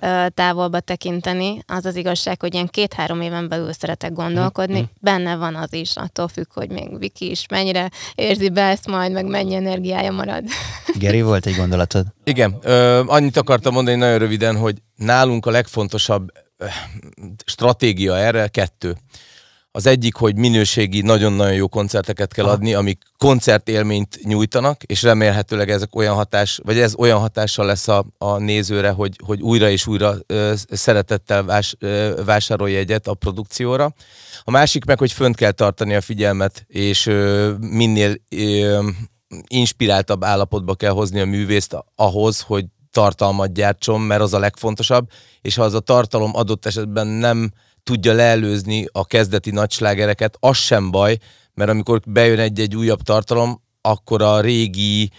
távolba 0.51 0.81
tekinteni. 0.81 1.63
Az 1.67 1.85
az 1.85 1.97
igazság, 1.97 2.41
hogy 2.41 2.55
ilyen 2.55 2.67
két-három 2.67 3.21
éven 3.21 3.49
belül 3.49 3.73
szeretek 3.73 4.13
gondolkodni. 4.13 4.75
Mm-hmm. 4.75 4.85
Benne 5.01 5.37
van 5.37 5.55
az 5.55 5.73
is, 5.73 5.97
attól 5.97 6.29
függ, 6.29 6.53
hogy 6.55 6.71
még 6.71 6.99
Viki 6.99 7.31
is 7.31 7.47
mennyire 7.51 7.91
érzi 8.15 8.49
be 8.49 8.63
ezt 8.63 8.87
majd, 8.87 9.13
meg 9.13 9.27
mennyi 9.27 9.55
energiája 9.55 10.13
marad. 10.13 10.45
Geri, 10.99 11.23
volt 11.23 11.47
egy 11.47 11.57
gondolatod? 11.57 12.07
Igen, 12.25 12.59
ö, 12.63 13.03
annyit 13.07 13.37
akartam 13.37 13.73
mondani 13.73 13.97
nagyon 13.97 14.19
röviden, 14.19 14.57
hogy 14.57 14.77
nálunk 14.97 15.47
a 15.47 15.51
legfontosabb 15.51 16.29
stratégia 17.45 18.17
erre 18.17 18.49
kettő. 18.49 18.97
Az 19.73 19.87
egyik, 19.87 20.15
hogy 20.15 20.37
minőségi, 20.37 21.01
nagyon-nagyon 21.01 21.55
jó 21.55 21.69
koncerteket 21.69 22.33
kell 22.33 22.45
adni, 22.45 22.75
amik 22.75 23.03
koncertélményt 23.19 24.19
nyújtanak, 24.23 24.83
és 24.83 25.03
remélhetőleg 25.03 25.71
ezek 25.71 25.97
olyan 25.97 26.15
hatás, 26.15 26.61
vagy 26.65 26.79
ez 26.79 26.95
olyan 26.95 27.19
hatással 27.19 27.67
lesz 27.67 27.89
a, 27.89 28.07
a 28.19 28.39
nézőre, 28.39 28.91
hogy, 28.91 29.17
hogy 29.25 29.41
újra 29.41 29.71
és 29.71 29.87
újra 29.87 30.15
ö, 30.27 30.53
szeretettel 30.71 31.43
vás, 31.43 31.75
ö, 31.79 32.21
vásárolja 32.25 32.79
egyet 32.79 33.07
a 33.07 33.15
produkcióra. 33.15 33.95
A 34.43 34.51
másik 34.51 34.85
meg, 34.85 34.99
hogy 34.99 35.13
fönt 35.13 35.37
kell 35.37 35.51
tartani 35.51 35.95
a 35.95 36.01
figyelmet, 36.01 36.65
és 36.67 37.07
ö, 37.07 37.53
minél 37.61 38.15
ö, 38.31 38.89
inspiráltabb 39.47 40.25
állapotba 40.25 40.75
kell 40.75 40.93
hozni 40.93 41.21
a 41.21 41.27
művészt 41.27 41.77
ahhoz, 41.95 42.41
hogy 42.41 42.65
tartalmat 42.91 43.53
gyártson, 43.53 44.01
mert 44.01 44.21
az 44.21 44.35
a 44.35 44.39
legfontosabb, 44.39 45.11
és 45.41 45.55
ha 45.55 45.63
az 45.63 45.75
a 45.75 45.81
tartalom 45.81 46.31
adott 46.35 46.67
esetben 46.67 47.07
nem 47.07 47.53
tudja 47.91 48.13
leelőzni 48.13 48.87
a 48.93 49.05
kezdeti 49.05 49.51
nagyslágereket, 49.51 50.37
az 50.41 50.57
sem 50.57 50.91
baj, 50.91 51.17
mert 51.55 51.71
amikor 51.71 52.01
bejön 52.07 52.39
egy-egy 52.39 52.77
újabb 52.77 53.01
tartalom, 53.03 53.63
akkor 53.81 54.23
a 54.23 54.41
régi 54.41 55.11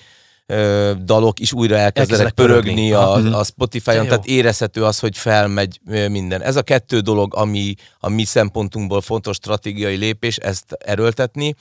ö, 0.45 0.91
dalok 1.03 1.39
is 1.39 1.53
újra 1.53 1.78
elkezdenek 1.78 2.34
pörögni, 2.34 2.89
pörögni 2.89 2.91
a, 2.91 3.39
a 3.39 3.43
Spotify-on, 3.43 4.05
tehát 4.07 4.26
érezhető 4.26 4.84
az, 4.84 4.99
hogy 4.99 5.17
felmegy 5.17 5.80
minden. 6.09 6.41
Ez 6.41 6.55
a 6.55 6.61
kettő 6.61 6.99
dolog, 6.99 7.36
ami 7.36 7.74
a 7.99 8.09
mi 8.09 8.24
szempontunkból 8.24 9.01
fontos 9.01 9.36
stratégiai 9.36 9.95
lépés, 9.95 10.38
ezt 10.38 10.72
erőltetni. 10.72 11.55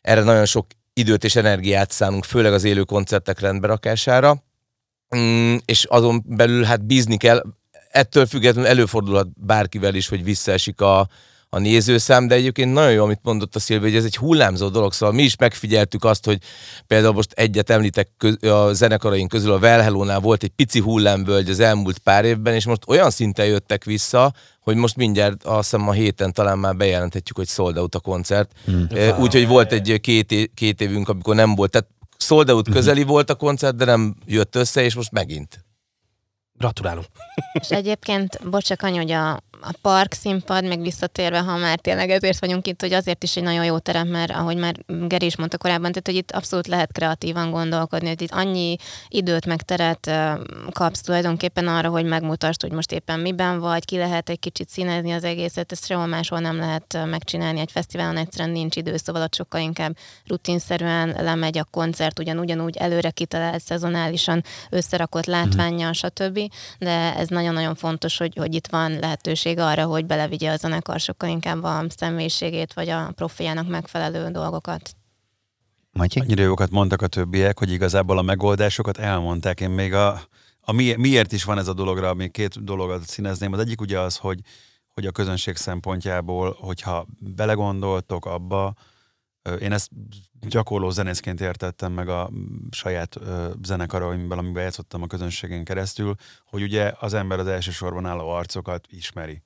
Erre 0.00 0.22
nagyon 0.22 0.46
sok 0.46 0.66
időt 0.92 1.24
és 1.24 1.36
energiát 1.36 1.90
szánunk, 1.90 2.24
főleg 2.24 2.52
az 2.52 2.64
élő 2.64 2.82
koncertek 2.82 3.40
rendberakására. 3.40 4.42
Mm, 5.16 5.56
és 5.64 5.84
azon 5.84 6.22
belül 6.26 6.62
hát 6.62 6.86
bízni 6.86 7.16
kell, 7.16 7.42
ettől 7.90 8.26
függetlenül 8.26 8.70
előfordulhat 8.70 9.28
bárkivel 9.46 9.94
is, 9.94 10.08
hogy 10.08 10.24
visszaesik 10.24 10.80
a, 10.80 11.08
a 11.50 11.58
nézőszám, 11.58 12.26
de 12.28 12.34
egyébként 12.34 12.72
nagyon 12.72 12.92
jó, 12.92 13.04
amit 13.04 13.20
mondott 13.22 13.54
a 13.54 13.58
Szilvi, 13.58 13.84
hogy 13.84 13.96
ez 13.96 14.04
egy 14.04 14.16
hullámzó 14.16 14.68
dolog, 14.68 14.92
szóval 14.92 15.14
mi 15.14 15.22
is 15.22 15.36
megfigyeltük 15.36 16.04
azt, 16.04 16.24
hogy 16.24 16.38
például 16.86 17.12
most 17.12 17.32
egyet 17.32 17.70
említek 17.70 18.08
a 18.40 18.72
zenekaraink 18.72 19.28
közül, 19.28 19.52
a 19.52 19.58
Velhelónál 19.58 20.20
volt 20.20 20.42
egy 20.42 20.52
pici 20.56 20.80
hullámvölgy 20.80 21.50
az 21.50 21.60
elmúlt 21.60 21.98
pár 21.98 22.24
évben, 22.24 22.54
és 22.54 22.66
most 22.66 22.82
olyan 22.86 23.10
szinten 23.10 23.46
jöttek 23.46 23.84
vissza, 23.84 24.32
hogy 24.60 24.76
most 24.76 24.96
mindjárt 24.96 25.44
azt 25.44 25.70
hiszem 25.70 25.88
a 25.88 25.92
héten 25.92 26.32
talán 26.32 26.58
már 26.58 26.76
bejelenthetjük, 26.76 27.36
hogy 27.36 27.48
sold 27.48 27.78
out 27.78 27.94
a 27.94 28.00
koncert. 28.00 28.50
Hmm. 28.64 28.88
Úgyhogy 29.18 29.46
volt 29.46 29.72
egy 29.72 30.00
két, 30.00 30.32
é- 30.32 30.50
két 30.54 30.80
évünk, 30.80 31.08
amikor 31.08 31.34
nem 31.34 31.54
volt. 31.54 31.70
Tehát 31.70 31.88
sold 32.18 32.50
out 32.50 32.68
közeli 32.70 33.00
hmm. 33.00 33.08
volt 33.08 33.30
a 33.30 33.34
koncert, 33.34 33.76
de 33.76 33.84
nem 33.84 34.14
jött 34.26 34.56
össze, 34.56 34.82
és 34.82 34.94
most 34.94 35.12
megint. 35.12 35.66
Gratulálunk. 36.58 37.06
És 37.52 37.70
egyébként, 37.70 38.50
bocsak 38.50 38.82
anya, 38.82 39.00
hogy 39.00 39.10
a, 39.10 39.40
a 39.60 39.74
park 39.82 40.12
színpad, 40.12 40.64
meg 40.64 40.80
visszatérve, 40.80 41.38
ha 41.38 41.56
már 41.56 41.78
tényleg 41.78 42.10
ezért 42.10 42.38
vagyunk 42.38 42.66
itt, 42.66 42.80
hogy 42.80 42.92
azért 42.92 43.22
is 43.22 43.36
egy 43.36 43.42
nagyon 43.42 43.64
jó 43.64 43.78
terem, 43.78 44.08
mert 44.08 44.30
ahogy 44.30 44.56
már 44.56 44.74
Geri 44.86 45.26
is 45.26 45.36
mondta 45.36 45.58
korábban, 45.58 45.90
tehát 45.90 46.06
hogy 46.06 46.16
itt 46.16 46.30
abszolút 46.30 46.66
lehet 46.66 46.92
kreatívan 46.92 47.50
gondolkodni, 47.50 48.08
hogy 48.08 48.22
itt 48.22 48.32
annyi 48.32 48.76
időt 49.08 49.46
meg 49.46 49.62
teret 49.62 50.10
kapsz 50.70 51.00
tulajdonképpen 51.00 51.68
arra, 51.68 51.88
hogy 51.88 52.04
megmutasd, 52.04 52.60
hogy 52.60 52.72
most 52.72 52.92
éppen 52.92 53.20
miben 53.20 53.60
vagy, 53.60 53.84
ki 53.84 53.96
lehet 53.96 54.28
egy 54.28 54.38
kicsit 54.38 54.68
színezni 54.68 55.12
az 55.12 55.24
egészet, 55.24 55.72
ezt 55.72 55.86
sehol 55.86 56.06
máshol 56.06 56.38
nem 56.38 56.56
lehet 56.56 56.98
megcsinálni, 57.10 57.60
egy 57.60 57.72
fesztiválon 57.72 58.16
egyszerűen 58.16 58.50
nincs 58.50 58.76
idő, 58.76 58.96
szóval 58.96 59.22
ott 59.22 59.34
sokkal 59.34 59.60
inkább 59.60 59.96
rutinszerűen 60.26 61.16
lemegy 61.18 61.58
a 61.58 61.64
koncert, 61.70 62.18
ugyan 62.18 62.38
ugyanúgy 62.38 62.76
előre 62.76 63.10
kitalált, 63.10 63.62
szezonálisan 63.62 64.44
összerakott 64.70 65.26
látványjal, 65.26 65.92
stb. 65.92 66.40
De 66.78 67.14
ez 67.16 67.28
nagyon-nagyon 67.28 67.74
fontos, 67.74 68.18
hogy, 68.18 68.36
hogy 68.36 68.54
itt 68.54 68.66
van 68.66 68.98
lehetőség 68.98 69.47
arra, 69.56 69.84
hogy 69.84 70.06
belevigye 70.06 70.50
a 70.50 70.56
zenekar 70.56 71.00
sokkal 71.00 71.28
inkább 71.28 71.62
a 71.62 71.84
személyiségét, 71.88 72.72
vagy 72.72 72.88
a 72.88 73.12
profiának 73.14 73.68
megfelelő 73.68 74.30
dolgokat. 74.30 74.96
Matyi? 75.92 76.20
Annyira 76.20 76.42
jókat 76.42 76.70
mondtak 76.70 77.02
a 77.02 77.06
többiek, 77.06 77.58
hogy 77.58 77.70
igazából 77.70 78.18
a 78.18 78.22
megoldásokat 78.22 78.98
elmondták. 78.98 79.60
Én 79.60 79.70
még 79.70 79.94
a, 79.94 80.20
a 80.60 80.72
mi, 80.72 80.94
miért 80.94 81.32
is 81.32 81.44
van 81.44 81.58
ez 81.58 81.68
a 81.68 81.72
dologra, 81.72 82.14
még 82.14 82.30
két 82.30 82.64
dologot 82.64 83.06
színezném. 83.06 83.52
Az 83.52 83.58
egyik 83.58 83.80
ugye 83.80 84.00
az, 84.00 84.16
hogy, 84.16 84.40
hogy 84.94 85.06
a 85.06 85.10
közönség 85.10 85.56
szempontjából, 85.56 86.56
hogyha 86.60 87.06
belegondoltok 87.18 88.26
abba, 88.26 88.74
én 89.60 89.72
ezt 89.72 89.90
gyakorló 90.40 90.90
zenészként 90.90 91.40
értettem 91.40 91.92
meg 91.92 92.08
a 92.08 92.30
saját 92.70 93.18
zenekaraimban, 93.62 94.38
amiben 94.38 94.62
játszottam 94.62 95.02
a 95.02 95.06
közönségen 95.06 95.64
keresztül, 95.64 96.14
hogy 96.46 96.62
ugye 96.62 96.92
az 96.98 97.14
ember 97.14 97.38
az 97.38 97.46
elsősorban 97.46 98.06
álló 98.06 98.28
arcokat 98.28 98.86
ismeri 98.90 99.42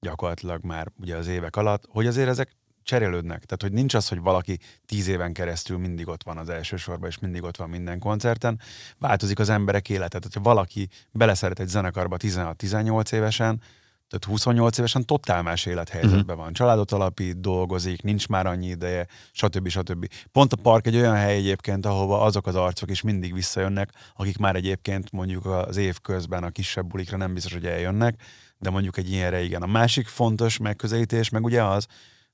gyakorlatilag 0.00 0.64
már 0.64 0.92
ugye 1.00 1.16
az 1.16 1.26
évek 1.26 1.56
alatt, 1.56 1.84
hogy 1.88 2.06
azért 2.06 2.28
ezek 2.28 2.56
cserélődnek. 2.82 3.44
Tehát, 3.44 3.62
hogy 3.62 3.72
nincs 3.72 3.94
az, 3.94 4.08
hogy 4.08 4.20
valaki 4.20 4.58
tíz 4.86 5.08
éven 5.08 5.32
keresztül 5.32 5.78
mindig 5.78 6.08
ott 6.08 6.22
van 6.22 6.38
az 6.38 6.48
első 6.48 6.76
sorban, 6.76 7.08
és 7.08 7.18
mindig 7.18 7.42
ott 7.42 7.56
van 7.56 7.68
minden 7.68 7.98
koncerten. 7.98 8.60
Változik 8.98 9.38
az 9.38 9.48
emberek 9.48 9.88
élete. 9.88 10.18
Tehát, 10.18 10.34
ha 10.34 10.40
valaki 10.40 10.88
beleszeret 11.10 11.60
egy 11.60 11.68
zenekarba 11.68 12.16
16-18 12.18 13.12
évesen, 13.12 13.62
tehát 14.08 14.24
28 14.24 14.78
évesen 14.78 15.04
totál 15.04 15.42
más 15.42 15.66
élethelyzetben 15.66 16.20
uh-huh. 16.20 16.36
van. 16.36 16.52
Családot 16.52 16.92
alapít, 16.92 17.40
dolgozik, 17.40 18.02
nincs 18.02 18.28
már 18.28 18.46
annyi 18.46 18.66
ideje, 18.66 19.06
stb. 19.32 19.68
stb. 19.68 20.06
Pont 20.32 20.52
a 20.52 20.56
park 20.56 20.86
egy 20.86 20.96
olyan 20.96 21.14
hely 21.14 21.36
egyébként, 21.36 21.86
ahova 21.86 22.20
azok 22.22 22.46
az 22.46 22.54
arcok 22.54 22.90
is 22.90 23.02
mindig 23.02 23.34
visszajönnek, 23.34 23.90
akik 24.14 24.38
már 24.38 24.56
egyébként 24.56 25.12
mondjuk 25.12 25.46
az 25.46 25.76
év 25.76 25.98
közben 26.00 26.44
a 26.44 26.50
kisebb 26.50 26.86
bulikra 26.86 27.16
nem 27.16 27.34
biztos, 27.34 27.52
hogy 27.52 27.66
eljönnek, 27.66 28.20
de 28.58 28.70
mondjuk 28.70 28.96
egy 28.96 29.10
ilyenre 29.10 29.42
igen. 29.42 29.62
A 29.62 29.66
másik 29.66 30.06
fontos 30.06 30.58
megközelítés 30.58 31.28
meg 31.28 31.44
ugye 31.44 31.64
az, 31.64 31.86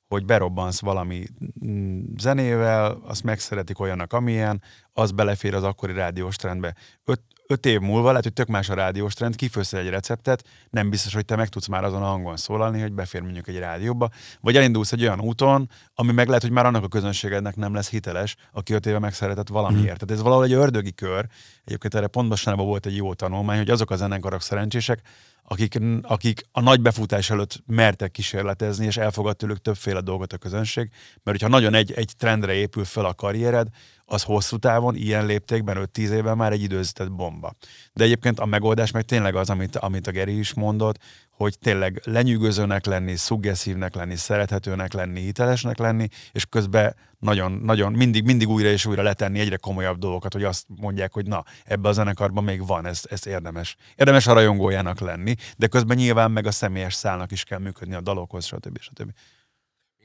hogy 0.06 0.24
berobbansz 0.24 0.80
valami 0.80 1.24
mm, 1.66 2.00
zenével, 2.16 3.00
azt 3.04 3.22
megszeretik 3.22 3.80
olyanak, 3.80 4.12
amilyen, 4.12 4.62
az 4.92 5.10
belefér 5.10 5.54
az 5.54 5.62
akkori 5.62 5.92
rádiós 5.92 6.36
trendbe. 6.36 6.74
Öt, 7.04 7.20
öt 7.46 7.66
év 7.66 7.80
múlva 7.80 8.08
lehet, 8.08 8.22
hogy 8.22 8.32
tök 8.32 8.46
más 8.46 8.68
a 8.68 8.74
rádiós 8.74 9.14
trend, 9.14 9.36
kifősz 9.36 9.72
egy 9.72 9.88
receptet, 9.88 10.44
nem 10.70 10.90
biztos, 10.90 11.14
hogy 11.14 11.24
te 11.24 11.36
meg 11.36 11.48
tudsz 11.48 11.66
már 11.66 11.84
azon 11.84 12.02
a 12.02 12.06
hangon 12.06 12.36
szólalni, 12.36 12.80
hogy 12.80 12.92
befér 12.92 13.20
mondjuk 13.20 13.48
egy 13.48 13.58
rádióba, 13.58 14.10
vagy 14.40 14.56
elindulsz 14.56 14.92
egy 14.92 15.02
olyan 15.02 15.20
úton, 15.20 15.70
ami 15.94 16.12
meg 16.12 16.26
lehet, 16.26 16.42
hogy 16.42 16.50
már 16.50 16.66
annak 16.66 16.84
a 16.84 16.88
közönségednek 16.88 17.56
nem 17.56 17.74
lesz 17.74 17.90
hiteles, 17.90 18.36
aki 18.52 18.72
öt 18.72 18.86
éve 18.86 18.98
megszeretett 18.98 19.48
valamiért. 19.48 19.82
Mm. 19.82 20.06
Tehát 20.06 20.10
ez 20.10 20.22
valahol 20.22 20.44
egy 20.44 20.52
ördögi 20.52 20.92
kör. 20.92 21.26
Egyébként 21.64 21.94
erre 21.94 22.06
pontosan 22.06 22.56
volt 22.56 22.86
egy 22.86 22.96
jó 22.96 23.14
tanulmány, 23.14 23.58
hogy 23.58 23.70
azok 23.70 23.90
a 23.90 23.96
zenekarok 23.96 24.42
szerencsések, 24.42 25.00
akik, 25.44 25.78
akik 26.02 26.40
a 26.52 26.60
nagy 26.60 26.80
befutás 26.80 27.30
előtt 27.30 27.62
mertek 27.66 28.10
kísérletezni, 28.10 28.86
és 28.86 28.96
elfogad 28.96 29.36
tőlük 29.36 29.60
többféle 29.60 30.00
dolgot 30.00 30.32
a 30.32 30.38
közönség, 30.38 30.90
mert 31.22 31.38
hogyha 31.38 31.48
nagyon 31.48 31.74
egy, 31.74 31.92
egy 31.92 32.12
trendre 32.18 32.52
épül 32.52 32.84
fel 32.84 33.04
a 33.04 33.14
karriered, 33.14 33.68
az 34.06 34.22
hosszú 34.22 34.56
távon, 34.56 34.96
ilyen 34.96 35.26
léptékben, 35.26 35.88
5-10 35.94 35.98
évben 35.98 36.36
már 36.36 36.52
egy 36.52 36.62
időzített 36.62 37.12
bomba. 37.12 37.54
De 37.92 38.04
egyébként 38.04 38.40
a 38.40 38.46
megoldás 38.46 38.90
meg 38.90 39.02
tényleg 39.02 39.34
az, 39.34 39.50
amit, 39.50 39.76
amit 39.76 40.06
a 40.06 40.10
Geri 40.10 40.38
is 40.38 40.54
mondott, 40.54 40.98
hogy 41.30 41.58
tényleg 41.58 42.00
lenyűgözőnek 42.04 42.86
lenni, 42.86 43.16
szuggesszívnek 43.16 43.94
lenni, 43.94 44.16
szerethetőnek 44.16 44.92
lenni, 44.92 45.20
hitelesnek 45.20 45.78
lenni, 45.78 46.08
és 46.32 46.46
közben 46.46 46.94
nagyon, 47.18 47.52
nagyon 47.52 47.92
mindig, 47.92 48.24
mindig 48.24 48.48
újra 48.48 48.68
és 48.68 48.86
újra 48.86 49.02
letenni 49.02 49.40
egyre 49.40 49.56
komolyabb 49.56 49.98
dolgokat, 49.98 50.32
hogy 50.32 50.44
azt 50.44 50.66
mondják, 50.76 51.12
hogy 51.12 51.26
na, 51.26 51.44
ebbe 51.64 51.88
a 51.88 51.92
zenekarban 51.92 52.44
még 52.44 52.66
van, 52.66 52.86
ez, 52.86 53.02
ez 53.10 53.26
érdemes. 53.26 53.76
Érdemes 53.96 54.26
a 54.26 54.32
rajongójának 54.32 55.00
lenni, 55.00 55.34
de 55.56 55.66
közben 55.66 55.96
nyilván 55.96 56.30
meg 56.30 56.46
a 56.46 56.50
személyes 56.50 56.94
szálnak 56.94 57.32
is 57.32 57.44
kell 57.44 57.58
működni 57.58 57.94
a 57.94 58.00
dalokhoz, 58.00 58.44
stb. 58.44 58.78
stb. 58.80 59.10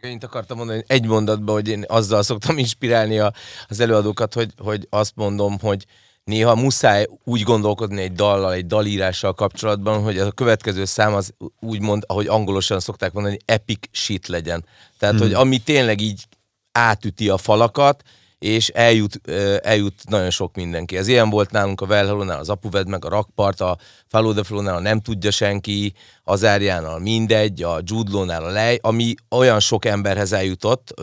Én 0.02 0.18
akartam 0.22 0.58
mondani 0.58 0.84
egy 0.88 1.06
mondatban, 1.06 1.56
hogy 1.56 1.68
én 1.68 1.84
azzal 1.88 2.24
szoktam 2.24 2.58
inspirálni 2.58 3.20
a, 3.20 3.34
az 3.68 3.80
előadókat, 3.80 4.34
hogy, 4.34 4.54
hogy 4.58 4.88
azt 4.89 5.16
mondom, 5.16 5.60
hogy 5.60 5.86
néha 6.24 6.56
muszáj 6.56 7.08
úgy 7.24 7.41
gondolkodni 7.41 8.02
egy 8.02 8.14
dallal, 8.14 8.54
egy 8.54 8.66
dalírással 8.66 9.34
kapcsolatban, 9.34 10.04
hogy 10.04 10.20
a 10.20 10.32
következő 10.32 10.86
szám 10.86 11.14
az 11.14 11.34
úgy 11.60 11.82
mond, 11.82 12.04
ahogy 12.08 12.28
angolosan 12.28 12.80
szokták 12.80 13.14
mondani, 13.14 13.38
epic 13.45 13.88
shit 13.91 14.28
legyen. 14.28 14.66
Tehát, 14.97 15.16
hmm. 15.16 15.24
hogy 15.24 15.34
ami 15.34 15.58
tényleg 15.58 16.02
így 16.02 16.28
átüti 16.72 17.30
a 17.30 17.38
falakat, 17.38 18.04
és 18.40 18.70
eljut, 18.70 19.30
eljut 19.64 20.10
nagyon 20.10 20.30
sok 20.30 20.56
mindenki. 20.56 20.98
Ez 20.98 21.08
ilyen 21.08 21.30
volt 21.30 21.52
nálunk 21.52 21.82
a 21.82 21.86
Velhalónál, 21.86 22.40
az 22.40 22.50
Apuved, 22.50 22.88
meg 22.88 23.06
a 23.06 23.10
Rakpart, 23.10 23.62
a 23.62 23.78
Follow 24.08 24.34
the 24.34 24.44
Flow-nál 24.44 24.76
a 24.76 24.80
Nem 24.80 25.00
Tudja 25.00 25.32
Senki, 25.32 25.94
az 26.24 26.44
Árjánál 26.44 27.00
mindegy, 27.00 27.64
a 27.64 27.80
Judlónál 27.84 28.44
a 28.44 28.50
Lej, 28.50 28.80
ami 28.82 29.14
olyan 29.30 29.60
sok 29.60 29.86
emberhez 29.86 30.34
eljutott, 30.34 30.94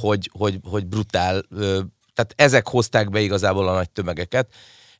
hogy, 0.00 0.30
hogy, 0.32 0.58
hogy 0.62 0.86
brutál, 0.86 1.42
tehát 2.14 2.32
ezek 2.36 2.68
hozták 2.68 3.10
be 3.10 3.20
igazából 3.20 3.68
a 3.68 3.74
nagy 3.74 3.90
tömegeket, 3.90 4.48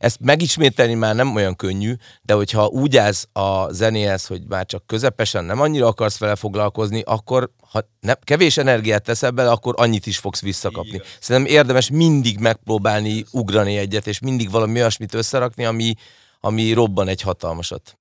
ezt 0.00 0.20
megismételni 0.20 0.94
már 0.94 1.14
nem 1.14 1.34
olyan 1.34 1.56
könnyű, 1.56 1.94
de 2.22 2.34
hogyha 2.34 2.66
úgy 2.66 2.96
állsz 2.96 3.28
a 3.32 3.72
zenéhez, 3.72 4.26
hogy 4.26 4.42
már 4.48 4.66
csak 4.66 4.86
közepesen 4.86 5.44
nem 5.44 5.60
annyira 5.60 5.86
akarsz 5.86 6.18
vele 6.18 6.34
foglalkozni, 6.34 7.02
akkor 7.04 7.50
ha 7.70 7.88
ne, 8.00 8.14
kevés 8.14 8.56
energiát 8.56 9.02
teszel 9.02 9.30
bele, 9.30 9.50
akkor 9.50 9.74
annyit 9.76 10.06
is 10.06 10.18
fogsz 10.18 10.40
visszakapni. 10.40 10.88
Igen. 10.88 11.06
Szerintem 11.20 11.54
érdemes 11.54 11.90
mindig 11.90 12.38
megpróbálni 12.38 13.24
ugrani 13.30 13.76
egyet, 13.76 14.06
és 14.06 14.18
mindig 14.18 14.50
valami 14.50 14.78
olyasmit 14.78 15.14
összerakni, 15.14 15.64
ami, 15.64 15.94
ami 16.40 16.72
robban 16.72 17.08
egy 17.08 17.20
hatalmasat. 17.20 17.98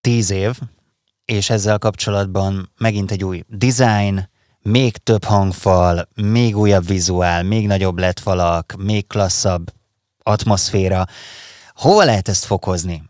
Tíz 0.00 0.30
év, 0.30 0.58
és 1.24 1.50
ezzel 1.50 1.78
kapcsolatban 1.78 2.72
megint 2.78 3.10
egy 3.10 3.24
új 3.24 3.42
design, 3.46 4.28
még 4.62 4.96
több 4.96 5.24
hangfal, 5.24 6.08
még 6.14 6.56
újabb 6.56 6.86
vizuál, 6.86 7.42
még 7.42 7.66
nagyobb 7.66 7.98
lett 7.98 8.20
falak, 8.20 8.74
még 8.78 9.06
klasszabb 9.06 9.76
atmoszféra. 10.28 11.06
Hova 11.74 12.04
lehet 12.04 12.28
ezt 12.28 12.44
fokozni? 12.44 13.02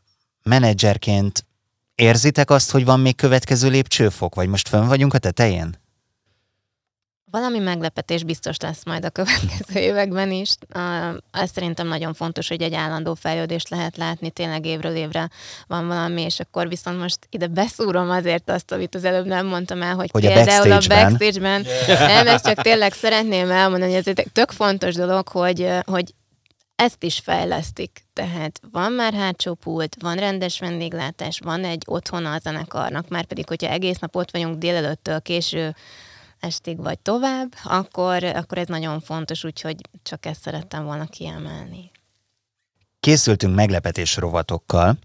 Menedzserként 0.43 1.47
érzitek 1.95 2.51
azt, 2.51 2.71
hogy 2.71 2.85
van 2.85 3.01
még 3.01 3.17
következő 3.17 3.69
lépcsőfok, 3.69 4.35
vagy 4.35 4.49
most 4.49 4.69
fönn 4.69 4.87
vagyunk 4.87 5.15
a 5.15 5.19
tetején? 5.19 5.77
Valami 7.31 7.59
meglepetés 7.59 8.25
biztos 8.25 8.57
lesz 8.57 8.85
majd 8.85 9.05
a 9.05 9.11
következő 9.11 9.81
években 9.91 10.31
is. 10.31 10.55
Ez 11.31 11.51
szerintem 11.55 11.87
nagyon 11.87 12.15
fontos, 12.15 12.49
hogy 12.49 12.63
egy 12.63 12.75
állandó 12.75 13.15
fejlődést 13.15 13.69
lehet 13.69 13.97
látni, 13.97 14.31
tényleg 14.31 14.67
évről 14.67 14.95
évre 14.95 15.31
van 15.67 15.87
valami, 15.87 16.23
és 16.23 16.41
akkor 16.41 16.69
viszont 16.69 16.99
most 16.99 17.19
ide 17.31 17.47
beszúrom 17.47 18.11
azért 18.11 18.51
azt, 18.51 18.73
amit 18.73 18.95
az 18.95 19.05
előbb 19.05 19.27
nem 19.27 19.47
mondtam 19.47 19.83
el, 19.83 19.95
hogy, 19.95 20.11
hogy 20.11 20.27
például 20.27 20.73
a 20.73 20.81
backstage-ben, 20.89 21.65
yeah. 21.87 22.07
nem, 22.07 22.27
ezt 22.27 22.47
csak 22.47 22.63
tényleg 22.63 22.93
szeretném 22.93 23.51
elmondani, 23.51 23.93
hogy 23.93 24.01
ez 24.07 24.19
egy 24.19 24.33
tök 24.33 24.51
fontos 24.51 24.95
dolog, 24.95 25.29
hogy, 25.29 25.69
hogy 25.85 26.15
ezt 26.79 27.03
is 27.03 27.19
fejlesztik. 27.19 28.05
Tehát 28.13 28.61
van 28.71 28.93
már 28.93 29.15
hátsó 29.15 29.55
pult, 29.55 29.97
van 30.01 30.17
rendes 30.17 30.59
vendéglátás, 30.59 31.39
van 31.39 31.65
egy 31.65 31.83
otthona 31.87 32.33
a 32.33 32.39
zenekarnak, 32.39 33.09
már 33.09 33.25
pedig, 33.25 33.49
hogyha 33.49 33.71
egész 33.71 33.99
nap 33.99 34.17
ott 34.17 34.31
vagyunk 34.31 34.59
délelőttől 34.59 35.21
késő 35.21 35.75
estig 36.41 36.77
vagy 36.77 36.99
tovább, 36.99 37.55
akkor, 37.65 38.25
akkor 38.25 38.59
ez 38.59 38.67
nagyon 38.67 39.01
fontos, 39.01 39.45
úgyhogy 39.45 39.77
csak 40.03 40.27
ezt 40.27 40.43
szerettem 40.43 40.85
volna 40.85 41.07
kiemelni. 41.07 41.91
Készültünk 43.01 43.55
meglepetés 43.55 44.17
rovatokkal, 44.17 44.99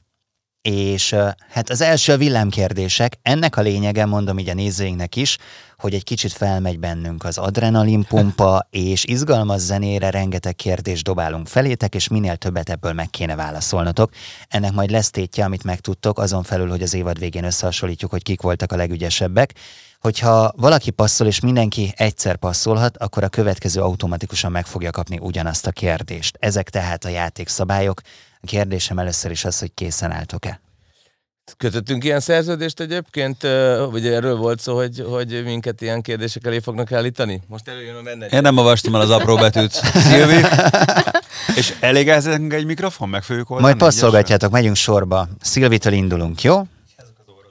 és 0.69 1.15
hát 1.49 1.69
az 1.69 1.81
első 1.81 2.13
a 2.13 2.17
villámkérdések, 2.17 3.17
ennek 3.21 3.57
a 3.57 3.61
lényege, 3.61 4.05
mondom 4.05 4.39
így 4.39 4.49
a 4.49 4.53
nézőinknek 4.53 5.15
is, 5.15 5.37
hogy 5.77 5.93
egy 5.93 6.03
kicsit 6.03 6.31
felmegy 6.31 6.79
bennünk 6.79 7.23
az 7.23 7.37
adrenalinpumpa, 7.37 8.67
és 8.69 9.05
izgalmas 9.05 9.61
zenére 9.61 10.09
rengeteg 10.09 10.55
kérdést 10.55 11.03
dobálunk 11.03 11.47
felétek, 11.47 11.95
és 11.95 12.07
minél 12.07 12.35
többet 12.35 12.69
ebből 12.69 12.93
meg 12.93 13.09
kéne 13.09 13.35
válaszolnotok. 13.35 14.11
Ennek 14.47 14.71
majd 14.71 14.89
lesz 14.89 15.09
tétje, 15.09 15.45
amit 15.45 15.63
megtudtok, 15.63 16.19
azon 16.19 16.43
felül, 16.43 16.69
hogy 16.69 16.81
az 16.81 16.93
évad 16.93 17.19
végén 17.19 17.43
összehasonlítjuk, 17.43 18.11
hogy 18.11 18.23
kik 18.23 18.41
voltak 18.41 18.71
a 18.71 18.75
legügyesebbek. 18.75 19.53
Hogyha 19.99 20.53
valaki 20.55 20.91
passzol, 20.91 21.27
és 21.27 21.39
mindenki 21.39 21.93
egyszer 21.95 22.35
passzolhat, 22.35 22.97
akkor 22.97 23.23
a 23.23 23.29
következő 23.29 23.81
automatikusan 23.81 24.51
meg 24.51 24.65
fogja 24.65 24.91
kapni 24.91 25.17
ugyanazt 25.21 25.67
a 25.67 25.71
kérdést. 25.71 26.37
Ezek 26.39 26.69
tehát 26.69 27.05
a 27.05 27.09
játékszabályok. 27.09 28.01
A 28.43 28.45
kérdésem 28.45 28.99
először 28.99 29.31
is 29.31 29.45
az, 29.45 29.59
hogy 29.59 29.73
készen 29.73 30.11
álltok-e? 30.11 30.61
Kötöttünk 31.57 32.03
ilyen 32.03 32.19
szerződést 32.19 32.79
egyébként, 32.79 33.41
vagy 33.91 34.07
erről 34.07 34.35
volt 34.35 34.59
szó, 34.59 34.75
hogy, 34.75 35.05
hogy 35.09 35.43
minket 35.43 35.81
ilyen 35.81 36.01
kérdések 36.01 36.45
elé 36.45 36.59
fognak 36.59 36.91
állítani? 36.91 37.41
Most 37.47 37.67
előjön 37.67 37.95
a 37.95 38.01
menne. 38.01 38.25
Én 38.25 38.41
nem 38.41 38.57
olvastam 38.57 38.95
el 38.95 39.01
az 39.01 39.09
apró 39.09 39.35
betűt, 39.35 39.71
Szilvi. 39.71 40.45
És 41.59 41.73
elég 41.79 42.07
egy 42.07 42.65
mikrofon, 42.65 43.09
meg 43.09 43.23
fogjuk 43.23 43.49
oldani? 43.49 43.67
Majd 43.67 43.81
passzolgatjátok, 43.81 44.51
megyünk 44.51 44.75
sorba. 44.75 45.27
Szilvitől 45.41 45.93
indulunk, 45.93 46.41
jó? 46.41 46.61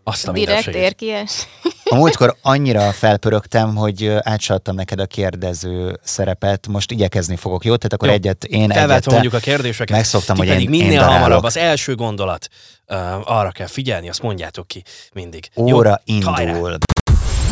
Azt 0.05 0.29
a 0.29 0.33
Direkt 0.33 0.67
érkies. 0.67 1.47
A 1.85 1.95
múltkor 1.95 2.37
annyira 2.43 2.93
felpörögtem, 2.93 3.77
hogy 3.77 4.15
átsaltam 4.21 4.75
neked 4.75 5.01
a 5.01 5.07
kérdező 5.07 6.01
szerepet. 6.03 6.67
Most 6.67 6.91
igyekezni 6.91 7.37
fogok, 7.37 7.65
jó? 7.65 7.77
Tehát 7.77 7.93
akkor 7.93 8.09
jó. 8.09 8.15
egyet 8.15 8.45
én 8.45 8.71
egyet. 8.71 9.11
mondjuk 9.11 9.33
a 9.33 9.39
kérdéseket. 9.39 9.97
Megszoktam, 9.97 10.37
hogy 10.37 10.47
pedig 10.47 10.65
én, 10.65 10.71
minél 10.71 10.93
én 10.93 11.05
hamarabb 11.05 11.43
az 11.43 11.57
első 11.57 11.95
gondolat 11.95 12.49
uh, 12.89 12.99
arra 13.39 13.51
kell 13.51 13.67
figyelni, 13.67 14.09
azt 14.09 14.23
mondjátok 14.23 14.67
ki 14.67 14.83
mindig. 15.13 15.49
Óra 15.55 16.03
jó? 16.05 16.15
indul. 16.15 16.33
Hajrá. 16.33 16.57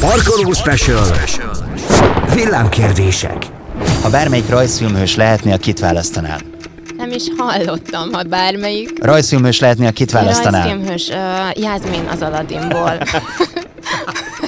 Parkoló 0.01 0.53
Special. 0.53 1.05
Villámkérdések. 2.34 3.46
Ha 4.03 4.11
bármelyik 4.11 4.48
rajzfilmhős 4.48 5.16
lehetnél, 5.16 5.59
kit 5.59 5.78
választanál? 5.78 6.49
Nem 7.11 7.18
is 7.18 7.28
hallottam, 7.36 8.12
ha 8.12 8.22
bármelyik. 8.22 9.04
Rajzfilmhős 9.04 9.61
lehetni, 9.61 9.86
a 9.86 9.90
kit 9.90 10.11
választanál? 10.11 10.62
Rajzfilmhős, 10.62 11.08
uh, 11.08 11.62
Jászmin 11.62 12.04
az 12.12 12.22
Aladdinból. 12.22 12.98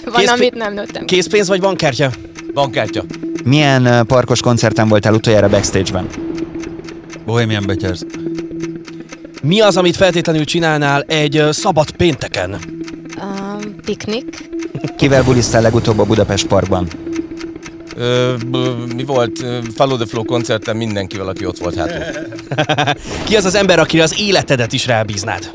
Van, 0.05 0.15
Készpé- 0.15 0.29
amit 0.29 0.55
nem 0.55 0.75
nőttem. 0.75 1.05
Készpénz 1.05 1.49
vagy 1.49 1.61
bankkártya? 1.61 2.11
Bankkártya. 2.55 3.05
Milyen 3.45 3.87
uh, 3.87 4.01
parkos 4.01 4.41
koncerten 4.41 4.89
voltál 4.89 5.15
utoljára 5.15 5.49
backstage-ben? 5.49 6.07
Bohemian 7.25 7.67
Betyers. 7.67 8.01
Mi 9.43 9.61
az, 9.61 9.77
amit 9.77 9.97
feltétlenül 9.97 10.45
csinálnál 10.45 11.03
egy 11.03 11.39
uh, 11.39 11.51
szabad 11.51 11.91
pénteken? 11.91 12.57
Uh, 13.17 13.65
piknik. 13.85 14.51
Kivel 14.97 15.23
bulisztál 15.23 15.63
legutóbb 15.63 15.99
a 15.99 16.05
Budapest 16.05 16.47
Parkban? 16.47 16.89
Ö, 18.03 18.35
mi 18.97 19.05
volt? 19.05 19.45
Follow 19.75 19.97
the 19.97 20.07
Flow 20.07 20.25
koncerten 20.25 20.77
mindenkivel, 20.77 21.29
aki 21.29 21.47
ott 21.47 21.59
volt 21.59 21.75
hátul. 21.75 22.05
Ki 23.27 23.37
az 23.37 23.45
az 23.45 23.55
ember, 23.55 23.79
akire 23.79 24.03
az 24.03 24.15
életedet 24.19 24.73
is 24.73 24.87
rábíznád? 24.87 25.51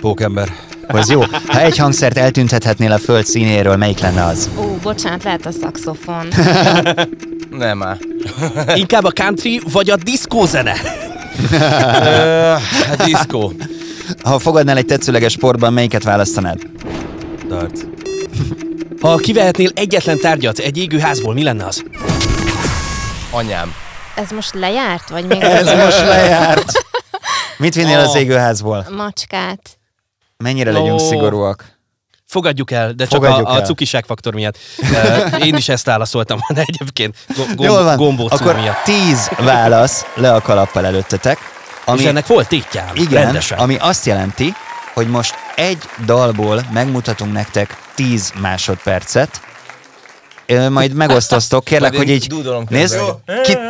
Pókember. 0.00 0.52
Az 0.86 1.10
jó. 1.10 1.22
Ha 1.46 1.60
egy 1.60 1.76
hangszert 1.76 2.18
eltüntethetnél 2.18 2.92
a 2.92 2.98
föld 2.98 3.26
színéről, 3.26 3.76
melyik 3.76 3.98
lenne 3.98 4.24
az? 4.24 4.50
Ó, 4.58 4.62
bocsánat, 4.82 5.24
lehet 5.24 5.46
a 5.46 5.50
szaxofon. 5.50 6.26
Nem 7.50 7.78
már. 7.78 7.98
Inkább 8.74 9.04
a 9.04 9.10
country 9.10 9.60
vagy 9.72 9.90
a 9.90 9.96
diszkó 9.96 10.44
zene? 10.44 10.74
a 12.98 13.04
diszkó. 13.04 13.52
Ha 14.22 14.38
fogadnál 14.38 14.76
egy 14.76 14.86
tetszőleges 14.86 15.32
sportban, 15.32 15.72
melyiket 15.72 16.02
választanád? 16.04 16.58
Darts. 17.48 17.80
Ha 19.06 19.16
kivehetnél 19.16 19.70
egyetlen 19.74 20.18
tárgyat 20.18 20.58
egy 20.58 20.76
égő 20.78 20.98
házból, 20.98 21.34
mi 21.34 21.42
lenne 21.42 21.66
az? 21.66 21.82
Anyám. 23.30 23.74
Ez 24.14 24.30
most 24.30 24.54
lejárt, 24.54 25.08
vagy 25.08 25.26
még? 25.26 25.40
Ez 25.42 25.66
most 25.66 26.00
lejárt. 26.14 26.72
Mit 27.58 27.74
vinnél 27.74 27.98
az 27.98 28.08
Oh. 28.08 28.16
égőházból? 28.20 28.86
Macskát. 28.96 29.78
Mennyire 30.36 30.70
legyünk 30.72 31.00
Ó. 31.00 31.08
szigorúak? 31.08 31.64
Fogadjuk 32.26 32.70
el, 32.70 32.92
de 32.92 33.06
csak 33.06 33.24
Fogadjuk 33.24 33.48
a, 33.48 33.52
a 33.54 33.62
cukiságfaktor 33.62 34.34
miatt. 34.34 34.58
Én 35.42 35.54
is 35.54 35.68
ezt 35.68 35.84
válaszoltam 35.86 36.38
volna 36.48 36.64
egyébként. 36.66 37.16
Go- 37.36 37.64
Jól 37.64 37.82
van, 37.84 38.18
akkor 38.28 38.54
miatt. 38.54 38.82
tíz 38.84 39.30
válasz 39.38 40.04
le 40.14 40.34
a 40.34 40.40
kalappal 40.40 40.84
előttetek. 40.86 41.38
Ami... 41.84 42.00
És 42.00 42.06
ennek 42.06 42.26
volt 42.26 42.48
tétjám. 42.48 42.90
Igen, 42.94 43.22
rendesen. 43.22 43.58
ami 43.58 43.76
azt 43.80 44.06
jelenti, 44.06 44.54
hogy 44.96 45.08
most 45.08 45.34
egy 45.56 45.78
dalból 46.04 46.66
megmutatunk 46.72 47.32
nektek 47.32 47.76
10 47.94 48.32
másodpercet, 48.40 49.40
majd 50.70 50.92
megosztoztok, 50.92 51.64
kérlek, 51.68 51.92
Majd 51.92 52.08
hogy 52.08 52.14
így 52.14 52.34
nézd, 52.68 53.00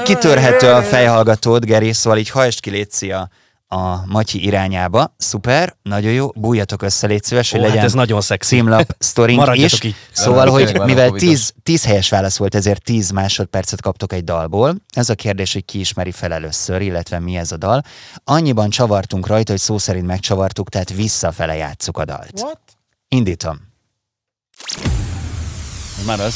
kitörhető 0.04 0.70
a 0.70 0.82
fejhallgatód, 0.82 1.64
Geri, 1.64 1.92
szóval 1.92 2.18
így 2.18 2.30
hajtsd 2.30 2.60
ki 2.60 2.70
létszi 2.70 3.12
a, 3.12 3.28
a 3.68 4.06
Matyi 4.06 4.44
irányába. 4.44 5.14
Szuper, 5.16 5.76
nagyon 5.82 6.12
jó, 6.12 6.28
bújjatok 6.34 6.82
össze, 6.82 7.06
légy 7.06 7.22
szíves, 7.22 7.50
hogy 7.50 7.60
Ó, 7.60 7.62
hát 7.62 7.70
legyen 7.72 7.86
ez 7.86 7.92
nagyon 7.94 8.20
szexi. 8.20 8.56
címlap 8.56 8.96
sztorink 8.98 9.54
is. 9.54 9.82
így. 9.82 9.94
Szóval, 10.12 10.50
hogy 10.50 10.80
mivel 10.84 11.08
covidos. 11.08 11.28
10, 11.28 11.52
10 11.62 11.84
helyes 11.84 12.08
válasz 12.08 12.36
volt, 12.36 12.54
ezért 12.54 12.82
10 12.82 13.10
másodpercet 13.10 13.80
kaptok 13.80 14.12
egy 14.12 14.24
dalból. 14.24 14.74
Ez 14.94 15.08
a 15.08 15.14
kérdés, 15.14 15.52
hogy 15.52 15.64
ki 15.64 15.78
ismeri 15.78 16.10
fel 16.12 16.32
először, 16.32 16.80
illetve 16.80 17.18
mi 17.18 17.36
ez 17.36 17.52
a 17.52 17.56
dal. 17.56 17.82
Annyiban 18.24 18.70
csavartunk 18.70 19.26
rajta, 19.26 19.50
hogy 19.50 19.60
szó 19.60 19.78
szerint 19.78 20.06
megcsavartuk, 20.06 20.68
tehát 20.68 20.92
visszafele 20.92 21.56
játsszuk 21.56 21.98
a 21.98 22.04
dalt. 22.04 22.32
What? 22.40 22.60
Indítom. 23.08 23.60
Ez 25.98 26.06
már 26.06 26.20
az. 26.20 26.34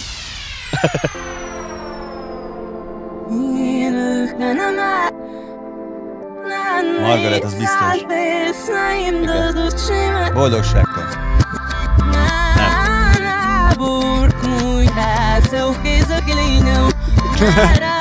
Margaret, 7.00 7.44
az 7.44 7.54
biztos. 7.54 8.04
Boldogságtól. 10.32 11.04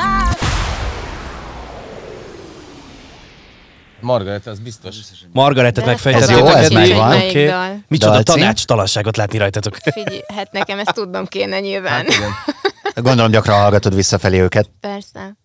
Margaret, 4.01 4.47
az 4.47 4.59
biztos. 4.59 4.95
Margaretet 5.33 5.85
megfejtettétek. 5.85 6.35
Ez 6.35 6.41
jó, 6.41 6.47
ez 6.47 6.65
eddig? 6.65 6.77
megvan. 6.77 7.07
Melyik 7.07 7.29
Oké. 7.29 7.47
dal? 7.47 7.83
Micsoda 7.87 8.11
Dalcím? 8.11 8.35
tanácstalanságot 8.35 9.17
látni 9.17 9.37
rajtatok. 9.37 9.75
Figyelj, 9.93 10.21
hát 10.35 10.51
nekem 10.51 10.79
ezt 10.79 10.93
tudnom 10.93 11.25
kéne 11.25 11.59
nyilván. 11.59 11.91
Hát 11.93 12.07
igen. 12.13 12.31
Gondolom 12.95 13.31
gyakran 13.31 13.59
hallgatod 13.59 13.95
visszafelé 13.95 14.39
őket. 14.39 14.69
Persze. 14.79 15.38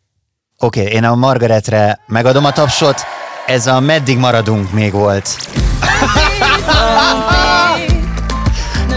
Oké, 0.65 0.81
okay, 0.81 0.93
én 0.93 1.05
a 1.05 1.15
Margaretre 1.15 1.99
megadom 2.07 2.45
a 2.45 2.53
tapsot. 2.53 3.07
Ez 3.47 3.67
a 3.67 3.81
Meddig 3.81 4.19
maradunk 4.19 4.73
még 4.73 4.93
volt. 4.93 5.29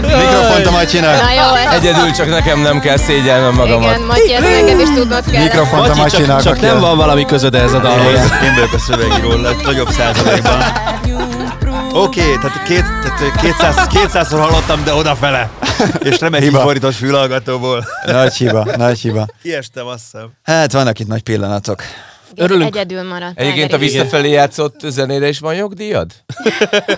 Mikrofont 0.00 0.66
a 0.66 0.70
Matyinak. 0.70 1.22
Na 1.22 1.32
jó. 1.32 1.72
Egyedül 1.72 2.10
csak 2.10 2.28
nekem 2.28 2.60
nem 2.60 2.80
kell 2.80 2.96
szégyelnem 2.96 3.54
magamat. 3.54 3.96
Igen, 3.96 4.06
Matyi, 4.06 4.34
ezt 4.34 4.60
neked 4.60 4.80
is 4.80 4.88
tudnod 4.94 5.30
kell. 5.30 5.42
Mikrofont 5.42 5.84
a 5.84 5.86
Matyi, 5.86 6.00
Matyinak. 6.00 6.42
csak, 6.42 6.54
csak 6.54 6.62
nem 6.62 6.76
a- 6.76 6.80
van 6.80 6.96
valami 6.96 7.24
közöd 7.24 7.54
ez 7.54 7.72
a 7.72 7.78
dalhoz. 7.78 8.20
Én 8.44 8.54
vagyok 8.54 8.72
a 8.74 8.78
szövegíró, 8.78 9.30
lett 9.30 9.64
nagyobb 9.64 9.88
százalékban. 9.90 10.62
Oké, 11.92 12.20
okay, 12.20 12.36
tehát, 12.36 12.62
két, 12.62 12.82
tehát 12.82 13.40
200, 13.40 13.86
200-szor 13.90 14.38
hallottam, 14.38 14.84
de 14.84 14.94
odafele. 14.94 15.50
És 16.02 16.18
nem 16.18 16.34
egy 16.34 16.42
Hiba. 16.42 16.56
kifordított 16.56 16.94
fülhallgatóból. 16.94 17.84
Nagy 18.06 18.34
hiba, 18.34 18.76
nagy 18.76 18.98
hiba. 18.98 19.26
Kiestem, 19.42 19.86
azt 19.86 20.02
hiszem. 20.10 20.30
Hát 20.42 20.72
vannak 20.72 20.98
itt 20.98 21.06
nagy 21.06 21.22
pillanatok. 21.22 21.82
Örülünk. 22.36 22.76
Egyedül 22.76 23.02
maradt. 23.02 23.38
Egyébként 23.38 23.72
a 23.72 23.78
visszafelé 23.78 24.30
játszott 24.30 24.80
zenére 24.80 25.28
is 25.28 25.38
van 25.38 25.54
jogdíjad? 25.54 26.12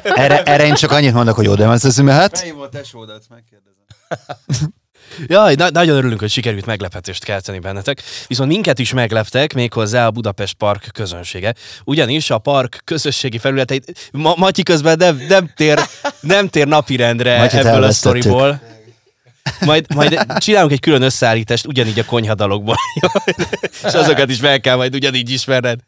Erre, 0.03 0.43
erre 0.43 0.67
én 0.67 0.75
csak 0.75 0.91
annyit 0.91 1.15
mondok, 1.15 1.37
hogy 1.37 1.49
oda 1.49 1.67
van 1.67 1.79
az 1.83 1.97
mehet. 1.97 2.39
Melyik 2.41 2.55
volt 2.55 2.71
tesódat, 2.71 3.23
megkérdezem. 3.29 4.73
Jaj, 5.27 5.55
na- 5.55 5.71
nagyon 5.71 5.97
örülünk, 5.97 6.21
hogy 6.21 6.31
sikerült 6.31 6.67
meglepetést 6.67 7.25
kelteni 7.25 7.59
bennetek. 7.59 8.03
Viszont 8.27 8.51
minket 8.51 8.79
is 8.79 8.93
megleptek, 8.93 9.55
méghozzá 9.55 10.07
a 10.07 10.11
Budapest 10.11 10.55
Park 10.55 10.89
közönsége. 10.93 11.55
Ugyanis 11.85 12.31
a 12.31 12.39
park 12.39 12.81
közösségi 12.85 13.39
felületeit, 13.39 14.11
Ma- 14.13 14.35
Matyi 14.37 14.63
közben 14.63 14.97
nem, 14.99 15.23
nem, 15.29 15.51
tér, 15.57 15.81
nem 16.21 16.49
tér 16.49 16.67
napirendre 16.67 17.39
Matyit 17.39 17.65
ebből 17.65 17.83
a 17.83 17.93
sztoriból. 17.93 18.61
Majd, 19.61 19.95
majd 19.95 20.27
csinálunk 20.39 20.73
egy 20.73 20.81
külön 20.81 21.03
összeállítást 21.03 21.67
ugyanígy 21.67 21.99
a 21.99 22.05
konyhadalokból. 22.05 22.77
És 23.87 23.93
azokat 23.93 24.31
is 24.31 24.39
fel 24.39 24.61
kell 24.61 24.77
majd 24.77 24.95
ugyanígy 24.95 25.31
ismerned. 25.31 25.79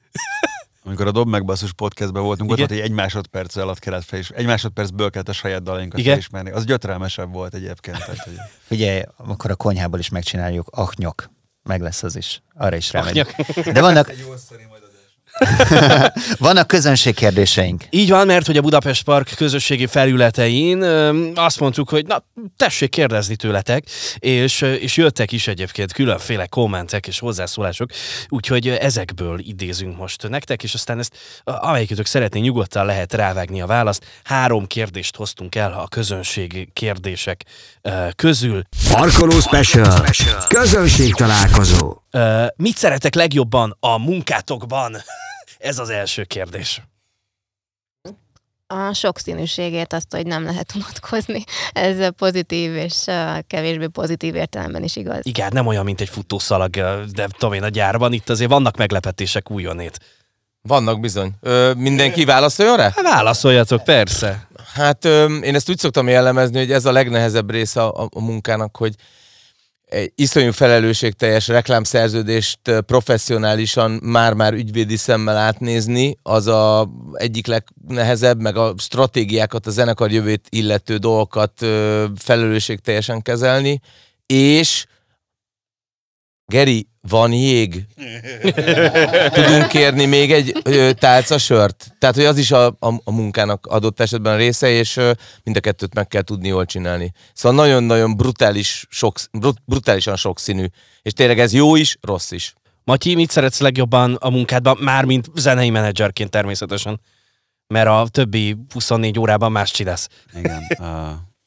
Amikor 0.85 1.07
a 1.07 1.11
Dob 1.11 1.28
meg 1.28 1.45
Basszus 1.45 1.72
podcastben 1.72 2.22
voltunk, 2.22 2.51
ott 2.51 2.57
Igen. 2.57 2.68
volt, 2.68 2.80
hogy 2.80 2.91
egy 2.91 2.97
másodperc 2.97 3.57
alatt 3.57 3.78
kellett 3.78 4.05
fel, 4.05 4.20
egy 4.35 4.47
másodpercből 4.47 5.11
kellett 5.11 5.28
a 5.28 5.33
saját 5.33 5.62
dalainkat 5.62 5.99
Igen. 5.99 6.11
felismerni. 6.11 6.51
Az 6.51 6.64
gyötrelmesebb 6.64 7.33
volt 7.33 7.55
egyébként. 7.55 7.99
Tehát, 7.99 8.18
hogy... 8.18 8.35
Figyelj, 8.68 9.03
akkor 9.16 9.51
a 9.51 9.57
konyhából 9.57 9.99
is 9.99 10.09
megcsináljuk. 10.09 10.68
Achnyok. 10.70 11.30
Meg 11.62 11.80
lesz 11.80 12.03
az 12.03 12.16
is. 12.16 12.43
Arra 12.55 12.76
is 12.76 12.93
rámegy. 12.93 13.18
Achnyok. 13.18 13.64
De 13.72 13.80
vannak, 13.80 14.12
vannak 16.38 16.66
közönség 16.66 17.14
kérdéseink. 17.14 17.84
Így 17.90 18.11
van, 18.11 18.26
mert 18.26 18.47
hogy 18.47 18.57
a 18.57 18.61
Budapest 18.61 19.03
Park 19.03 19.32
közösségi 19.36 19.86
felületein 19.86 20.82
azt 21.34 21.61
mondtuk, 21.61 21.88
hogy 21.88 22.07
na, 22.07 22.24
tessék 22.57 22.90
kérdezni 22.90 23.36
tőletek, 23.36 23.84
és, 24.18 24.61
és 24.61 24.97
jöttek 24.97 25.32
is 25.32 25.47
egyébként 25.49 25.93
különféle 25.93 26.47
kommentek 26.47 27.07
és 27.07 27.18
hozzászólások, 27.18 27.90
úgyhogy 28.28 28.68
ezekből 28.68 29.38
idézünk 29.38 29.97
most 29.97 30.28
nektek, 30.28 30.62
és 30.62 30.74
aztán 30.74 30.99
ezt 30.99 31.16
a- 31.45 31.66
amelyikőtök 31.66 32.07
szeretné, 32.07 32.40
nyugodtan 32.40 32.86
lehet 32.86 33.12
rávágni 33.12 33.61
a 33.61 33.66
választ. 33.66 34.05
Három 34.24 34.66
kérdést 34.66 35.16
hoztunk 35.16 35.55
el 35.55 35.72
a 35.72 35.88
közönség 35.88 36.68
kérdések 36.72 37.45
közül. 38.16 38.62
Parkoló 38.93 39.40
Special. 39.40 40.05
Közönség 40.49 41.14
találkozó. 41.14 41.97
Mit 42.57 42.76
szeretek 42.76 43.14
legjobban 43.14 43.76
a 43.80 43.99
munkátokban? 43.99 44.97
Ez 45.62 45.78
az 45.78 45.88
első 45.88 46.24
kérdés. 46.24 46.82
A 48.66 48.92
sokszínűségét, 48.92 49.92
azt, 49.92 50.06
hogy 50.10 50.26
nem 50.26 50.44
lehet 50.44 50.74
unatkozni. 50.74 51.44
Ez 51.72 52.08
pozitív 52.16 52.74
és 52.74 53.04
kevésbé 53.46 53.86
pozitív 53.86 54.34
értelemben 54.34 54.82
is 54.82 54.96
igaz. 54.96 55.20
Igen, 55.22 55.50
nem 55.52 55.66
olyan, 55.66 55.84
mint 55.84 56.00
egy 56.00 56.08
futószalag, 56.08 56.70
de 57.12 57.26
tudom 57.38 57.52
én 57.52 57.62
a 57.62 57.68
gyárban, 57.68 58.12
itt 58.12 58.28
azért 58.28 58.50
vannak 58.50 58.76
meglepetések 58.76 59.50
újonnét. 59.50 59.98
Vannak 60.62 61.00
bizony. 61.00 61.32
Ö, 61.40 61.72
mindenki 61.76 62.24
válaszoljon 62.24 62.76
rá? 62.76 62.82
Hát 62.82 63.02
válaszoljatok, 63.02 63.84
persze. 63.84 64.48
Hát 64.74 65.04
ö, 65.04 65.36
én 65.36 65.54
ezt 65.54 65.70
úgy 65.70 65.78
szoktam 65.78 66.08
jellemezni, 66.08 66.58
hogy 66.58 66.72
ez 66.72 66.84
a 66.84 66.92
legnehezebb 66.92 67.50
része 67.50 67.82
a, 67.82 68.08
a 68.14 68.20
munkának, 68.20 68.76
hogy 68.76 68.94
egy 69.93 70.12
iszonyú 70.14 70.53
felelősségteljes 70.53 71.49
reklámszerződést 71.49 72.61
professzionálisan 72.86 73.90
már-már 74.03 74.53
ügyvédi 74.53 74.97
szemmel 74.97 75.36
átnézni, 75.36 76.18
az 76.22 76.47
a 76.47 76.88
egyik 77.12 77.47
legnehezebb, 77.47 78.40
meg 78.40 78.57
a 78.57 78.74
stratégiákat, 78.78 79.66
a 79.66 79.70
zenekar 79.70 80.11
jövőt 80.11 80.47
illető 80.49 80.97
dolgokat 80.97 81.53
felelősségteljesen 82.16 83.22
kezelni, 83.22 83.80
és 84.26 84.86
Geri, 86.53 86.88
van 87.09 87.32
jég? 87.32 87.86
Tudunk 89.32 89.68
kérni 89.68 90.05
még 90.05 90.32
egy 90.32 90.61
ö, 90.64 90.90
tálca 90.92 91.38
sört? 91.38 91.94
Tehát, 91.98 92.14
hogy 92.14 92.24
az 92.24 92.38
is 92.38 92.50
a, 92.50 92.66
a, 92.66 93.00
a 93.05 93.11
munkának 93.11 93.66
adott 93.66 94.00
esetben 94.00 94.36
része, 94.36 94.68
és 94.68 94.96
ö, 94.96 95.12
mind 95.44 95.57
a 95.57 95.61
kettőt 95.61 95.94
meg 95.94 96.09
kell 96.09 96.22
tudni 96.22 96.48
jól 96.48 96.64
csinálni. 96.64 97.12
Szóval 97.32 97.64
nagyon-nagyon 97.64 98.16
brutális, 98.16 98.86
sok, 98.90 99.16
brut, 99.32 99.57
brutálisan 99.64 100.16
sokszínű. 100.16 100.66
És 101.03 101.12
tényleg 101.12 101.38
ez 101.38 101.53
jó 101.53 101.76
is, 101.76 101.96
rossz 102.00 102.30
is. 102.30 102.55
Matyi, 102.84 103.14
mit 103.14 103.30
szeretsz 103.30 103.61
legjobban 103.61 104.14
a 104.14 104.30
munkádban, 104.30 104.76
mármint 104.80 105.30
zenei 105.34 105.70
menedzserként 105.70 106.30
természetesen? 106.30 107.00
Mert 107.66 107.88
a 107.88 108.07
többi 108.11 108.57
24 108.72 109.18
órában 109.18 109.53
más 109.53 109.70
csinálsz. 109.70 110.09
Igen, 110.34 110.62
a, 110.62 110.84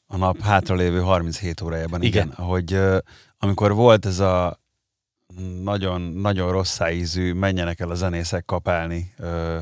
a 0.06 0.16
nap 0.16 0.40
hátralévő 0.42 1.00
37 1.00 1.60
órájában, 1.60 2.02
Igen. 2.02 2.26
igen. 2.32 2.46
Hogy 2.46 2.78
amikor 3.38 3.74
volt 3.74 4.06
ez 4.06 4.18
a 4.18 4.64
nagyon, 5.62 6.00
nagyon 6.00 6.50
rossz 6.50 6.80
ízű, 6.92 7.32
menjenek 7.32 7.80
el 7.80 7.90
a 7.90 7.94
zenészek 7.94 8.44
kapálni, 8.44 9.14
ö, 9.18 9.58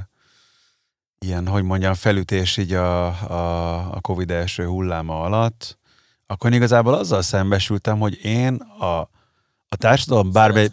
ilyen, 1.19 1.47
hogy 1.47 1.63
mondjam, 1.63 1.95
felütés 1.95 2.57
így 2.57 2.73
a, 2.73 3.07
a, 3.07 3.77
a 3.95 4.01
Covid 4.01 4.31
első 4.31 4.67
hulláma 4.67 5.21
alatt, 5.21 5.79
akkor 6.27 6.53
igazából 6.53 6.95
azzal 6.95 7.23
szembesültem, 7.23 7.99
hogy 7.99 8.25
én 8.25 8.55
a, 8.79 9.01
a 9.69 9.77
társadalom 9.77 10.33
bármely... 10.33 10.69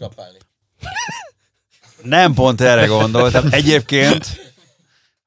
Nem 2.02 2.34
pont 2.34 2.60
erre 2.60 2.86
gondoltam. 2.86 3.44
Egyébként, 3.50 4.54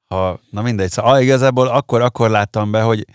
ha, 0.06 0.40
na 0.50 0.62
mindegy, 0.62 0.90
szóval 0.90 1.14
ah, 1.14 1.22
igazából 1.22 1.68
akkor, 1.68 2.00
akkor 2.00 2.30
láttam 2.30 2.70
be, 2.70 2.82
hogy 2.82 3.06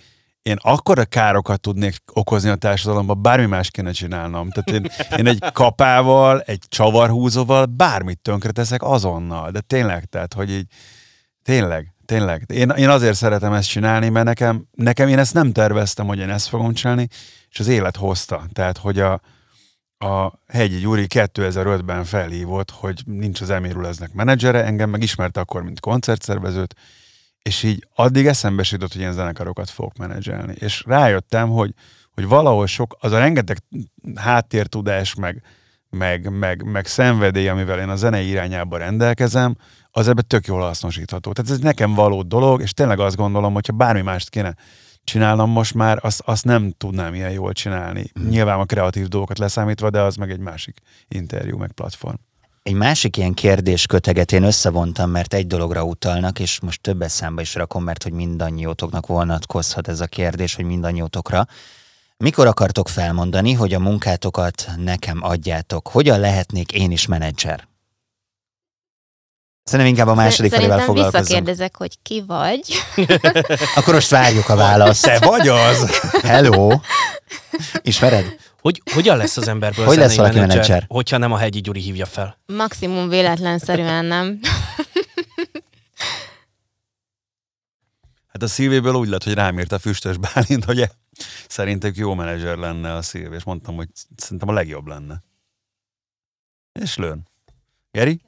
én 0.42 0.58
akkora 0.62 1.06
károkat 1.06 1.62
tudnék 1.62 1.96
okozni 2.14 2.50
a 2.50 2.56
társadalomban, 2.56 3.22
bármi 3.22 3.46
más 3.46 3.72
kéne 3.72 3.92
csinálnom. 3.92 4.50
Tehát 4.50 4.84
én, 4.84 4.92
én 5.18 5.28
egy 5.28 5.52
kapával, 5.52 6.40
egy 6.40 6.64
csavarhúzóval 6.68 7.66
bármit 7.66 8.20
tönkreteszek 8.20 8.84
azonnal. 8.84 9.52
De 9.52 9.60
tényleg, 9.60 10.06
tehát, 10.06 10.34
hogy 10.34 10.52
így 10.52 10.66
Tényleg, 11.44 11.94
tényleg. 12.06 12.44
Én, 12.48 12.70
én 12.70 12.90
azért 12.90 13.16
szeretem 13.16 13.54
ezt 13.54 13.70
csinálni, 13.70 14.10
mert 14.10 14.26
nekem, 14.26 14.68
nekem 14.72 15.08
én 15.08 15.20
ezt 15.20 15.34
nem 15.34 15.52
terveztem, 15.52 16.08
hogy 16.08 16.20
én 16.20 16.30
ezt 16.30 16.48
fogom 16.48 16.74
csinálni, 16.74 17.08
és 17.50 17.60
az 17.60 17.68
élet 17.68 17.96
hozta. 17.96 18.44
Tehát, 18.54 18.78
hogy 18.78 19.00
a, 19.00 19.22
a 19.98 20.40
Hegyi 20.48 20.80
Gyuri 20.80 21.06
2005-ben 21.10 22.04
felhívott, 22.04 22.72
hogy 22.72 23.02
nincs 23.06 23.42
az 23.42 23.50
Emiruleznek 23.50 24.14
menedzsere, 24.14 24.64
engem 24.66 24.90
meg 24.90 25.04
ismerte 25.04 25.40
akkor, 25.40 25.64
mint 25.64 25.80
koncertszervezőt, 25.80 26.76
és 27.42 27.64
így 27.64 27.88
addig 27.96 28.26
eszembe 28.26 28.64
jutott, 28.70 28.92
hogy 28.92 29.02
ilyen 29.02 29.14
zenekarokat 29.14 29.70
fogok 29.70 29.98
menedzselni. 29.98 30.54
És 30.60 30.84
rájöttem, 30.88 31.50
hogy, 31.50 31.74
hogy 32.12 32.28
valahol 32.28 32.68
sok, 32.68 32.96
az 33.00 33.12
a 33.12 33.18
rengeteg 33.18 33.58
háttértudás, 34.16 35.16
meg, 35.16 35.44
meg, 35.90 36.30
meg, 36.30 36.64
meg 36.64 36.86
szenvedély, 36.86 37.48
amivel 37.48 37.80
én 37.80 37.90
a 37.90 37.96
zenei 37.96 38.28
irányába 38.28 38.78
rendelkezem, 38.78 39.56
az 39.92 40.08
ebbe 40.08 40.22
tök 40.22 40.46
jól 40.46 40.62
hasznosítható. 40.62 41.32
Tehát 41.32 41.52
ez 41.52 41.60
nekem 41.60 41.94
való 41.94 42.22
dolog, 42.22 42.62
és 42.62 42.72
tényleg 42.72 43.00
azt 43.00 43.16
gondolom, 43.16 43.54
hogyha 43.54 43.74
bármi 43.74 44.02
mást 44.02 44.30
kéne 44.30 44.56
csinálnom 45.04 45.50
most 45.50 45.74
már, 45.74 46.00
azt, 46.02 46.22
azt 46.26 46.46
nem 46.46 46.72
tudnám 46.78 47.14
ilyen 47.14 47.32
jól 47.32 47.54
csinálni. 47.54 48.06
Hmm. 48.14 48.28
Nyilván 48.28 48.60
a 48.60 48.66
kreatív 48.66 49.08
dolgokat 49.08 49.38
leszámítva, 49.38 49.90
de 49.90 50.02
az 50.02 50.16
meg 50.16 50.32
egy 50.32 50.40
másik 50.40 50.80
interjú, 51.08 51.58
meg 51.58 51.72
platform. 51.72 52.16
Egy 52.64 52.74
másik 52.74 53.18
ilyen 53.18 53.34
kérdésköteget 53.34 54.32
én 54.32 54.44
összevontam, 54.44 55.10
mert 55.10 55.34
egy 55.34 55.48
dologra 55.48 55.84
utalnak, 55.84 56.40
és 56.40 56.60
most 56.60 56.82
többes 56.82 57.12
számba 57.12 57.42
is 57.42 57.56
rakom, 57.56 57.84
mert 57.84 58.04
hogy 58.04 58.12
mindannyiótoknak 58.12 59.08
vonatkozhat 59.08 59.88
ez 59.88 60.00
a 60.00 60.06
kérdés, 60.06 60.56
hogy 60.56 60.66
mindannyiótokra. 60.66 61.46
Mikor 62.18 62.48
akartok 62.48 62.90
felmondani, 62.90 63.54
hogy 63.54 63.74
a 63.74 63.80
munkátokat 63.80 64.70
nekem 64.78 65.24
adjátok? 65.24 65.88
Hogyan 65.88 66.20
lehetnék 66.20 66.72
én 66.72 66.92
is 66.92 67.06
menedzser? 67.06 67.68
Szerintem 69.64 69.96
inkább 69.96 70.08
a 70.08 70.14
második 70.14 70.52
felével 70.52 70.80
Szerintem 70.80 70.96
foglalkozom. 70.96 71.22
visszakérdezek, 71.22 71.76
hogy 71.76 71.98
ki 72.02 72.24
vagy. 72.28 72.62
Akkor 73.76 73.94
most 73.94 74.10
várjuk 74.10 74.50
a 74.50 74.56
választ. 74.56 75.04
Te 75.06 75.20
vagy 75.20 75.48
az? 75.48 76.00
Hello! 76.24 76.80
Ismered? 77.82 78.36
Hogy, 78.62 78.82
hogyan 78.94 79.18
lesz 79.18 79.38
az 79.38 79.48
emberből 79.48 79.86
Hogy 79.86 79.98
lesz 79.98 80.16
valaki 80.16 80.40
menedzser? 80.40 80.86
hogyha 80.88 81.18
nem 81.18 81.32
a 81.32 81.38
Hegyi 81.38 81.62
Gyuri 81.62 81.80
hívja 81.80 82.06
fel? 82.06 82.40
Maximum 82.46 83.10
véletlenszerűen 83.10 84.06
nem. 84.06 84.40
Hát 88.28 88.42
a 88.44 88.48
szívéből 88.48 88.94
úgy 88.94 89.08
lett, 89.08 89.24
hogy 89.24 89.34
rám 89.34 89.60
írt 89.60 89.72
a 89.72 89.80
füstös 89.80 90.18
Bálint, 90.18 90.66
hogy 90.66 90.90
szerintem 91.48 91.92
jó 91.96 92.14
menedzser 92.14 92.58
lenne 92.58 92.96
a 92.96 93.02
szív, 93.02 93.34
és 93.34 93.44
mondtam, 93.44 93.76
hogy 93.76 93.88
szerintem 94.16 94.50
a 94.50 94.54
legjobb 94.54 94.88
lenne. 94.88 95.24
És 96.80 96.98
lőn. 96.98 97.28
Geri? 97.92 98.22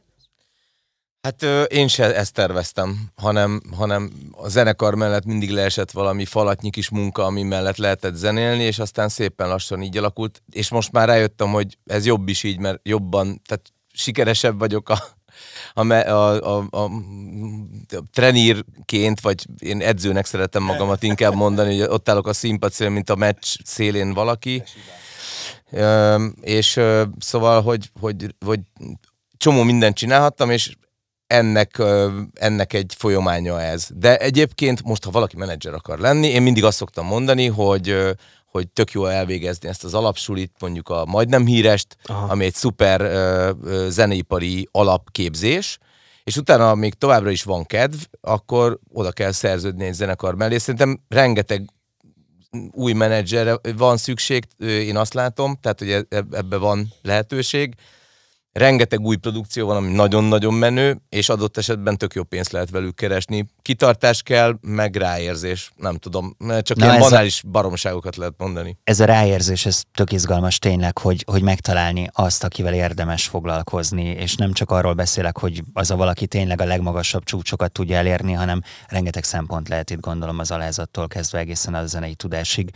Hát 1.24 1.44
ö, 1.44 1.64
én 1.64 1.88
se 1.88 2.16
ezt 2.16 2.34
terveztem, 2.34 3.10
hanem, 3.16 3.62
hanem 3.76 4.12
a 4.32 4.48
zenekar 4.48 4.96
mellett 4.96 5.26
mindig 5.26 5.50
leesett 5.50 5.92
valami 5.92 6.26
falatnyi 6.26 6.70
kis 6.70 6.90
munka, 6.90 7.26
ami 7.26 7.44
mellett 7.44 7.78
lehetett 7.78 8.16
zenélni, 8.16 8.64
és 8.64 8.80
aztán 8.80 9.10
szépen 9.10 9.48
lassan 9.48 9.82
így 9.82 9.98
alakult, 9.98 10.42
és 10.52 10.70
most 10.70 10.92
már 10.92 11.08
rájöttem, 11.08 11.52
hogy 11.52 11.78
ez 11.86 12.06
jobb 12.06 12.28
is 12.28 12.44
így, 12.44 12.60
mert 12.60 12.80
jobban, 12.88 13.42
tehát 13.46 13.74
sikeresebb 13.94 14.60
vagyok 14.60 14.90
a, 14.90 15.00
a, 15.74 15.94
a, 15.94 16.58
a, 16.58 16.66
a 16.72 16.90
trenírként, 18.14 19.20
vagy 19.20 19.46
én 19.60 19.82
edzőnek 19.82 20.26
szeretem 20.26 20.64
magamat 20.64 21.04
inkább 21.04 21.34
mondani, 21.34 21.80
hogy 21.80 21.90
ott 21.90 22.10
állok 22.10 22.28
a 22.28 22.34
színpad 22.34 22.72
szélén, 22.72 22.94
mint 22.94 23.10
a 23.10 23.16
meccs 23.16 23.56
szélén 23.64 24.14
valaki. 24.14 24.64
Ö, 25.72 26.26
és 26.42 26.76
ö, 26.76 27.04
szóval, 27.20 27.62
hogy, 27.62 27.92
hogy, 28.00 28.36
hogy 28.46 28.60
csomó 29.38 29.64
mindent 29.64 29.96
csinálhattam, 29.96 30.50
és 30.50 30.76
ennek, 31.34 31.82
ennek 32.34 32.74
egy 32.74 32.94
folyamánya 32.98 33.62
ez. 33.62 33.88
De 33.96 34.18
egyébként 34.18 34.84
most, 34.84 35.04
ha 35.04 35.12
valaki 35.12 35.38
menedzser 35.38 35.74
akar 35.74 36.00
lenni, 36.00 36.28
én 36.28 36.42
mindig 36.42 36.64
azt 36.64 36.78
szoktam 36.78 37.06
mondani, 37.06 37.48
hogy 37.48 38.16
hogy 38.46 38.68
tök 38.68 38.92
jó 38.92 39.06
elvégezni 39.06 39.70
ezt 39.70 39.84
az 39.84 39.94
alapsulit, 39.94 40.52
mondjuk 40.60 40.90
a 40.90 41.06
majdnem 41.06 41.46
hírest, 41.46 41.98
Aha. 42.06 42.32
ami 42.32 42.46
egy 42.46 42.54
szuper 42.54 43.02
ö, 43.02 43.52
ö, 43.64 43.88
zeneipari 43.90 44.68
alapképzés, 44.72 45.78
és 46.24 46.38
utána 46.38 46.76
még 46.76 46.94
továbbra 46.94 47.30
is 47.30 47.44
van 47.44 47.66
kedv, 47.66 47.96
akkor 48.22 48.80
oda 48.92 49.12
kell 49.12 49.32
szerződni 49.32 49.86
egy 49.86 49.94
zenekar 49.94 50.36
mellé. 50.36 50.58
Szerintem 50.58 51.00
rengeteg 51.08 51.70
új 52.72 52.94
menedzserre 52.94 53.60
van 53.76 53.98
szükség, 53.98 54.48
én 54.60 54.98
azt 54.98 55.14
látom, 55.14 55.58
tehát 55.62 55.80
hogy 55.80 55.90
e- 55.90 56.06
eb- 56.10 56.36
ebbe 56.36 56.58
van 56.58 56.94
lehetőség. 57.02 57.76
Rengeteg 58.54 59.00
új 59.00 59.16
produkció 59.16 59.68
van, 59.68 59.76
ami 59.76 59.92
nagyon-nagyon 59.94 60.54
menő, 60.54 61.02
és 61.10 61.30
adott 61.30 61.58
esetben 61.58 61.98
tök 61.98 62.14
jó 62.14 62.24
pénzt 62.24 62.52
lehet 62.52 62.70
velük 62.70 62.96
keresni. 62.96 63.46
Kitartás 63.62 64.22
kell, 64.22 64.58
meg 64.62 64.96
ráérzés, 64.96 65.72
nem 65.76 65.96
tudom, 65.96 66.36
csak 66.62 66.78
Na, 66.78 66.86
ilyen 66.86 66.98
ez 66.98 67.06
a- 67.06 67.10
banális 67.10 67.42
baromságokat 67.48 68.16
lehet 68.16 68.34
mondani. 68.38 68.78
Ez 68.84 69.00
a 69.00 69.06
ráérzés, 69.06 69.66
ez 69.66 69.82
tök 69.94 70.12
izgalmas 70.12 70.60
tényleg, 70.60 70.98
hogy, 70.98 71.24
hogy 71.32 71.42
megtalálni 71.42 72.08
azt, 72.12 72.44
akivel 72.44 72.74
érdemes 72.74 73.28
foglalkozni, 73.28 74.04
és 74.06 74.36
nem 74.36 74.54
csak 74.54 74.72
arról 74.72 74.94
beszélek, 74.94 75.38
hogy 75.38 75.64
az 75.74 75.92
a 75.92 75.96
valaki 75.96 76.28
tényleg 76.28 76.62
a 76.62 76.66
legmagasabb 76.66 77.24
csúcsokat 77.24 77.72
tudja 77.72 77.98
elérni, 77.98 78.32
hanem 78.34 78.62
rengeteg 78.88 79.24
szempont 79.24 79.68
lehet 79.70 79.90
itt 79.90 80.00
gondolom 80.00 80.40
az 80.40 80.52
alázattól 80.52 81.08
kezdve 81.08 81.40
egészen 81.40 81.74
a 81.74 81.86
zenei 81.86 82.16
tudásig. 82.16 82.70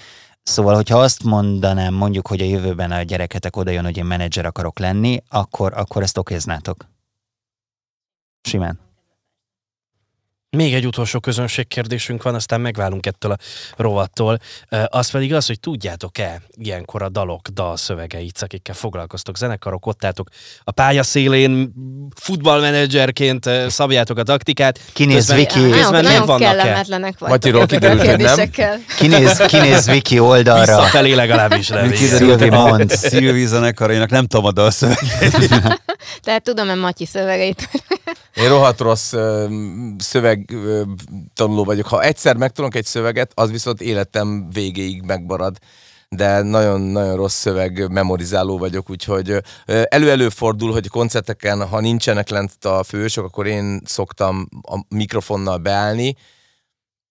Szóval, 0.47 0.75
hogyha 0.75 0.99
azt 0.99 1.23
mondanám 1.23 1.93
mondjuk, 1.93 2.27
hogy 2.27 2.41
a 2.41 2.45
jövőben 2.45 2.91
a 2.91 3.01
gyereketek 3.01 3.55
oda 3.55 3.71
jön, 3.71 3.83
hogy 3.83 3.97
én 3.97 4.05
menedzser 4.05 4.45
akarok 4.45 4.79
lenni, 4.79 5.23
akkor, 5.29 5.73
akkor 5.73 6.01
ezt 6.03 6.17
okéznátok. 6.17 6.85
Simán. 8.41 8.86
Még 10.49 10.73
egy 10.73 10.85
utolsó 10.85 11.19
közönségkérdésünk 11.19 12.23
van, 12.23 12.35
aztán 12.35 12.61
megválunk 12.61 13.05
ettől 13.05 13.31
a 13.31 13.37
rovattól. 13.77 14.39
Az 14.85 15.11
pedig 15.11 15.33
az, 15.33 15.47
hogy 15.47 15.59
tudjátok-e 15.59 16.41
ilyenkor 16.55 17.01
a 17.01 17.09
dalok, 17.09 17.47
dalszövegeit, 17.47 18.41
akikkel 18.41 18.75
foglalkoztok, 18.75 19.37
zenekarok, 19.37 19.85
ott 19.85 20.05
álltok 20.05 20.29
a 20.63 20.71
pályaszélén, 20.71 21.73
futballmenedzserként 22.15 23.49
szabjátok 23.67 24.17
a 24.17 24.23
taktikát. 24.23 24.79
Kinéz 24.93 25.33
Viki, 25.33 25.69
Közben 25.69 26.03
nagyon 26.03 26.17
megvannak-e? 26.19 26.55
kellemetlenek 26.55 27.19
vagytok 27.19 27.55
ezekkel 27.55 27.61
a 27.61 27.65
kiderült, 27.65 28.05
hogy 28.29 28.49
nem. 28.57 28.85
kinéz, 28.97 29.37
kinéz 29.37 29.85
Viki 29.85 30.19
oldalra. 30.19 30.75
Visszafelé 30.75 31.13
legalábbis 31.13 31.69
remélem. 31.69 31.97
kiderült, 31.97 32.49
mondd. 32.49 32.87
Szilvi 32.87 33.45
zenekarainak 33.45 34.09
nem 34.09 34.25
tudom 34.25 34.45
a 34.45 34.51
dalszöveget. 34.51 35.81
Tehát 36.23 36.43
tudom-e 36.43 36.75
Matyi 36.75 37.05
szövegeit? 37.05 37.69
Én 38.33 38.49
rohadt 38.49 38.79
rossz 38.79 39.13
szöveg 39.97 40.46
tanuló 41.33 41.63
vagyok. 41.63 41.85
Ha 41.87 42.03
egyszer 42.03 42.35
megtanulok 42.35 42.75
egy 42.75 42.85
szöveget, 42.85 43.31
az 43.33 43.51
viszont 43.51 43.81
életem 43.81 44.49
végéig 44.49 45.01
megmarad. 45.01 45.57
De 46.09 46.41
nagyon-nagyon 46.41 47.15
rossz 47.15 47.35
szöveg 47.35 47.91
memorizáló 47.91 48.57
vagyok, 48.57 48.89
úgyhogy 48.89 49.41
elő-elő 49.65 50.29
fordul, 50.29 50.71
hogy 50.71 50.87
koncerteken, 50.87 51.67
ha 51.67 51.79
nincsenek 51.79 52.29
lent 52.29 52.65
a 52.65 52.83
fősök, 52.83 53.23
akkor 53.23 53.47
én 53.47 53.81
szoktam 53.85 54.47
a 54.61 54.79
mikrofonnal 54.89 55.57
beállni, 55.57 56.15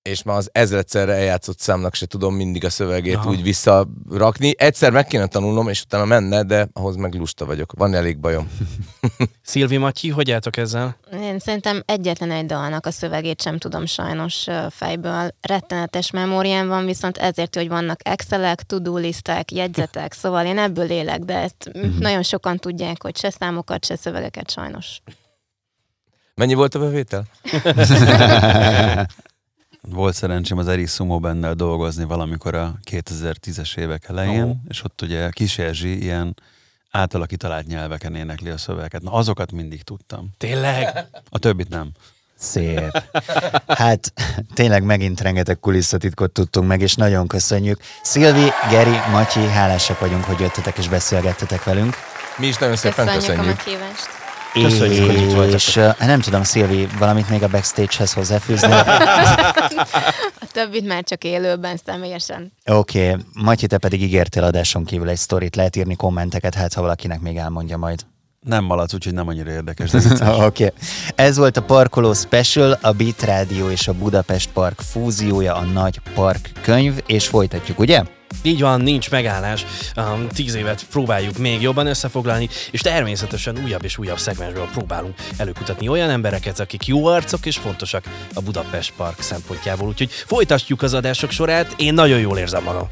és 0.06 0.22
már 0.22 0.36
az 0.36 0.48
ezredszerre 0.52 1.12
eljátszott 1.12 1.58
számnak 1.58 1.94
se 1.94 2.06
tudom 2.06 2.34
mindig 2.34 2.64
a 2.64 2.70
szövegét 2.70 3.14
Aha. 3.14 3.30
Úgy 3.30 3.42
visszarakni. 3.42 4.54
Egyszer 4.58 4.92
meg 4.92 5.06
kéne 5.06 5.26
tanulnom, 5.26 5.68
és 5.68 5.82
utána 5.82 6.04
menne, 6.04 6.42
de 6.42 6.68
ahhoz 6.72 6.96
meg 6.96 7.14
lusta 7.14 7.44
vagyok. 7.44 7.72
Van 7.72 7.94
elég 7.94 8.18
bajom. 8.18 8.50
Szilvi 9.42 9.76
Matyi, 9.76 10.08
hogy 10.08 10.30
álltok 10.30 10.56
ezzel? 10.56 10.96
Én 11.12 11.38
szerintem 11.38 11.82
egyetlen 11.86 12.30
egy 12.30 12.46
dalnak 12.46 12.86
a 12.86 12.90
szövegét 12.90 13.40
sem 13.42 13.58
tudom 13.58 13.86
sajnos 13.86 14.46
fejből. 14.70 15.34
Rettenetes 15.40 16.10
memóriám 16.10 16.68
van, 16.68 16.84
viszont 16.84 17.16
ezért, 17.16 17.54
hogy 17.54 17.68
vannak 17.68 18.00
excelek, 18.02 18.62
to-do 18.62 18.96
listek, 18.96 19.52
jegyzetek, 19.52 20.12
szóval 20.20 20.46
én 20.46 20.58
ebből 20.58 20.90
élek, 20.90 21.18
de 21.18 21.34
ezt 21.34 21.70
mm 21.78 21.94
nagyon 21.98 22.22
sokan 22.22 22.56
tudják, 22.56 23.02
hogy 23.02 23.16
se 23.16 23.30
számokat, 23.30 23.84
se 23.84 23.96
szövegeket 23.96 24.50
sajnos. 24.50 25.00
Mennyi 26.34 26.54
volt 26.54 26.74
a 26.74 26.78
bevétel? 26.78 27.24
Volt 29.90 30.14
szerencsém 30.14 30.58
az 30.58 30.68
Eri 30.68 30.86
Sumo 30.86 31.18
bennel 31.18 31.54
dolgozni 31.54 32.04
valamikor 32.04 32.54
a 32.54 32.74
2010-es 32.90 33.76
évek 33.76 34.08
elején, 34.08 34.42
oh. 34.42 34.56
és 34.68 34.84
ott 34.84 35.02
ugye 35.02 35.30
Kis 35.30 35.58
Erzsi 35.58 36.02
ilyen 36.02 36.36
általa 36.90 37.26
kitalált 37.26 37.66
nyelveken 37.66 38.14
énekli 38.14 38.50
a 38.50 38.58
szövegeket. 38.58 39.02
Na 39.02 39.12
azokat 39.12 39.52
mindig 39.52 39.82
tudtam. 39.82 40.30
Tényleg? 40.38 41.06
A 41.28 41.38
többit 41.38 41.68
nem. 41.68 41.90
Szép. 42.38 43.02
Hát 43.66 44.12
tényleg 44.54 44.82
megint 44.82 45.20
rengeteg 45.20 45.58
kulisszatitkot 45.58 46.32
tudtunk 46.32 46.68
meg, 46.68 46.80
és 46.80 46.94
nagyon 46.94 47.26
köszönjük. 47.26 47.80
Szilvi, 48.02 48.50
Geri, 48.70 48.96
Matyi, 49.10 49.46
hálásak 49.46 49.98
vagyunk, 49.98 50.24
hogy 50.24 50.40
jöttetek 50.40 50.78
és 50.78 50.88
beszélgettetek 50.88 51.64
velünk. 51.64 51.94
Mi 52.36 52.46
is 52.46 52.56
nagyon 52.56 52.76
szépen 52.76 53.06
Köszönjük, 53.06 53.20
köszönjük. 53.20 53.44
a 53.44 53.46
meghívást. 53.56 54.15
Köszönjük, 54.62 55.06
hogy 55.06 55.20
itt 55.20 55.32
voltatok. 55.32 55.54
És 55.54 55.78
nem 55.98 56.20
tudom, 56.20 56.42
Szilvi, 56.42 56.88
valamit 56.98 57.28
még 57.28 57.42
a 57.42 57.48
backstage-hez 57.48 58.12
hozzáfűzni? 58.12 58.72
A 60.40 60.46
többit 60.52 60.86
már 60.86 61.04
csak 61.04 61.24
élőben, 61.24 61.76
személyesen. 61.86 62.52
Oké, 62.64 63.08
okay. 63.08 63.20
Matyi, 63.32 63.66
te 63.66 63.78
pedig 63.78 64.02
ígértél 64.02 64.42
adáson 64.42 64.84
kívül 64.84 65.08
egy 65.08 65.16
sztorit, 65.16 65.56
lehet 65.56 65.76
írni 65.76 65.96
kommenteket, 65.96 66.54
hát 66.54 66.74
ha 66.74 66.80
valakinek 66.80 67.20
még 67.20 67.36
elmondja 67.36 67.76
majd. 67.76 68.00
Nem 68.40 68.64
malac, 68.64 68.94
úgyhogy 68.94 69.14
nem 69.14 69.28
annyira 69.28 69.50
érdekes. 69.50 69.92
Oké. 69.94 70.44
Okay. 70.44 70.70
Ez 71.14 71.36
volt 71.36 71.56
a 71.56 71.62
Parkoló 71.62 72.12
Special, 72.12 72.78
a 72.80 72.92
Beat 72.92 73.22
Rádió 73.22 73.70
és 73.70 73.88
a 73.88 73.92
Budapest 73.92 74.50
Park 74.52 74.80
fúziója, 74.80 75.54
a 75.54 75.62
Nagy 75.62 76.00
Park 76.14 76.50
könyv, 76.62 77.02
és 77.06 77.26
folytatjuk, 77.26 77.78
ugye? 77.78 78.02
Így 78.42 78.60
van, 78.60 78.80
nincs 78.80 79.10
megállás. 79.10 79.64
Um, 79.96 80.28
tíz 80.28 80.54
évet 80.54 80.86
próbáljuk 80.90 81.38
még 81.38 81.62
jobban 81.62 81.86
összefoglalni, 81.86 82.48
és 82.70 82.80
természetesen 82.80 83.58
újabb 83.64 83.84
és 83.84 83.98
újabb 83.98 84.18
szegmensből 84.18 84.68
próbálunk 84.72 85.14
előkutatni 85.36 85.88
olyan 85.88 86.10
embereket, 86.10 86.60
akik 86.60 86.86
jó 86.86 87.06
arcok 87.06 87.46
és 87.46 87.56
fontosak 87.56 88.04
a 88.34 88.40
Budapest 88.40 88.92
Park 88.96 89.20
szempontjából. 89.20 89.88
Úgyhogy 89.88 90.10
folytatjuk 90.10 90.82
az 90.82 90.94
adások 90.94 91.30
sorát, 91.30 91.74
én 91.76 91.94
nagyon 91.94 92.18
jól 92.18 92.38
érzem 92.38 92.62
magam. 92.62 92.88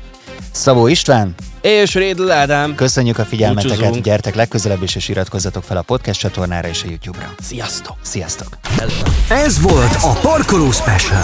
Szabó 0.53 0.87
István, 0.87 1.35
És 1.61 1.95
Rédl 1.95 2.31
Ádám, 2.31 2.75
köszönjük 2.75 3.19
a 3.19 3.25
figyelmeteket, 3.25 3.77
Búcsúzunk. 3.79 4.05
gyertek 4.05 4.35
legközelebb 4.35 4.83
is, 4.83 4.95
és 4.95 5.09
iratkozzatok 5.09 5.63
fel 5.65 5.77
a 5.77 5.83
podcast 5.83 6.21
csatornára 6.21 6.69
és 6.69 6.83
a 6.83 6.87
YouTube-ra. 6.89 7.35
sziasztok! 7.43 7.97
Sziasztok! 8.03 8.49
Ez 9.29 9.61
volt 9.61 9.97
a 10.01 10.13
Parkoló 10.21 10.71
Special. 10.71 11.23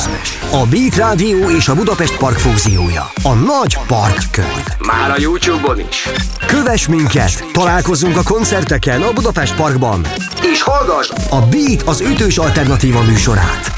A 0.50 0.66
Beat 0.66 0.96
Rádió 0.96 1.50
és 1.50 1.68
a 1.68 1.74
Budapest 1.74 2.16
Park 2.16 2.38
fúziója. 2.38 3.10
A 3.22 3.32
Nagy 3.32 3.78
Park 3.86 4.22
könyv. 4.30 4.64
Már 4.86 5.10
a 5.10 5.14
YouTube-on 5.18 5.78
is. 5.88 6.08
Kövess 6.46 6.86
minket, 6.86 7.44
találkozzunk 7.52 8.16
a 8.16 8.22
koncerteken 8.22 9.02
a 9.02 9.12
Budapest 9.12 9.54
Parkban, 9.54 10.06
És 10.52 10.62
hallgass 10.62 11.10
a 11.30 11.40
Beat 11.40 11.82
az 11.82 12.00
ütős 12.00 12.38
alternatíva 12.38 13.02
műsorát. 13.02 13.70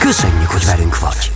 Köszönjük, 0.00 0.50
hogy 0.50 0.64
velünk 0.66 0.98
vagy. 0.98 1.35